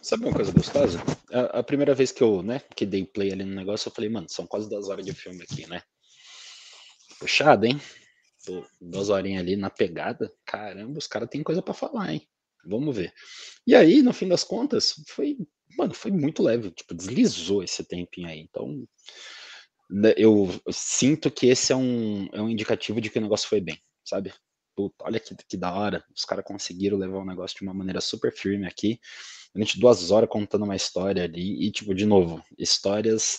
Sabe 0.00 0.24
uma 0.24 0.34
coisa 0.34 0.52
gostosa? 0.52 1.02
A, 1.32 1.60
a, 1.60 1.62
primeira 1.62 1.94
vez 1.94 2.12
que 2.12 2.22
eu, 2.22 2.42
né, 2.42 2.60
que 2.74 2.86
dei 2.86 3.04
play 3.04 3.32
ali 3.32 3.44
no 3.44 3.54
negócio, 3.54 3.88
eu 3.88 3.92
falei, 3.92 4.10
mano, 4.10 4.28
são 4.28 4.46
quase 4.46 4.68
duas 4.68 4.88
horas 4.88 5.04
de 5.04 5.12
filme 5.12 5.42
aqui, 5.42 5.66
né? 5.68 5.82
Puxado, 7.18 7.66
hein? 7.66 7.80
duas 8.80 9.08
horinhas 9.08 9.42
ali 9.42 9.56
na 9.56 9.70
pegada. 9.70 10.32
Caramba, 10.44 10.98
os 10.98 11.06
caras 11.06 11.28
têm 11.28 11.42
coisa 11.42 11.62
para 11.62 11.74
falar, 11.74 12.12
hein? 12.12 12.28
Vamos 12.66 12.96
ver. 12.96 13.12
E 13.66 13.74
aí, 13.74 14.02
no 14.02 14.12
fim 14.12 14.28
das 14.28 14.44
contas, 14.44 14.94
foi, 15.08 15.36
mano, 15.76 15.94
foi 15.94 16.10
muito 16.10 16.42
leve, 16.42 16.70
tipo, 16.70 16.94
deslizou 16.94 17.62
esse 17.62 17.84
tempinho 17.84 18.28
aí. 18.28 18.40
Então, 18.40 18.86
né, 19.90 20.14
eu 20.16 20.48
sinto 20.70 21.30
que 21.30 21.46
esse 21.46 21.72
é 21.72 21.76
um, 21.76 22.28
é 22.32 22.40
um 22.40 22.48
indicativo 22.48 23.00
de 23.00 23.10
que 23.10 23.18
o 23.18 23.22
negócio 23.22 23.48
foi 23.48 23.60
bem, 23.60 23.78
sabe? 24.04 24.32
Puta, 24.76 25.04
olha 25.04 25.20
que, 25.20 25.34
que 25.48 25.56
da 25.56 25.72
hora, 25.72 26.04
os 26.14 26.24
caras 26.24 26.44
conseguiram 26.44 26.98
levar 26.98 27.18
o 27.18 27.24
negócio 27.24 27.56
de 27.56 27.62
uma 27.62 27.74
maneira 27.74 28.00
super 28.00 28.32
firme 28.32 28.66
aqui. 28.66 28.98
A 29.54 29.58
gente 29.60 29.78
duas 29.78 30.10
horas 30.10 30.28
contando 30.28 30.64
uma 30.64 30.74
história 30.74 31.22
ali, 31.24 31.64
e, 31.64 31.70
tipo, 31.70 31.94
de 31.94 32.04
novo, 32.04 32.42
histórias 32.58 33.38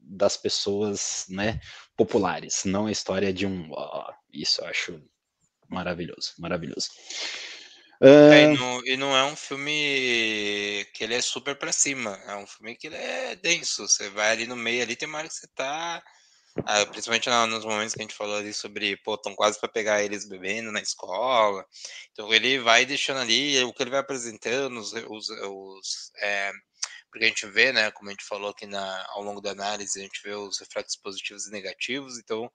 das 0.00 0.36
pessoas, 0.36 1.26
né, 1.28 1.60
populares, 1.96 2.64
não 2.64 2.86
a 2.86 2.92
história 2.92 3.32
de 3.32 3.46
um, 3.46 3.70
oh, 3.72 4.12
isso 4.32 4.62
eu 4.62 4.66
acho 4.68 5.02
maravilhoso, 5.68 6.32
maravilhoso. 6.38 6.88
É, 8.00 8.44
e, 8.44 8.56
não, 8.56 8.86
e, 8.86 8.96
não, 8.96 9.16
é 9.16 9.24
um 9.24 9.34
filme 9.34 10.86
que 10.94 11.02
ele 11.02 11.14
é 11.14 11.20
super 11.20 11.56
pra 11.56 11.72
cima. 11.72 12.16
É 12.26 12.36
um 12.36 12.46
filme 12.46 12.76
que 12.76 12.86
ele 12.86 12.96
é 12.96 13.34
denso. 13.36 13.88
Você 13.88 14.08
vai 14.10 14.30
ali 14.30 14.46
no 14.46 14.56
meio 14.56 14.82
ali, 14.82 14.94
tem 14.94 15.08
uma 15.08 15.18
hora 15.18 15.28
que 15.28 15.34
você 15.34 15.48
tá. 15.54 16.02
Ah, 16.64 16.84
principalmente 16.86 17.28
nos 17.48 17.64
momentos 17.64 17.94
que 17.94 18.00
a 18.00 18.04
gente 18.04 18.14
falou 18.16 18.36
ali 18.36 18.52
sobre, 18.52 18.96
pô, 18.98 19.14
estão 19.14 19.34
quase 19.34 19.60
para 19.60 19.68
pegar 19.68 20.02
eles 20.02 20.28
bebendo 20.28 20.72
na 20.72 20.80
escola. 20.80 21.64
Então 22.12 22.32
ele 22.32 22.58
vai 22.58 22.84
deixando 22.84 23.20
ali, 23.20 23.62
o 23.64 23.72
que 23.72 23.82
ele 23.82 23.90
vai 23.90 24.00
apresentando, 24.00 24.78
os. 24.78 24.92
os, 24.92 25.28
os 25.28 26.12
é, 26.20 26.52
porque 27.10 27.24
a 27.24 27.28
gente 27.28 27.46
vê, 27.46 27.72
né, 27.72 27.90
como 27.92 28.10
a 28.10 28.12
gente 28.12 28.24
falou 28.24 28.50
aqui 28.50 28.66
na, 28.66 29.06
ao 29.10 29.22
longo 29.22 29.40
da 29.40 29.50
análise, 29.52 29.98
a 29.98 30.02
gente 30.02 30.20
vê 30.22 30.34
os 30.34 30.58
reflexos 30.60 30.96
positivos 31.00 31.46
e 31.46 31.50
negativos. 31.50 32.18
Então 32.18 32.50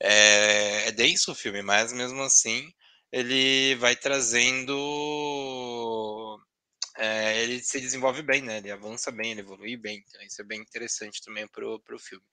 é, 0.00 0.88
é 0.88 0.92
denso 0.92 1.32
o 1.32 1.34
filme, 1.34 1.62
mas 1.62 1.92
mesmo 1.92 2.22
assim 2.22 2.72
ele 3.12 3.74
vai 3.76 3.96
trazendo. 3.96 4.74
É, 6.96 7.42
ele 7.42 7.60
se 7.60 7.80
desenvolve 7.80 8.22
bem, 8.22 8.42
né? 8.42 8.58
Ele 8.58 8.72
avança 8.72 9.12
bem, 9.12 9.30
ele 9.30 9.40
evolui 9.40 9.76
bem. 9.76 10.02
Então, 10.08 10.20
isso 10.22 10.42
é 10.42 10.44
bem 10.44 10.60
interessante 10.60 11.22
também 11.22 11.46
pro, 11.46 11.80
pro 11.80 11.98
filme. 11.98 12.24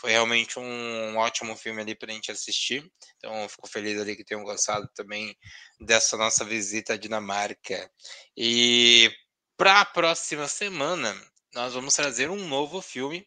Foi 0.00 0.10
realmente 0.10 0.58
um, 0.58 1.16
ótimo 1.18 1.54
filme 1.56 1.82
ali 1.82 1.94
pra 1.94 2.12
gente 2.12 2.32
assistir. 2.32 2.90
Então, 3.18 3.46
fico 3.48 3.68
feliz 3.68 4.00
ali 4.00 4.16
que 4.16 4.24
tenham 4.24 4.42
gostado 4.42 4.88
também 4.94 5.36
dessa 5.78 6.16
nossa 6.16 6.42
visita 6.42 6.94
à 6.94 6.96
Dinamarca. 6.96 7.90
E 8.34 9.12
para 9.58 9.82
a 9.82 9.84
próxima 9.84 10.48
semana, 10.48 11.14
nós 11.54 11.74
vamos 11.74 11.94
trazer 11.94 12.30
um 12.30 12.48
novo 12.48 12.80
filme 12.80 13.26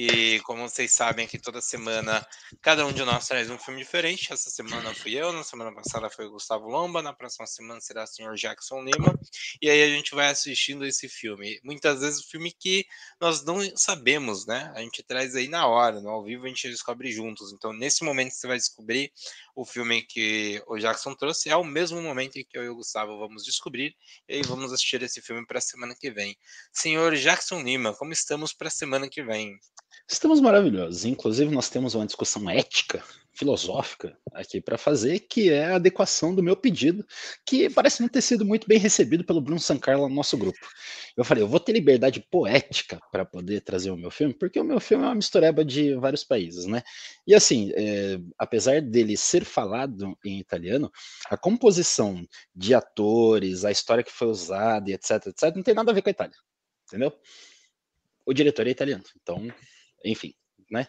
e 0.00 0.38
como 0.42 0.62
vocês 0.62 0.92
sabem 0.92 1.26
que 1.26 1.40
toda 1.40 1.60
semana 1.60 2.24
cada 2.62 2.86
um 2.86 2.92
de 2.92 3.02
nós 3.02 3.26
traz 3.26 3.50
um 3.50 3.58
filme 3.58 3.80
diferente. 3.80 4.32
Essa 4.32 4.48
semana 4.48 4.94
fui 4.94 5.14
eu, 5.14 5.32
na 5.32 5.42
semana 5.42 5.74
passada 5.74 6.08
foi 6.08 6.26
o 6.26 6.30
Gustavo 6.30 6.68
Lomba, 6.68 7.02
na 7.02 7.12
próxima 7.12 7.48
semana 7.48 7.80
será 7.80 8.04
o 8.04 8.06
senhor 8.06 8.36
Jackson 8.36 8.80
Lima. 8.82 9.18
E 9.60 9.68
aí 9.68 9.82
a 9.82 9.88
gente 9.88 10.14
vai 10.14 10.28
assistindo 10.28 10.86
esse 10.86 11.08
filme. 11.08 11.58
Muitas 11.64 12.00
vezes 12.00 12.20
o 12.20 12.30
filme 12.30 12.52
que 12.52 12.86
nós 13.20 13.44
não 13.44 13.58
sabemos, 13.76 14.46
né? 14.46 14.72
A 14.76 14.82
gente 14.82 15.02
traz 15.02 15.34
aí 15.34 15.48
na 15.48 15.66
hora, 15.66 16.00
no 16.00 16.10
ao 16.10 16.22
vivo 16.22 16.44
a 16.44 16.48
gente 16.48 16.68
descobre 16.68 17.10
juntos. 17.10 17.52
Então, 17.52 17.72
nesse 17.72 18.04
momento 18.04 18.30
você 18.30 18.46
vai 18.46 18.56
descobrir 18.56 19.12
o 19.56 19.64
filme 19.64 20.02
que 20.02 20.62
o 20.68 20.78
Jackson 20.78 21.12
trouxe, 21.16 21.50
é 21.50 21.56
o 21.56 21.64
mesmo 21.64 22.00
momento 22.00 22.36
em 22.36 22.44
que 22.44 22.56
eu 22.56 22.62
e 22.62 22.68
o 22.68 22.76
Gustavo 22.76 23.18
vamos 23.18 23.42
descobrir 23.42 23.96
e 24.28 24.34
aí 24.34 24.42
vamos 24.42 24.72
assistir 24.72 25.02
esse 25.02 25.20
filme 25.20 25.44
para 25.44 25.58
a 25.58 25.60
semana 25.60 25.96
que 25.98 26.08
vem. 26.08 26.38
Senhor 26.72 27.16
Jackson 27.16 27.62
Lima, 27.62 27.92
como 27.92 28.12
estamos 28.12 28.52
para 28.52 28.68
a 28.68 28.70
semana 28.70 29.08
que 29.08 29.24
vem? 29.24 29.58
Estamos 30.10 30.40
maravilhosos. 30.40 31.04
Inclusive, 31.04 31.54
nós 31.54 31.68
temos 31.68 31.94
uma 31.94 32.06
discussão 32.06 32.48
ética, 32.48 33.04
filosófica 33.34 34.18
aqui 34.32 34.58
para 34.58 34.78
fazer, 34.78 35.20
que 35.20 35.50
é 35.50 35.66
a 35.66 35.76
adequação 35.76 36.34
do 36.34 36.42
meu 36.42 36.56
pedido, 36.56 37.06
que 37.46 37.68
parece 37.68 38.00
não 38.00 38.08
ter 38.08 38.22
sido 38.22 38.42
muito 38.42 38.66
bem 38.66 38.78
recebido 38.78 39.22
pelo 39.22 39.40
Bruno 39.40 39.60
Sancarla 39.60 40.08
no 40.08 40.14
nosso 40.14 40.36
grupo. 40.38 40.58
Eu 41.14 41.24
falei, 41.24 41.44
eu 41.44 41.48
vou 41.48 41.60
ter 41.60 41.72
liberdade 41.72 42.26
poética 42.30 42.98
para 43.12 43.24
poder 43.24 43.60
trazer 43.60 43.90
o 43.90 43.96
meu 43.98 44.10
filme, 44.10 44.32
porque 44.32 44.58
o 44.58 44.64
meu 44.64 44.80
filme 44.80 45.04
é 45.04 45.08
uma 45.08 45.14
mistureba 45.14 45.62
de 45.62 45.94
vários 45.96 46.24
países, 46.24 46.64
né? 46.64 46.82
E 47.26 47.34
assim, 47.34 47.70
é, 47.76 48.18
apesar 48.38 48.80
dele 48.80 49.14
ser 49.14 49.44
falado 49.44 50.18
em 50.24 50.40
italiano, 50.40 50.90
a 51.28 51.36
composição 51.36 52.26
de 52.56 52.74
atores, 52.74 53.62
a 53.62 53.70
história 53.70 54.02
que 54.02 54.10
foi 54.10 54.28
usada 54.28 54.90
e 54.90 54.94
etc, 54.94 55.26
etc, 55.26 55.54
não 55.54 55.62
tem 55.62 55.74
nada 55.74 55.92
a 55.92 55.94
ver 55.94 56.00
com 56.00 56.08
a 56.08 56.12
Itália, 56.12 56.36
entendeu? 56.86 57.12
O 58.24 58.32
diretor 58.32 58.66
é 58.66 58.70
italiano, 58.70 59.04
então 59.20 59.46
enfim, 60.04 60.34
né? 60.70 60.86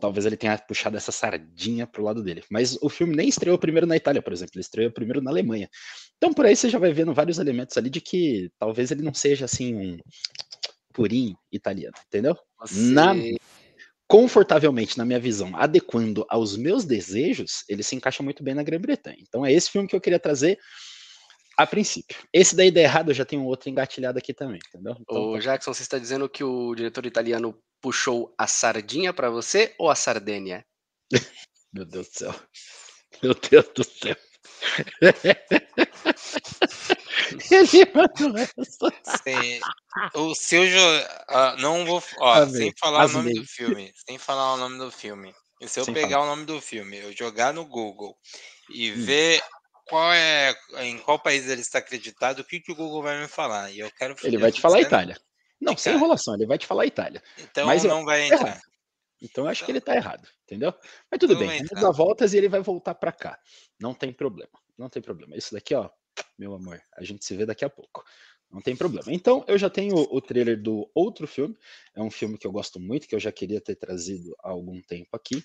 Talvez 0.00 0.26
ele 0.26 0.36
tenha 0.36 0.58
puxado 0.58 0.96
essa 0.96 1.10
sardinha 1.10 1.86
pro 1.86 2.04
lado 2.04 2.22
dele. 2.22 2.44
Mas 2.50 2.76
o 2.82 2.88
filme 2.88 3.16
nem 3.16 3.28
estreou 3.28 3.58
primeiro 3.58 3.86
na 3.86 3.96
Itália, 3.96 4.20
por 4.20 4.32
exemplo, 4.32 4.52
ele 4.54 4.60
estreou 4.60 4.90
primeiro 4.90 5.22
na 5.22 5.30
Alemanha. 5.30 5.68
Então 6.16 6.32
por 6.32 6.44
aí 6.44 6.54
você 6.54 6.68
já 6.68 6.78
vai 6.78 6.92
vendo 6.92 7.14
vários 7.14 7.38
elementos 7.38 7.76
ali 7.76 7.88
de 7.88 8.00
que 8.00 8.50
talvez 8.58 8.90
ele 8.90 9.02
não 9.02 9.14
seja 9.14 9.46
assim 9.46 9.74
um 9.74 9.98
purinho 10.92 11.36
italiano, 11.52 11.94
entendeu? 12.06 12.36
Na 12.72 13.14
confortavelmente, 14.08 14.96
na 14.96 15.04
minha 15.04 15.18
visão, 15.18 15.50
adequando 15.56 16.24
aos 16.28 16.56
meus 16.56 16.84
desejos, 16.84 17.64
ele 17.68 17.82
se 17.82 17.96
encaixa 17.96 18.22
muito 18.22 18.42
bem 18.42 18.54
na 18.54 18.62
Grã-Bretanha. 18.62 19.18
Então 19.20 19.44
é 19.44 19.52
esse 19.52 19.70
filme 19.70 19.88
que 19.88 19.96
eu 19.96 20.00
queria 20.00 20.20
trazer 20.20 20.58
a 21.56 21.66
princípio. 21.66 22.16
Esse 22.32 22.54
daí 22.54 22.70
der 22.70 22.84
errado, 22.84 23.10
eu 23.10 23.14
já 23.14 23.24
tenho 23.24 23.44
outro 23.44 23.70
engatilhado 23.70 24.18
aqui 24.18 24.34
também, 24.34 24.60
entendeu? 24.68 24.96
Então, 25.00 25.30
Ô, 25.30 25.38
Jackson, 25.38 25.72
você 25.72 25.82
está 25.82 25.98
dizendo 25.98 26.28
que 26.28 26.44
o 26.44 26.74
diretor 26.74 27.06
italiano 27.06 27.58
puxou 27.80 28.34
a 28.36 28.46
sardinha 28.46 29.12
para 29.12 29.30
você 29.30 29.74
ou 29.78 29.90
a 29.90 29.94
Sardênia? 29.94 30.64
Meu 31.72 31.84
Deus 31.84 32.08
do 32.08 32.18
céu. 32.18 32.34
Meu 33.22 33.34
Deus 33.34 33.66
do 33.74 33.84
céu. 33.84 34.16
Ele 37.50 37.92
mandou 37.94 38.38
essa. 38.38 38.92
Sim. 39.22 39.60
O 40.14 40.34
seu 40.34 40.62
uh, 40.62 41.60
não 41.60 41.84
vou, 41.84 42.02
ó, 42.18 42.42
Amei. 42.42 42.54
sem 42.54 42.72
falar 42.78 43.04
Amei. 43.04 43.14
o 43.14 43.18
nome 43.18 43.34
do 43.34 43.46
filme, 43.46 43.92
sem 43.94 44.18
falar 44.18 44.54
o 44.54 44.56
nome 44.56 44.78
do 44.78 44.90
filme. 44.90 45.34
E 45.60 45.68
se 45.68 45.80
eu 45.80 45.84
sem 45.84 45.94
pegar 45.94 46.16
falar. 46.16 46.24
o 46.24 46.28
nome 46.28 46.44
do 46.44 46.60
filme, 46.60 46.98
eu 46.98 47.12
jogar 47.12 47.52
no 47.52 47.64
Google 47.64 48.16
e 48.70 48.92
hum. 48.92 49.04
ver 49.04 49.42
qual 49.88 50.12
é 50.12 50.54
em 50.80 50.98
qual 50.98 51.18
país 51.18 51.48
ele 51.48 51.60
está 51.60 51.78
acreditado, 51.78 52.40
o 52.40 52.44
que, 52.44 52.60
que 52.60 52.72
o 52.72 52.76
Google 52.76 53.02
vai 53.02 53.20
me 53.20 53.28
falar? 53.28 53.70
E 53.70 53.80
eu 53.80 53.90
quero 53.90 54.14
Ele 54.22 54.38
vai 54.38 54.52
te 54.52 54.60
falar 54.60 54.80
Itália. 54.80 55.16
Não, 55.60 55.76
sem 55.76 55.94
enrolação, 55.94 56.34
ele 56.34 56.46
vai 56.46 56.58
te 56.58 56.66
falar 56.66 56.86
Itália. 56.86 57.22
Então 57.38 57.66
Mas 57.66 57.84
não 57.84 58.04
vai 58.04 58.26
entrar. 58.26 58.46
Errado. 58.46 58.60
Então 59.22 59.44
eu 59.44 59.50
acho 59.50 59.60
então, 59.60 59.66
que 59.66 59.72
ele 59.72 59.80
tá 59.80 59.96
errado, 59.96 60.28
entendeu? 60.44 60.74
Mas 61.10 61.18
tudo 61.18 61.38
bem, 61.38 61.64
vamos 61.64 61.82
dar 61.82 61.90
voltas 61.90 62.34
e 62.34 62.36
ele 62.36 62.48
vai 62.48 62.60
voltar 62.60 62.94
para 62.94 63.12
cá. 63.12 63.38
Não 63.80 63.94
tem 63.94 64.12
problema, 64.12 64.50
não 64.76 64.90
tem 64.90 65.00
problema. 65.00 65.36
Isso 65.36 65.54
daqui, 65.54 65.74
ó, 65.74 65.88
meu 66.38 66.54
amor, 66.54 66.80
a 66.96 67.02
gente 67.02 67.24
se 67.24 67.34
vê 67.34 67.46
daqui 67.46 67.64
a 67.64 67.70
pouco. 67.70 68.04
Não 68.50 68.60
tem 68.60 68.76
problema. 68.76 69.12
Então, 69.12 69.44
eu 69.48 69.58
já 69.58 69.68
tenho 69.68 69.96
o 69.96 70.20
trailer 70.20 70.60
do 70.60 70.88
outro 70.94 71.26
filme. 71.26 71.56
É 71.94 72.00
um 72.00 72.10
filme 72.10 72.38
que 72.38 72.46
eu 72.46 72.52
gosto 72.52 72.78
muito, 72.78 73.08
que 73.08 73.14
eu 73.14 73.18
já 73.18 73.32
queria 73.32 73.60
ter 73.60 73.74
trazido 73.74 74.36
há 74.40 74.50
algum 74.50 74.80
tempo 74.82 75.08
aqui. 75.14 75.42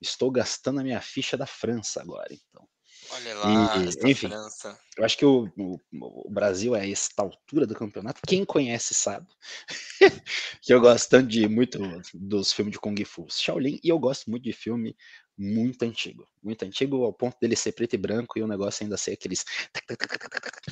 Estou 0.00 0.30
gastando 0.30 0.80
a 0.80 0.82
minha 0.82 1.00
ficha 1.00 1.36
da 1.36 1.46
França 1.46 2.00
agora, 2.00 2.28
então. 2.32 2.68
Olha 3.12 3.34
lá, 3.34 3.82
E, 3.82 3.98
enfim, 4.02 4.34
França. 4.34 4.74
eu 4.98 5.04
acho 5.04 5.18
que 5.18 5.24
o, 5.26 5.46
o- 5.58 5.80
o 5.92 6.30
Brasil 6.30 6.76
é 6.76 6.90
esta 6.90 7.22
altura 7.22 7.66
do 7.66 7.74
campeonato. 7.74 8.20
Quem 8.26 8.44
conhece 8.44 8.94
sabe 8.94 9.28
que 10.62 10.72
eu 10.72 10.80
gosto 10.80 11.10
tanto 11.10 11.28
de 11.28 11.48
muito 11.48 11.78
dos 12.14 12.52
filmes 12.52 12.72
de 12.72 12.80
Kung 12.80 12.96
Fu 13.04 13.26
Shaolin 13.30 13.80
e 13.82 13.88
eu 13.88 13.98
gosto 13.98 14.30
muito 14.30 14.44
de 14.44 14.52
filme 14.52 14.96
muito 15.38 15.82
antigo. 15.84 16.26
Muito 16.42 16.64
antigo 16.64 17.04
ao 17.04 17.12
ponto 17.12 17.36
dele 17.40 17.56
ser 17.56 17.72
preto 17.72 17.94
e 17.94 17.98
branco 17.98 18.38
e 18.38 18.42
o 18.42 18.48
negócio 18.48 18.84
ainda 18.84 18.96
ser 18.96 19.12
aqueles. 19.12 19.44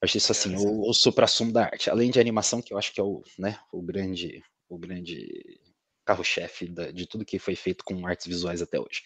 Acho 0.00 0.18
isso 0.18 0.32
assim, 0.32 0.54
o, 0.56 0.88
o 0.88 0.92
supra-sumo 0.92 1.52
da 1.52 1.64
arte. 1.64 1.88
Além 1.88 2.10
de 2.10 2.20
animação, 2.20 2.60
que 2.60 2.72
eu 2.74 2.78
acho 2.78 2.92
que 2.92 3.00
é 3.00 3.04
o, 3.04 3.22
né, 3.38 3.58
o 3.72 3.80
grande, 3.80 4.42
o 4.68 4.78
grande 4.78 5.58
carro-chefe 6.04 6.68
de 6.92 7.06
tudo 7.06 7.24
que 7.24 7.38
foi 7.38 7.56
feito 7.56 7.82
com 7.84 8.06
artes 8.06 8.26
visuais 8.26 8.60
até 8.60 8.78
hoje. 8.78 9.02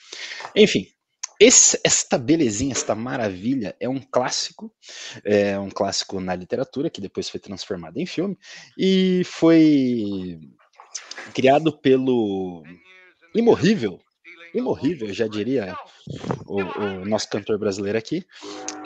Enfim, 0.56 0.86
esse- 1.40 1.80
esta 1.84 2.18
belezinha, 2.18 2.72
esta 2.72 2.94
maravilha 2.94 3.76
é 3.80 3.88
um 3.88 4.00
clássico, 4.00 4.74
é 5.24 5.58
um 5.58 5.70
clássico 5.70 6.20
na 6.20 6.34
literatura 6.34 6.90
que 6.90 7.00
depois 7.00 7.28
foi 7.28 7.40
transformado 7.40 7.96
em 7.98 8.06
filme 8.06 8.36
e 8.76 9.22
foi 9.24 10.38
criado 11.34 11.76
pelo 11.78 12.62
imorrível, 13.34 14.00
imorrível, 14.54 15.12
já 15.12 15.26
diria 15.28 15.76
o, 16.46 16.60
o 16.60 17.04
nosso 17.04 17.28
cantor 17.28 17.58
brasileiro 17.58 17.98
aqui, 17.98 18.24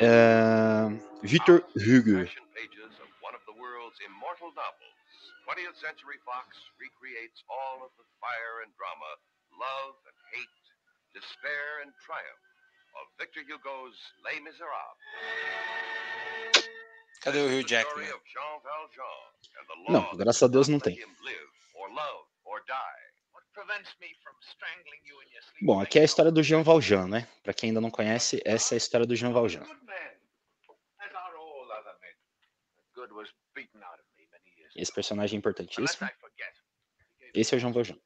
é, 0.01 0.89
Victor 1.23 1.65
Hugo. 1.77 2.25
Passion 2.27 2.43
pages 2.53 2.93
of 3.01 3.09
one 3.23 3.35
of 3.37 3.45
the 3.47 3.53
world's 3.59 3.99
immortal 4.05 4.51
novels. 4.53 4.93
20th 5.47 5.77
Century 5.79 6.19
Fox 6.25 6.57
recreates 6.79 7.45
all 7.49 7.85
of 7.87 7.93
the 7.97 8.05
fire 8.21 8.65
and 8.65 8.73
drama, 8.77 9.11
love 9.59 9.97
and 10.09 10.17
hate, 10.35 10.51
despair 11.15 11.83
and 11.85 11.93
triumph 12.05 12.45
of 12.99 13.09
Victor 13.19 13.43
Hugo's 13.49 13.97
Les 14.25 14.41
Miserables. 14.41 14.99
Cadê 17.23 17.39
o 17.39 17.47
Hugh 17.49 17.65
Jackman? 17.67 18.13
of 18.13 18.21
Jean 18.27 18.61
Valjean 18.63 19.31
and 19.61 19.67
the 19.67 19.93
Não, 19.93 20.17
graças 20.17 20.43
a 20.43 20.49
Deus 20.49 20.69
não 20.69 20.81
tem. 20.81 20.95
let 20.97 21.05
him 21.07 21.17
live 21.23 21.51
or 21.75 21.89
love 21.91 22.27
or 22.45 22.61
die. 22.67 23.03
What 23.33 23.45
prevents 23.55 23.95
me 24.01 24.09
from 24.23 24.35
strangling 24.41 25.01
you 25.05 25.21
in 25.23 25.29
your 25.33 25.43
sleep? 25.43 25.65
Bom, 25.67 25.81
aqui 25.81 25.99
é 25.99 26.03
a 26.03 26.05
história 26.05 26.33
do 26.33 26.43
Jean 26.43 26.63
Valjean, 26.63 27.07
né? 27.07 27.29
Para 27.45 27.55
quem 27.55 27.71
ainda 27.71 27.81
não 27.81 27.91
conhece, 27.91 28.43
essa 28.45 28.75
é 28.75 28.77
a 28.77 28.79
história 28.79 29.07
do 29.07 29.15
Jean 29.15 29.33
Valjean. 29.33 29.63
Good 29.63 29.85
man, 29.85 29.95
as 30.99 31.15
are 31.15 31.37
all 31.37 31.71
other 31.71 31.95
men. 32.01 32.15
The 32.77 33.01
good 33.01 33.13
was 33.15 33.29
beaten 33.55 33.81
out 33.85 34.01
of 34.01 34.05
me 34.17 34.27
many 34.33 34.51
years 34.59 34.73
Esse 34.75 34.93
personagem 34.93 35.37
é 35.37 35.39
importantíssimo. 35.39 35.87
Esse 37.35 37.55
é 37.55 37.57
o 37.57 37.61
Jean 37.61 37.73
Valjean. 37.73 37.99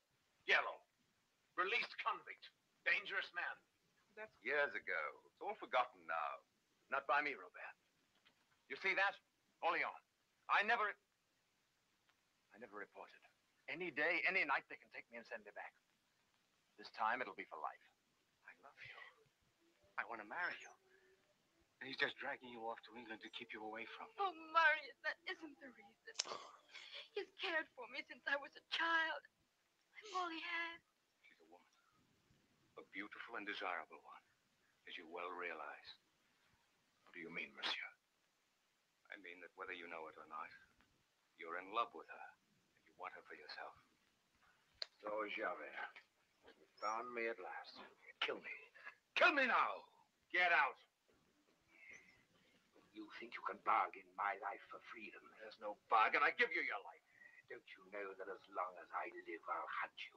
Years 4.47 4.71
ago. 4.79 5.03
It's 5.27 5.43
all 5.43 5.59
forgotten 5.59 5.99
now. 6.07 6.33
Not 6.95 7.03
by 7.11 7.19
me, 7.19 7.35
Robert. 7.35 7.77
You 8.71 8.79
see 8.79 8.95
that? 8.95 9.19
On. 9.67 9.75
I 9.75 10.63
never. 10.63 10.95
I 12.55 12.57
never 12.63 12.79
reported. 12.79 13.19
Any 13.67 13.91
day, 13.91 14.23
any 14.31 14.47
night, 14.47 14.63
they 14.71 14.79
can 14.79 14.87
take 14.95 15.11
me 15.11 15.19
and 15.19 15.27
send 15.27 15.43
me 15.43 15.51
back. 15.59 15.75
This 16.79 16.87
time, 16.95 17.19
it'll 17.19 17.35
be 17.35 17.51
for 17.51 17.59
life. 17.59 17.87
I 18.47 18.55
love 18.63 18.79
you. 18.79 18.95
I 19.99 20.07
want 20.07 20.23
to 20.23 20.29
marry 20.31 20.55
you. 20.63 20.71
And 21.83 21.91
he's 21.91 21.99
just 21.99 22.15
dragging 22.17 22.49
you 22.49 22.63
off 22.65 22.79
to 22.87 22.95
England 22.95 23.21
to 23.27 23.31
keep 23.35 23.51
you 23.51 23.61
away 23.67 23.85
from. 23.99 24.07
Oh, 24.23 24.33
Marius, 24.55 24.97
that 25.03 25.19
isn't 25.29 25.57
the 25.59 25.69
reason. 25.75 26.15
He's 27.13 27.29
cared 27.43 27.69
for 27.75 27.85
me 27.93 28.01
since 28.07 28.23
I 28.25 28.39
was 28.39 28.53
a 28.55 28.65
child. 28.73 29.23
I'm 29.99 30.09
all 30.17 30.31
he 30.31 30.41
has. 30.41 30.81
She's 31.21 31.37
a 31.43 31.49
woman. 31.51 31.75
A 32.81 32.85
beautiful 32.93 33.37
and 33.41 33.45
desirable 33.45 34.01
one, 34.05 34.25
as 34.87 34.95
you 34.95 35.07
well 35.11 35.31
realize. 35.35 35.89
What 37.03 37.13
do 37.15 37.21
you 37.21 37.31
mean, 37.31 37.51
monsieur? 37.55 37.91
I 39.11 39.19
mean 39.23 39.39
that 39.43 39.55
whether 39.59 39.75
you 39.75 39.87
know 39.91 40.07
it 40.11 40.19
or 40.19 40.27
not, 40.31 40.51
you're 41.39 41.59
in 41.59 41.75
love 41.75 41.91
with 41.95 42.09
her. 42.11 42.27
And 42.79 42.87
you 42.87 42.95
want 42.99 43.15
her 43.15 43.25
for 43.27 43.37
yourself. 43.39 43.75
So 45.03 45.11
is 45.27 45.35
Javert. 45.35 45.75
You 46.47 46.67
found 46.79 47.13
me 47.13 47.29
at 47.31 47.39
last. 47.43 47.77
Kill 48.23 48.41
me. 48.41 48.57
Kill 49.15 49.33
me 49.35 49.47
now. 49.47 49.85
Get 50.33 50.51
out. 50.51 50.79
You 52.97 53.05
think 53.21 53.37
you 53.37 53.45
can 53.45 53.61
bargain 53.61 54.09
my 54.17 54.41
life 54.41 54.65
for 54.73 54.81
freedom? 54.89 55.21
There's 55.37 55.61
no 55.61 55.77
bargain. 55.93 56.25
I 56.25 56.33
give 56.41 56.49
you 56.49 56.65
your 56.65 56.81
life. 56.81 57.05
Don't 57.53 57.69
you 57.77 57.83
know 57.93 58.09
that 58.17 58.27
as 58.27 58.43
long 58.57 58.73
as 58.81 58.89
I 58.91 59.13
live, 59.13 59.45
I'll 59.53 59.69
hunt 59.85 59.99
you? 60.01 60.17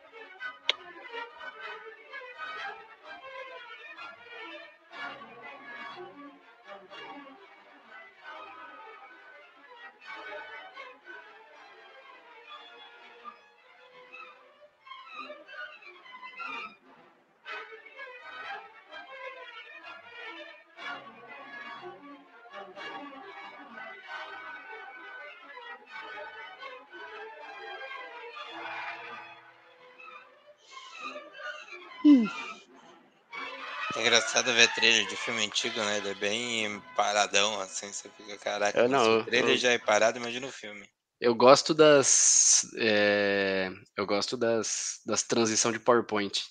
É 33.95 34.01
engraçado 34.01 34.53
ver 34.53 34.73
trailer 34.73 35.05
de 35.05 35.15
filme 35.15 35.45
antigo, 35.45 35.77
né? 35.79 35.97
Ele 35.97 36.09
é 36.09 36.13
bem 36.15 36.81
paradão, 36.95 37.59
assim, 37.59 37.91
você 37.91 38.09
fica, 38.09 38.37
caraca, 38.37 38.79
Eu 38.79 38.89
não, 38.89 39.19
o 39.19 39.25
trailer 39.25 39.51
eu- 39.51 39.57
já 39.57 39.71
é 39.71 39.77
parado, 39.77 40.17
imagina 40.17 40.47
o 40.47 40.51
filme. 40.51 40.87
Eu 41.19 41.35
gosto 41.35 41.73
das. 41.73 42.65
é, 42.77 43.69
eu 43.95 44.07
gosto 44.07 44.35
das, 44.35 45.01
das 45.05 45.21
transição 45.21 45.71
de 45.71 45.79
PowerPoint. 45.79 46.43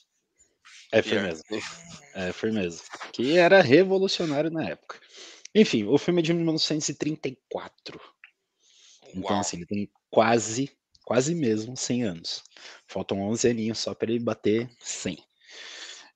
É 0.92 1.02
firmeza. 1.02 1.42
É 2.14 2.32
firmeza. 2.32 2.82
Que 3.12 3.36
era 3.36 3.60
revolucionário 3.62 4.50
na 4.50 4.68
época. 4.68 5.00
Enfim, 5.54 5.84
o 5.86 5.98
filme 5.98 6.20
é 6.20 6.22
de 6.22 6.32
1934. 6.32 8.00
Então, 9.08 9.30
Uau. 9.30 9.40
assim, 9.40 9.56
ele 9.56 9.66
tem 9.66 9.90
quase, 10.08 10.70
quase 11.04 11.34
mesmo 11.34 11.76
100 11.76 12.04
anos. 12.04 12.44
Faltam 12.86 13.20
11 13.22 13.48
aninhos 13.48 13.78
só 13.78 13.92
para 13.92 14.10
ele 14.10 14.22
bater 14.22 14.70
100. 14.78 15.18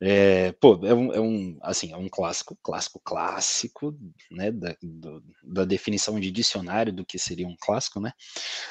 É, 0.01 0.53
pô, 0.53 0.81
é 0.85 0.95
um, 0.95 1.13
é 1.13 1.21
um, 1.21 1.59
assim, 1.63 1.93
é 1.93 1.97
um 1.97 2.09
clássico, 2.09 2.57
clássico, 2.63 3.01
clássico, 3.05 3.97
né, 4.31 4.51
da, 4.51 4.77
do- 4.83 5.23
da 5.43 5.65
definição 5.65 6.19
de 6.21 6.31
dicionário 6.31 6.93
do 6.93 7.05
que 7.05 7.19
seria 7.19 7.47
um 7.47 7.57
clássico, 7.59 8.01
né? 8.01 8.13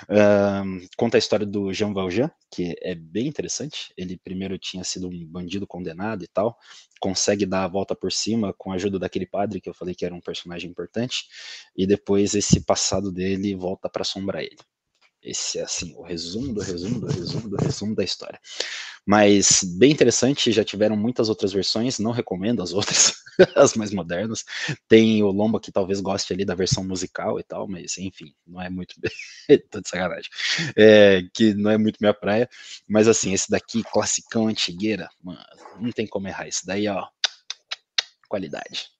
Ahn, 0.10 0.82
conta 0.98 1.18
a 1.18 1.20
história 1.20 1.46
do 1.46 1.74
Jean 1.74 1.94
Valjean, 1.94 2.32
que 2.52 2.76
é 2.82 2.96
bem 2.96 3.28
interessante. 3.28 3.94
Ele 3.98 4.18
primeiro 4.18 4.58
tinha 4.60 4.84
sido 4.84 5.08
um 5.10 5.26
bandido 5.28 5.68
condenado 5.68 6.24
e 6.24 6.28
tal, 6.28 6.58
consegue 7.00 7.46
dar 7.46 7.64
a 7.66 7.68
volta 7.68 7.96
por 7.96 8.12
cima 8.12 8.54
com 8.54 8.72
a 8.72 8.76
ajuda 8.76 9.00
daquele 9.00 9.26
padre 9.28 9.62
que 9.62 9.70
eu 9.70 9.74
falei 9.74 9.96
que 9.96 10.06
era 10.06 10.16
um 10.16 10.22
personagem 10.22 10.70
importante, 10.72 11.26
e 11.76 11.88
depois 11.88 12.36
esse 12.36 12.62
passado 12.66 13.12
dele 13.12 13.56
volta 13.56 13.90
para 13.90 14.02
assombrar 14.04 14.42
ele. 14.44 14.58
Esse 15.24 15.60
é 15.60 15.64
assim, 15.64 15.94
o 15.96 16.02
resumo 16.02 16.54
do 16.54 16.62
resumo 16.62 17.00
do 17.00 17.08
resumo 17.08 17.50
do 17.50 17.56
resumo 17.56 17.96
da 17.96 18.04
história. 18.04 18.40
Mas 19.06 19.64
bem 19.78 19.92
interessante, 19.92 20.52
já 20.52 20.64
tiveram 20.64 20.96
muitas 20.98 21.30
outras 21.30 21.54
versões, 21.54 22.00
não 22.00 22.12
recomendo 22.12 22.62
as 22.62 22.74
outras, 22.74 23.14
as 23.56 23.74
mais 23.76 23.92
modernas. 23.92 24.44
Tem 24.88 25.24
o 25.24 25.32
Lomba 25.32 25.60
que 25.60 25.72
talvez 25.72 26.02
goste 26.02 26.34
ali 26.34 26.44
da 26.44 26.56
versão 26.56 26.84
musical 26.84 27.40
e 27.40 27.44
tal, 27.44 27.68
mas 27.68 27.98
enfim, 27.98 28.34
não 28.46 28.62
é 28.62 28.70
muito. 28.70 28.96
Tô 29.72 29.80
de 29.82 29.90
sacanagem. 29.90 30.30
É, 30.76 31.22
que 31.34 31.54
não 31.54 31.72
é 31.72 31.78
muito 31.78 31.98
minha 32.02 32.14
praia. 32.14 32.50
Mas 32.88 33.08
assim, 33.08 33.34
esse 33.34 33.50
daqui, 33.50 33.84
classicão, 33.84 34.48
antigueira, 34.48 35.10
mano, 35.22 35.40
não 35.80 35.92
tem 35.92 36.08
como 36.08 36.28
errar. 36.28 36.48
Esse 36.48 36.66
daí, 36.66 36.88
ó, 36.88 37.08
qualidade. 38.28 38.94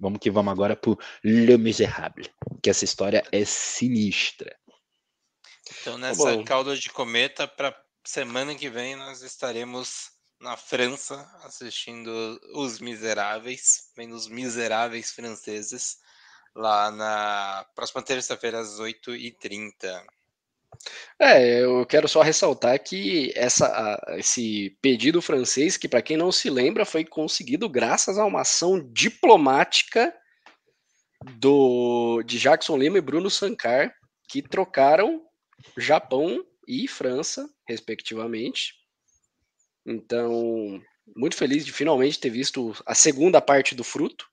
Vamos 0.00 0.18
que 0.18 0.30
vamos 0.30 0.50
agora 0.50 0.74
pro 0.74 0.98
Le 1.22 1.58
Miserable, 1.58 2.30
que 2.62 2.70
essa 2.70 2.86
história 2.86 3.22
é 3.30 3.44
sinistra. 3.44 4.56
Então, 5.80 5.98
nessa 5.98 6.36
bom. 6.36 6.44
cauda 6.44 6.76
de 6.76 6.90
cometa, 6.90 7.46
para 7.46 7.76
semana 8.04 8.54
que 8.54 8.68
vem, 8.68 8.96
nós 8.96 9.22
estaremos 9.22 10.10
na 10.40 10.56
França 10.56 11.28
assistindo 11.44 12.40
Os 12.54 12.80
Miseráveis, 12.80 13.90
vendo 13.96 14.14
os 14.14 14.26
Miseráveis 14.26 15.10
franceses, 15.12 15.98
lá 16.54 16.90
na 16.90 17.66
próxima 17.74 18.02
terça-feira, 18.02 18.58
às 18.58 18.80
8h30. 18.80 20.02
É, 21.18 21.62
eu 21.62 21.84
quero 21.84 22.08
só 22.08 22.22
ressaltar 22.22 22.82
que 22.82 23.32
essa, 23.36 24.00
esse 24.16 24.76
pedido 24.80 25.20
francês, 25.20 25.76
que 25.76 25.88
para 25.88 26.00
quem 26.00 26.16
não 26.16 26.32
se 26.32 26.48
lembra, 26.48 26.84
foi 26.84 27.04
conseguido 27.04 27.68
graças 27.68 28.16
a 28.18 28.24
uma 28.24 28.40
ação 28.40 28.80
diplomática 28.92 30.14
do 31.36 32.22
de 32.22 32.38
Jackson 32.38 32.78
Lima 32.78 32.96
e 32.96 33.02
Bruno 33.02 33.28
Sankar, 33.28 33.94
que 34.26 34.40
trocaram 34.40 35.22
Japão 35.76 36.44
e 36.66 36.86
França, 36.86 37.48
respectivamente. 37.66 38.74
Então, 39.86 40.82
muito 41.16 41.36
feliz 41.36 41.64
de 41.64 41.72
finalmente 41.72 42.18
ter 42.18 42.30
visto 42.30 42.74
a 42.86 42.94
segunda 42.94 43.40
parte 43.40 43.74
do 43.74 43.84
fruto. 43.84 44.28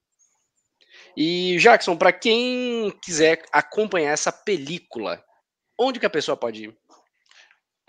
E 1.16 1.58
Jackson, 1.58 1.98
para 1.98 2.14
quem 2.14 2.92
quiser 3.02 3.44
acompanhar 3.52 4.12
essa 4.12 4.32
película, 4.32 5.24
onde 5.80 6.00
que 6.00 6.06
a 6.06 6.10
pessoa 6.10 6.38
pode 6.38 6.66
ir? 6.66 6.78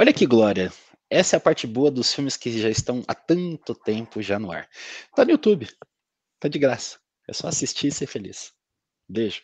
Olha 0.01 0.13
que 0.13 0.27
glória. 0.27 0.73
Essa 1.11 1.37
é 1.37 1.39
a 1.39 1.41
parte 1.41 1.67
boa 1.67 1.91
dos 1.91 2.15
filmes 2.15 2.37
que 2.37 2.59
já 2.59 2.69
estão 2.69 3.03
há 3.07 3.15
tanto 3.15 3.75
tempo 3.75 4.23
já 4.23 4.39
no 4.39 4.53
ar. 4.53 4.69
Tá 5.15 5.25
no 5.25 5.33
YouTube. 5.33 5.69
Tá 6.39 6.49
de 6.49 6.59
graça. 6.59 6.99
É 7.29 7.33
só 7.33 7.49
assistir 7.49 7.89
e 7.89 7.93
ser 7.93 8.07
feliz. 8.07 8.53
Beijo. 9.09 9.43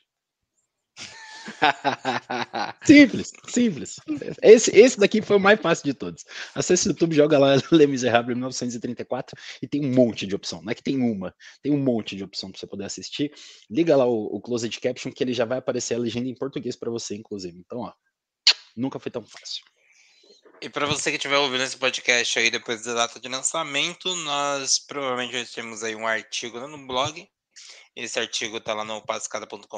simples, 2.84 3.32
simples. 3.48 3.96
Esse, 4.42 4.70
esse 4.76 4.98
daqui 4.98 5.22
foi 5.22 5.36
o 5.36 5.40
mais 5.40 5.60
fácil 5.60 5.84
de 5.84 5.94
todos. 5.94 6.24
Acesse 6.54 6.88
o 6.88 6.90
YouTube, 6.90 7.14
joga 7.14 7.38
lá 7.38 7.56
Le 7.70 7.86
Miserable 7.86 8.34
1934 8.34 9.36
e 9.62 9.68
tem 9.68 9.84
um 9.84 9.92
monte 9.92 10.26
de 10.26 10.34
opção. 10.34 10.62
Não 10.62 10.70
é 10.70 10.74
que 10.74 10.82
tem 10.82 11.00
uma, 11.00 11.34
tem 11.62 11.72
um 11.72 11.78
monte 11.78 12.16
de 12.16 12.24
opção 12.24 12.50
para 12.50 12.58
você 12.58 12.66
poder 12.66 12.84
assistir. 12.84 13.32
Liga 13.70 13.96
lá 13.96 14.06
o, 14.06 14.24
o 14.26 14.40
Closed 14.40 14.78
Caption 14.80 15.12
que 15.12 15.22
ele 15.22 15.32
já 15.32 15.44
vai 15.44 15.58
aparecer 15.58 15.94
a 15.94 15.98
legenda 15.98 16.28
em 16.28 16.34
português 16.34 16.76
para 16.76 16.90
você, 16.90 17.14
inclusive. 17.14 17.58
Então, 17.58 17.80
ó, 17.80 17.92
nunca 18.76 18.98
foi 18.98 19.10
tão 19.10 19.24
fácil. 19.24 19.64
E 20.60 20.68
para 20.68 20.86
você 20.86 21.10
que 21.10 21.16
estiver 21.16 21.36
ouvindo 21.36 21.62
esse 21.62 21.76
podcast 21.76 22.38
aí 22.38 22.50
depois 22.50 22.82
da 22.82 22.94
data 22.94 23.20
de 23.20 23.28
lançamento, 23.28 24.14
nós 24.16 24.78
provavelmente 24.78 25.52
temos 25.52 25.82
aí 25.82 25.94
um 25.94 26.06
artigo 26.06 26.58
no 26.60 26.86
blog 26.86 27.28
esse 27.96 28.18
artigo 28.18 28.56
está 28.56 28.74
lá 28.74 28.84
no 28.84 29.00
pascada.com.br 29.02 29.68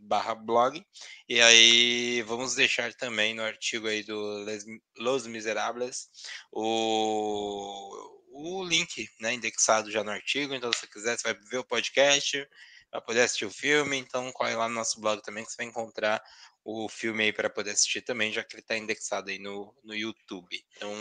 barra 0.00 0.34
blog. 0.34 0.84
E 1.28 1.40
aí 1.40 2.22
vamos 2.22 2.54
deixar 2.54 2.92
também 2.94 3.34
no 3.34 3.42
artigo 3.42 3.86
aí 3.86 4.02
do 4.02 4.44
Les, 4.44 4.64
Los 4.96 5.26
Miserables 5.26 6.08
o, 6.50 8.20
o 8.32 8.64
link 8.64 9.08
né, 9.20 9.34
indexado 9.34 9.90
já 9.90 10.02
no 10.02 10.10
artigo. 10.10 10.54
Então, 10.54 10.72
se 10.72 10.80
você 10.80 10.86
quiser, 10.86 11.18
você 11.18 11.32
vai 11.32 11.42
ver 11.50 11.58
o 11.58 11.64
podcast, 11.64 12.48
vai 12.90 13.00
poder 13.02 13.22
assistir 13.22 13.44
o 13.44 13.50
filme. 13.50 13.98
Então, 13.98 14.32
corre 14.32 14.56
lá 14.56 14.68
no 14.68 14.74
nosso 14.74 15.00
blog 15.00 15.22
também 15.22 15.44
que 15.44 15.50
você 15.50 15.58
vai 15.58 15.66
encontrar 15.66 16.22
o 16.64 16.88
filme 16.88 17.24
aí 17.24 17.32
para 17.32 17.50
poder 17.50 17.72
assistir 17.72 18.02
também, 18.02 18.32
já 18.32 18.42
que 18.42 18.54
ele 18.54 18.62
está 18.62 18.76
indexado 18.76 19.30
aí 19.30 19.38
no, 19.38 19.74
no 19.82 19.94
YouTube. 19.94 20.64
Então, 20.76 20.92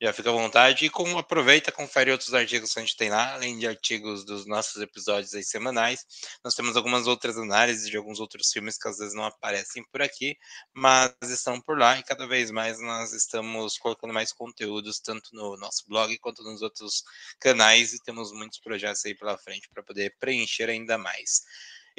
já 0.00 0.12
fica 0.12 0.30
à 0.30 0.32
vontade. 0.32 0.86
E 0.86 0.90
com, 0.90 1.18
aproveita, 1.18 1.70
confere 1.70 2.10
outros 2.10 2.32
artigos 2.32 2.72
que 2.72 2.78
a 2.78 2.82
gente 2.82 2.96
tem 2.96 3.10
lá, 3.10 3.34
além 3.34 3.58
de 3.58 3.66
artigos 3.66 4.24
dos 4.24 4.46
nossos 4.46 4.80
episódios 4.80 5.34
aí 5.34 5.44
semanais. 5.44 6.06
Nós 6.44 6.54
temos 6.54 6.76
algumas 6.76 7.06
outras 7.06 7.36
análises 7.36 7.88
de 7.88 7.96
alguns 7.96 8.18
outros 8.18 8.50
filmes 8.50 8.78
que 8.78 8.88
às 8.88 8.98
vezes 8.98 9.14
não 9.14 9.24
aparecem 9.24 9.84
por 9.92 10.00
aqui, 10.00 10.36
mas 10.72 11.12
estão 11.22 11.60
por 11.60 11.78
lá 11.78 11.98
e 11.98 12.02
cada 12.02 12.26
vez 12.26 12.50
mais 12.50 12.80
nós 12.80 13.12
estamos 13.12 13.76
colocando 13.78 14.14
mais 14.14 14.32
conteúdos, 14.32 15.00
tanto 15.00 15.30
no 15.34 15.56
nosso 15.56 15.84
blog 15.86 16.16
quanto 16.18 16.42
nos 16.42 16.62
outros 16.62 17.04
canais, 17.38 17.92
e 17.92 18.02
temos 18.02 18.32
muitos 18.32 18.58
projetos 18.58 19.04
aí 19.04 19.14
pela 19.14 19.36
frente 19.36 19.68
para 19.68 19.82
poder 19.82 20.16
preencher 20.18 20.70
ainda 20.70 20.96
mais. 20.96 21.42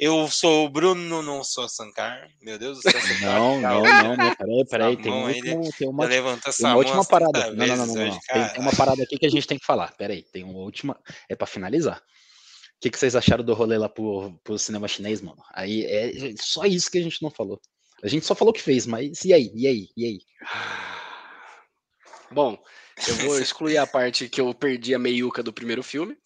Eu 0.04 0.28
sou 0.28 0.66
o 0.66 0.68
Bruno, 0.68 1.22
não 1.22 1.44
sou 1.44 1.68
Sankar. 1.68 2.28
Meu 2.42 2.58
Deus 2.58 2.80
do 2.80 2.90
céu. 2.90 3.00
Não, 3.20 3.60
não, 3.60 3.82
não, 3.84 4.16
não. 4.16 4.34
Peraí, 4.34 4.64
peraí. 4.68 4.96
Tem, 4.96 5.12
um 5.12 5.28
último, 5.28 5.70
tem 5.78 5.88
uma, 5.88 6.08
tem 6.08 6.20
uma 6.66 6.74
última 6.74 7.04
parada. 7.04 7.52
Não, 7.52 7.64
não, 7.64 7.76
não, 7.76 7.86
não, 7.86 8.06
não. 8.06 8.18
Tem 8.18 8.60
uma 8.60 8.74
parada 8.74 9.00
aqui 9.00 9.16
que 9.16 9.26
a 9.26 9.30
gente 9.30 9.46
tem 9.46 9.60
que 9.60 9.64
falar. 9.64 9.94
Peraí, 9.96 10.24
tem 10.24 10.42
uma 10.42 10.58
última. 10.58 10.98
É 11.28 11.36
para 11.36 11.46
finalizar. 11.46 11.98
O 11.98 12.80
que, 12.80 12.90
que 12.90 12.98
vocês 12.98 13.14
acharam 13.14 13.44
do 13.44 13.54
rolê 13.54 13.78
lá 13.78 13.88
pro, 13.88 14.36
pro 14.42 14.58
cinema 14.58 14.88
chinês, 14.88 15.20
mano? 15.20 15.40
Aí 15.54 15.84
é 15.84 16.34
só 16.36 16.64
isso 16.64 16.90
que 16.90 16.98
a 16.98 17.02
gente 17.02 17.22
não 17.22 17.30
falou. 17.30 17.60
A 18.02 18.08
gente 18.08 18.26
só 18.26 18.34
falou 18.34 18.52
que 18.52 18.60
fez, 18.60 18.88
mas 18.88 19.24
e 19.24 19.32
aí? 19.32 19.52
E 19.54 19.68
aí? 19.68 19.88
E 19.96 20.04
aí? 20.04 20.18
Bom, 22.28 22.58
eu 23.06 23.14
vou 23.18 23.38
excluir 23.38 23.76
a 23.76 23.86
parte 23.86 24.28
que 24.28 24.40
eu 24.40 24.52
perdi 24.52 24.96
a 24.96 24.98
meiuca 24.98 25.44
do 25.44 25.52
primeiro 25.52 25.84
filme. 25.84 26.16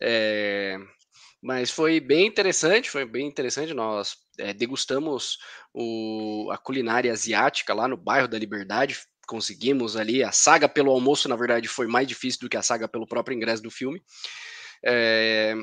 É, 0.00 0.78
mas 1.42 1.70
foi 1.70 2.00
bem 2.00 2.26
interessante, 2.26 2.90
foi 2.90 3.04
bem 3.04 3.26
interessante. 3.26 3.74
Nós 3.74 4.16
é, 4.38 4.52
degustamos 4.52 5.38
o, 5.72 6.48
a 6.50 6.58
culinária 6.58 7.12
asiática 7.12 7.74
lá 7.74 7.86
no 7.86 7.96
bairro 7.96 8.28
da 8.28 8.38
Liberdade. 8.38 8.98
Conseguimos 9.26 9.96
ali. 9.96 10.22
A 10.22 10.32
saga 10.32 10.68
pelo 10.68 10.90
almoço, 10.90 11.28
na 11.28 11.36
verdade, 11.36 11.68
foi 11.68 11.86
mais 11.86 12.06
difícil 12.06 12.40
do 12.40 12.48
que 12.48 12.56
a 12.56 12.62
saga 12.62 12.88
pelo 12.88 13.06
próprio 13.06 13.36
ingresso 13.36 13.62
do 13.62 13.70
filme. 13.70 14.02
É, 14.84 15.54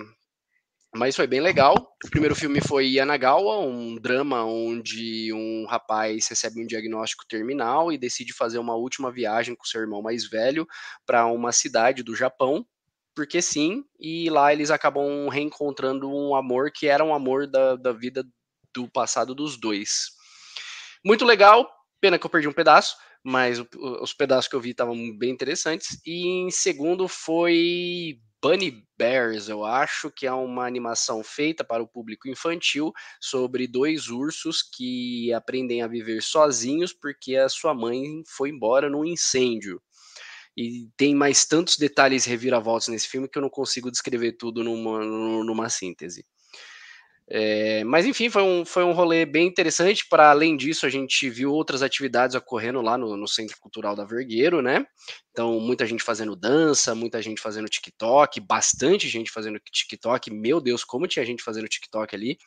mas 0.95 1.15
foi 1.15 1.25
bem 1.25 1.41
legal. 1.41 1.75
O 2.05 2.09
primeiro 2.09 2.35
filme 2.35 2.61
foi 2.61 2.87
Yanagawa, 2.87 3.59
um 3.59 3.95
drama 3.95 4.45
onde 4.45 5.33
um 5.33 5.65
rapaz 5.65 6.27
recebe 6.27 6.61
um 6.61 6.67
diagnóstico 6.67 7.25
terminal 7.27 7.91
e 7.91 7.97
decide 7.97 8.31
fazer 8.31 8.59
uma 8.59 8.75
última 8.75 9.11
viagem 9.11 9.55
com 9.55 9.65
seu 9.65 9.81
irmão 9.81 10.03
mais 10.03 10.29
velho 10.29 10.67
para 11.05 11.25
uma 11.25 11.51
cidade 11.51 12.03
do 12.03 12.15
Japão 12.15 12.63
porque 13.15 13.41
sim, 13.41 13.83
e 13.99 14.29
lá 14.29 14.51
eles 14.51 14.71
acabam 14.71 15.27
reencontrando 15.29 16.09
um 16.09 16.35
amor 16.35 16.71
que 16.71 16.87
era 16.87 17.03
um 17.03 17.13
amor 17.13 17.47
da, 17.47 17.75
da 17.75 17.91
vida 17.91 18.23
do 18.73 18.89
passado 18.89 19.35
dos 19.35 19.57
dois. 19.57 20.11
Muito 21.05 21.25
legal, 21.25 21.69
pena 22.01 22.17
que 22.17 22.25
eu 22.25 22.29
perdi 22.29 22.47
um 22.47 22.53
pedaço, 22.53 22.95
mas 23.23 23.63
os 24.01 24.13
pedaços 24.13 24.49
que 24.49 24.55
eu 24.55 24.61
vi 24.61 24.71
estavam 24.71 24.95
bem 25.17 25.29
interessantes. 25.29 25.99
E 26.05 26.27
em 26.27 26.51
segundo 26.51 27.07
foi 27.07 28.19
Bunny 28.41 28.83
Bears, 28.97 29.47
eu 29.47 29.63
acho 29.63 30.11
que 30.11 30.27
é 30.27 30.33
uma 30.33 30.65
animação 30.65 31.23
feita 31.23 31.63
para 31.63 31.81
o 31.81 31.87
público 31.87 32.27
infantil 32.27 32.91
sobre 33.21 33.67
dois 33.67 34.09
ursos 34.09 34.61
que 34.61 35.31
aprendem 35.31 35.81
a 35.81 35.87
viver 35.87 36.21
sozinhos 36.21 36.91
porque 36.91 37.37
a 37.37 37.47
sua 37.47 37.73
mãe 37.73 38.21
foi 38.27 38.49
embora 38.49 38.89
num 38.89 39.05
incêndio. 39.05 39.81
E 40.55 40.87
tem 40.95 41.15
mais 41.15 41.45
tantos 41.45 41.77
detalhes 41.77 42.25
reviravoltas 42.25 42.87
nesse 42.87 43.07
filme 43.07 43.27
que 43.27 43.37
eu 43.37 43.41
não 43.41 43.49
consigo 43.49 43.89
descrever 43.91 44.33
tudo 44.33 44.63
numa, 44.63 45.03
numa 45.43 45.69
síntese. 45.69 46.25
É, 47.29 47.83
mas 47.85 48.05
enfim, 48.05 48.29
foi 48.29 48.43
um, 48.43 48.65
foi 48.65 48.83
um 48.83 48.91
rolê 48.91 49.25
bem 49.25 49.47
interessante. 49.47 50.05
Para 50.07 50.29
além 50.29 50.57
disso, 50.57 50.85
a 50.85 50.89
gente 50.89 51.29
viu 51.29 51.51
outras 51.51 51.81
atividades 51.81 52.35
ocorrendo 52.35 52.81
lá 52.81 52.97
no, 52.97 53.15
no, 53.15 53.27
Centro 53.27 53.57
Cultural 53.59 53.95
da 53.95 54.05
Vergueiro, 54.05 54.61
né? 54.61 54.85
Então, 55.31 55.59
muita 55.59 55.85
gente 55.85 56.03
fazendo 56.03 56.35
dança, 56.35 56.93
muita 56.93 57.21
gente 57.21 57.41
fazendo 57.41 57.69
TikTok, 57.69 58.39
bastante 58.41 59.07
gente 59.07 59.31
fazendo 59.31 59.59
TikTok. 59.59 60.31
Meu 60.31 60.59
Deus, 60.59 60.83
como 60.83 61.07
tinha 61.07 61.25
gente 61.25 61.41
fazendo 61.41 61.67
TikTok 61.67 62.13
ali. 62.15 62.37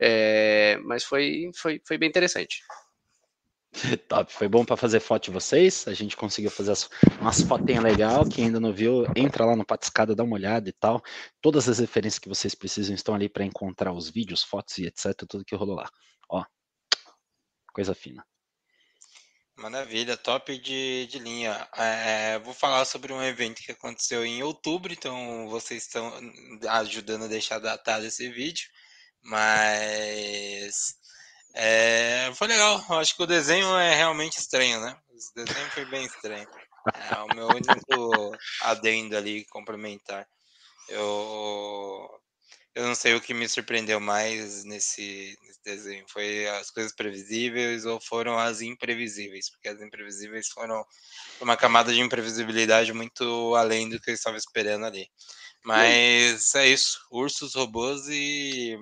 É, 0.00 0.78
mas 0.84 1.04
foi, 1.04 1.50
foi, 1.56 1.80
foi 1.86 1.96
bem 1.96 2.08
interessante. 2.08 2.60
Top, 4.08 4.32
foi 4.32 4.48
bom 4.48 4.64
para 4.64 4.76
fazer 4.76 5.00
foto 5.00 5.24
de 5.24 5.30
vocês. 5.30 5.86
A 5.86 5.94
gente 5.94 6.16
conseguiu 6.16 6.50
fazer 6.50 6.72
as, 6.72 6.88
umas 7.20 7.42
fotinhas 7.42 7.82
legal. 7.82 8.28
Quem 8.28 8.46
ainda 8.46 8.60
não 8.60 8.72
viu, 8.72 9.04
entra 9.14 9.44
lá 9.44 9.54
no 9.54 9.64
Patiscada, 9.64 10.14
dá 10.14 10.24
uma 10.24 10.34
olhada 10.34 10.68
e 10.68 10.72
tal. 10.72 11.02
Todas 11.40 11.68
as 11.68 11.78
referências 11.78 12.18
que 12.18 12.28
vocês 12.28 12.54
precisam 12.54 12.94
estão 12.94 13.14
ali 13.14 13.28
para 13.28 13.44
encontrar 13.44 13.92
os 13.92 14.10
vídeos, 14.10 14.42
fotos 14.42 14.78
e 14.78 14.86
etc. 14.86 15.14
Tudo 15.28 15.44
que 15.44 15.54
rolou 15.54 15.76
lá. 15.76 15.88
Ó, 16.30 16.44
coisa 17.72 17.94
fina. 17.94 18.24
Maravilha, 19.56 20.16
top 20.16 20.56
de, 20.56 21.06
de 21.06 21.18
linha. 21.18 21.68
É, 21.76 22.38
vou 22.38 22.54
falar 22.54 22.84
sobre 22.84 23.12
um 23.12 23.20
evento 23.20 23.60
que 23.60 23.72
aconteceu 23.72 24.24
em 24.24 24.40
outubro, 24.40 24.92
então 24.92 25.48
vocês 25.48 25.82
estão 25.82 26.12
ajudando 26.68 27.24
a 27.24 27.28
deixar 27.28 27.58
datado 27.58 28.06
esse 28.06 28.30
vídeo, 28.30 28.68
mas 29.20 30.94
é, 31.54 32.30
foi 32.34 32.46
legal. 32.46 32.84
Eu 32.88 32.98
acho 32.98 33.16
que 33.16 33.22
o 33.22 33.26
desenho 33.26 33.76
é 33.76 33.94
realmente 33.94 34.38
estranho, 34.38 34.80
né? 34.80 34.96
O 35.10 35.44
desenho 35.44 35.70
foi 35.70 35.84
bem 35.86 36.04
estranho. 36.04 36.48
É 37.10 37.18
o 37.18 37.34
meu 37.34 37.48
único 37.48 38.36
adendo 38.62 39.16
ali 39.16 39.44
complementar. 39.46 40.26
Eu, 40.88 42.08
eu 42.74 42.86
não 42.86 42.94
sei 42.94 43.14
o 43.14 43.20
que 43.20 43.34
me 43.34 43.48
surpreendeu 43.48 44.00
mais 44.00 44.64
nesse, 44.64 45.36
nesse, 45.42 45.62
desenho. 45.64 46.04
Foi 46.08 46.46
as 46.48 46.70
coisas 46.70 46.94
previsíveis 46.94 47.84
ou 47.84 48.00
foram 48.00 48.38
as 48.38 48.60
imprevisíveis? 48.60 49.50
Porque 49.50 49.68
as 49.68 49.82
imprevisíveis 49.82 50.48
foram 50.48 50.84
uma 51.40 51.56
camada 51.56 51.92
de 51.92 52.00
imprevisibilidade 52.00 52.92
muito 52.92 53.54
além 53.54 53.88
do 53.88 54.00
que 54.00 54.10
eu 54.10 54.14
estava 54.14 54.36
esperando 54.36 54.86
ali. 54.86 55.10
Mas 55.64 56.54
é 56.54 56.68
isso. 56.68 56.98
Ursos, 57.10 57.54
robôs 57.54 58.08
e. 58.08 58.78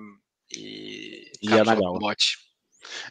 E, 0.49 1.29
e 1.41 1.51
Anagawa. 1.51 2.15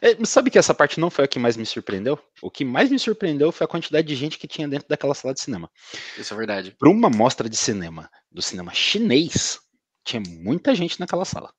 É, 0.00 0.24
sabe 0.24 0.50
que 0.50 0.58
essa 0.58 0.74
parte 0.74 1.00
não 1.00 1.10
foi 1.10 1.24
a 1.24 1.28
que 1.28 1.38
mais 1.38 1.56
me 1.56 1.66
surpreendeu? 1.66 2.18
O 2.42 2.50
que 2.50 2.64
mais 2.64 2.90
me 2.90 2.98
surpreendeu 2.98 3.52
foi 3.52 3.64
a 3.64 3.68
quantidade 3.68 4.06
de 4.06 4.14
gente 4.14 4.38
que 4.38 4.48
tinha 4.48 4.68
dentro 4.68 4.88
daquela 4.88 5.14
sala 5.14 5.34
de 5.34 5.40
cinema. 5.40 5.70
Isso 6.18 6.32
é 6.32 6.36
verdade. 6.36 6.76
Para 6.78 6.90
uma 6.90 7.10
mostra 7.10 7.48
de 7.48 7.56
cinema, 7.56 8.10
do 8.30 8.42
cinema 8.42 8.72
chinês, 8.72 9.58
tinha 10.04 10.20
muita 10.20 10.74
gente 10.74 11.00
naquela 11.00 11.24
sala. 11.24 11.52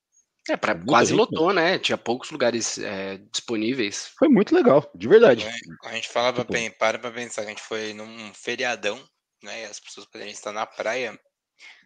É, 0.50 0.56
pra, 0.56 0.74
quase 0.76 1.14
lotou, 1.14 1.48
mesmo. 1.48 1.60
né? 1.60 1.78
Tinha 1.78 1.98
poucos 1.98 2.32
lugares 2.32 2.78
é, 2.78 3.18
disponíveis. 3.32 4.12
Foi 4.18 4.30
muito 4.30 4.56
legal, 4.56 4.90
de 4.96 5.08
verdade. 5.08 5.46
A 5.84 5.94
gente 5.94 6.08
fala 6.08 6.32
pra, 6.32 6.46
tipo... 6.46 6.78
para 6.78 6.98
pra 6.98 7.12
pensar 7.12 7.42
que 7.42 7.48
a 7.48 7.50
gente 7.50 7.62
foi 7.62 7.94
num 7.94 8.34
feriadão, 8.34 8.98
né? 9.44 9.64
E 9.64 9.66
as 9.66 9.80
pessoas 9.80 10.06
poderiam 10.06 10.32
estar 10.32 10.54
na 10.54 10.66
praia. 10.66 11.20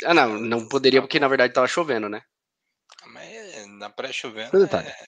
Ah, 0.03 0.13
não, 0.13 0.37
não 0.37 0.67
poderia 0.67 1.01
porque 1.01 1.19
na 1.19 1.27
verdade 1.27 1.53
tava 1.53 1.67
chovendo, 1.67 2.07
né? 2.07 2.21
Mas 3.07 3.67
na 3.79 3.89
praia 3.89 4.13
chovendo. 4.13 4.63
É... 4.63 5.05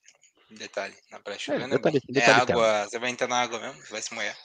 Detalhe, 0.54 0.96
na 1.10 1.20
praia 1.20 1.40
chovendo 1.40 1.66
é, 1.76 1.78
detalhe- 1.78 2.00
bom. 2.00 2.14
detalhe 2.14 2.38
é 2.38 2.42
água, 2.42 2.86
você 2.90 3.00
vai 3.00 3.10
entrar 3.10 3.28
na 3.28 3.42
água 3.42 3.60
mesmo, 3.60 3.82
vai 3.90 4.02
se 4.02 4.14
molhar. 4.14 4.38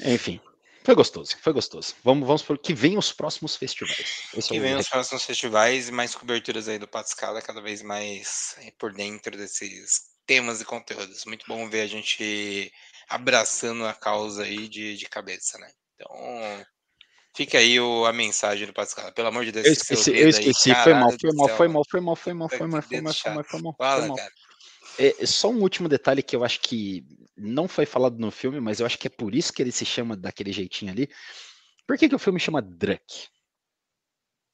É. 0.00 0.14
Enfim, 0.14 0.40
foi 0.84 0.94
gostoso, 0.94 1.36
foi 1.40 1.52
gostoso. 1.52 1.94
Vamos, 2.04 2.26
vamos 2.26 2.42
por 2.42 2.58
que 2.58 2.72
vem 2.72 2.96
os 2.96 3.12
próximos 3.12 3.56
festivais. 3.56 4.22
Esse 4.34 4.48
é 4.48 4.52
Que 4.52 4.58
o 4.58 4.62
vem 4.62 4.76
os 4.76 4.88
próximos 4.88 5.24
festivais 5.24 5.88
e 5.88 5.92
mais 5.92 6.14
coberturas 6.14 6.68
aí 6.68 6.78
do 6.78 6.88
Pato 6.88 7.08
Escala, 7.08 7.42
cada 7.42 7.60
vez 7.60 7.82
mais 7.82 8.56
por 8.78 8.92
dentro 8.92 9.36
desses 9.36 10.00
temas 10.26 10.60
e 10.60 10.64
conteúdos. 10.64 11.24
Muito 11.24 11.44
bom 11.48 11.68
ver 11.68 11.82
a 11.82 11.86
gente 11.86 12.72
abraçando 13.08 13.86
a 13.86 13.94
causa 13.94 14.44
aí 14.44 14.68
de, 14.68 14.96
de 14.96 15.06
cabeça, 15.08 15.58
né? 15.58 15.70
Então, 15.94 16.66
fica 17.38 17.58
aí 17.58 17.78
o, 17.78 18.04
a 18.04 18.12
mensagem 18.12 18.66
do 18.66 18.72
Pato 18.72 18.88
Escala. 18.88 19.12
Pelo 19.12 19.28
amor 19.28 19.44
de 19.44 19.52
Deus, 19.52 19.64
Eu 19.64 19.72
esqueci, 19.72 20.10
eu 20.10 20.24
aí, 20.24 20.28
esqueci, 20.30 20.74
foi 20.74 20.92
mal, 20.92 21.12
foi 21.12 21.32
mal, 21.32 21.46
céu, 21.46 21.56
foi 21.56 21.68
mal, 21.68 21.84
foi 21.84 22.00
mal, 22.00 22.16
foi 22.16 22.32
mal, 22.32 22.48
foi 22.48 22.66
mal, 22.66 22.82
foi 22.82 23.00
mal, 23.00 23.14
foi 23.14 23.30
mal, 23.32 23.44
foi 23.44 23.60
mal, 23.62 23.72
foi 23.76 23.86
Fala, 23.86 24.08
mal. 24.08 24.16
cara. 24.16 24.32
É, 24.98 25.24
só 25.24 25.48
um 25.48 25.60
último 25.62 25.88
detalhe 25.88 26.20
que 26.20 26.34
eu 26.34 26.42
acho 26.42 26.60
que 26.60 27.04
não 27.36 27.68
foi 27.68 27.86
falado 27.86 28.18
no 28.18 28.32
filme, 28.32 28.58
mas 28.58 28.80
eu 28.80 28.86
acho 28.86 28.98
que 28.98 29.06
é 29.06 29.10
por 29.10 29.36
isso 29.36 29.52
que 29.52 29.62
ele 29.62 29.70
se 29.70 29.84
chama 29.84 30.16
daquele 30.16 30.50
jeitinho 30.50 30.90
ali. 30.90 31.08
Por 31.86 31.96
que, 31.96 32.08
que 32.08 32.14
o 32.16 32.18
filme 32.18 32.40
chama 32.40 32.60
Druck? 32.60 33.28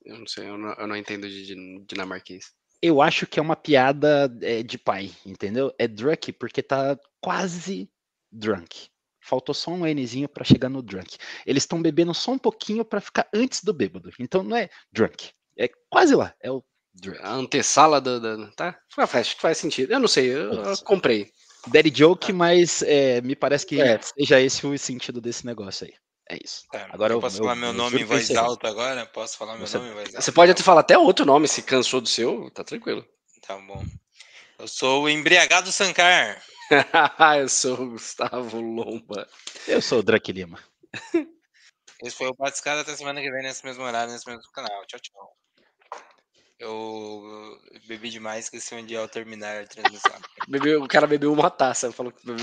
Eu 0.05 0.19
não 0.19 0.27
sei, 0.27 0.47
eu 0.47 0.59
não, 0.59 0.75
eu 0.75 0.87
não 0.87 0.95
entendo 0.95 1.27
de, 1.27 1.55
dinamarquês. 1.87 2.53
Eu 2.83 3.01
acho 3.01 3.27
que 3.27 3.39
é 3.39 3.43
uma 3.43 3.57
piada 3.57 4.31
é, 4.43 4.63
de 4.63 4.77
pai, 4.77 5.11
entendeu? 5.25 5.75
É 5.79 5.89
Druck 5.89 6.31
porque 6.35 6.63
tá 6.63 6.99
quase 7.23 7.91
drunk. 8.31 8.91
Faltou 9.27 9.55
só 9.55 9.71
um 9.71 9.87
Nzinho 9.87 10.29
pra 10.29 10.45
chegar 10.45 10.69
no 10.69 10.83
drunk. 10.83 11.17
Eles 11.47 11.63
estão 11.63 11.81
bebendo 11.81 12.13
só 12.13 12.33
um 12.33 12.39
pouquinho 12.39 12.85
pra 12.85 13.01
ficar 13.01 13.27
antes 13.35 13.65
do 13.65 13.73
bêbado. 13.73 14.11
Então 14.21 14.43
não 14.43 14.55
é 14.57 14.69
drunk. 14.93 15.31
É 15.59 15.69
quase 15.89 16.15
lá. 16.15 16.35
É 16.43 16.51
o 16.51 16.63
drunk. 16.93 17.19
A 17.23 17.33
antessala 17.33 18.01
da. 18.03 18.19
da- 18.19 18.51
tá? 18.53 18.79
Faz- 18.95 19.15
Acho 19.15 19.37
que 19.37 19.41
faz 19.43 19.57
sentido. 19.57 19.93
Eu 19.93 19.99
não 19.99 20.09
sei, 20.09 20.27
eu, 20.35 20.51
comprei. 20.85 21.31
Daddy 21.69 21.91
joke, 21.97 22.31
mas 22.35 22.83
é, 22.83 23.23
me 23.23 23.35
parece 23.35 23.65
que 23.65 23.81
É. 23.81 23.99
seja 24.03 24.39
esse 24.43 24.67
o 24.67 24.77
sentido 24.79 25.21
desse 25.23 25.47
negócio 25.47 25.87
aí. 25.87 25.95
É 26.29 26.39
isso. 26.43 26.63
Tá, 26.71 26.89
Agora 26.91 27.15
eu 27.15 27.21
posso 27.21 27.37
eu- 27.39 27.45
falar 27.45 27.55
meu 27.57 27.69
eu 27.69 27.73
nome 27.75 28.01
em 28.03 28.05
voz 28.05 28.31
alta 28.37 28.69
agora? 28.69 29.07
Posso 29.07 29.39
falar 29.39 29.57
meu 29.57 29.67
Você- 29.67 29.79
nome 29.79 29.91
em 29.91 29.95
voz 29.95 30.07
alta? 30.09 30.21
Você 30.21 30.33
pode 30.33 30.51
até 30.53 30.63
falar 30.63 30.81
até 30.81 30.99
outro 30.99 31.25
nome, 31.25 31.49
se 31.49 31.63
cansou 31.63 32.01
do 32.03 32.09
seu, 32.09 32.51
tá 32.51 32.63
tranquilo. 32.63 33.05
Tá 33.47 33.57
bom. 33.57 33.83
Eu 34.59 34.69
sou 34.69 35.05
o 35.05 35.09
embriagado 35.09 35.71
Sankar. 35.73 36.43
eu 37.41 37.49
sou 37.49 37.81
o 37.81 37.91
Gustavo 37.91 38.61
Lomba. 38.61 39.29
Eu 39.67 39.83
sou 39.83 39.99
o 39.99 40.03
Drake 40.03 40.33
Lima. 40.33 40.59
Esse 42.03 42.17
foi 42.17 42.29
o 42.29 42.35
Patiscada 42.35 42.81
até 42.81 42.95
semana 42.97 43.21
que 43.21 43.31
vem, 43.31 43.43
nesse 43.43 43.65
mesmo 43.65 43.83
horário, 43.85 44.13
nesse 44.13 44.29
mesmo 44.29 44.43
canal. 44.53 44.85
Tchau, 44.87 45.01
tchau. 45.01 45.37
Eu 46.59 47.59
bebi 47.87 48.11
demais, 48.11 48.45
esqueci 48.45 48.75
onde 48.75 48.97
ao 48.97 49.09
terminar 49.09 49.63
a 49.63 49.67
transmissão. 49.67 50.13
Bebeu, 50.49 50.83
o 50.83 50.89
cara 50.89 51.07
bebeu 51.07 51.33
uma 51.33 51.51
taça, 51.51 51.93
falou 51.93 52.13
que 52.13 52.25
bebeu 52.25 52.43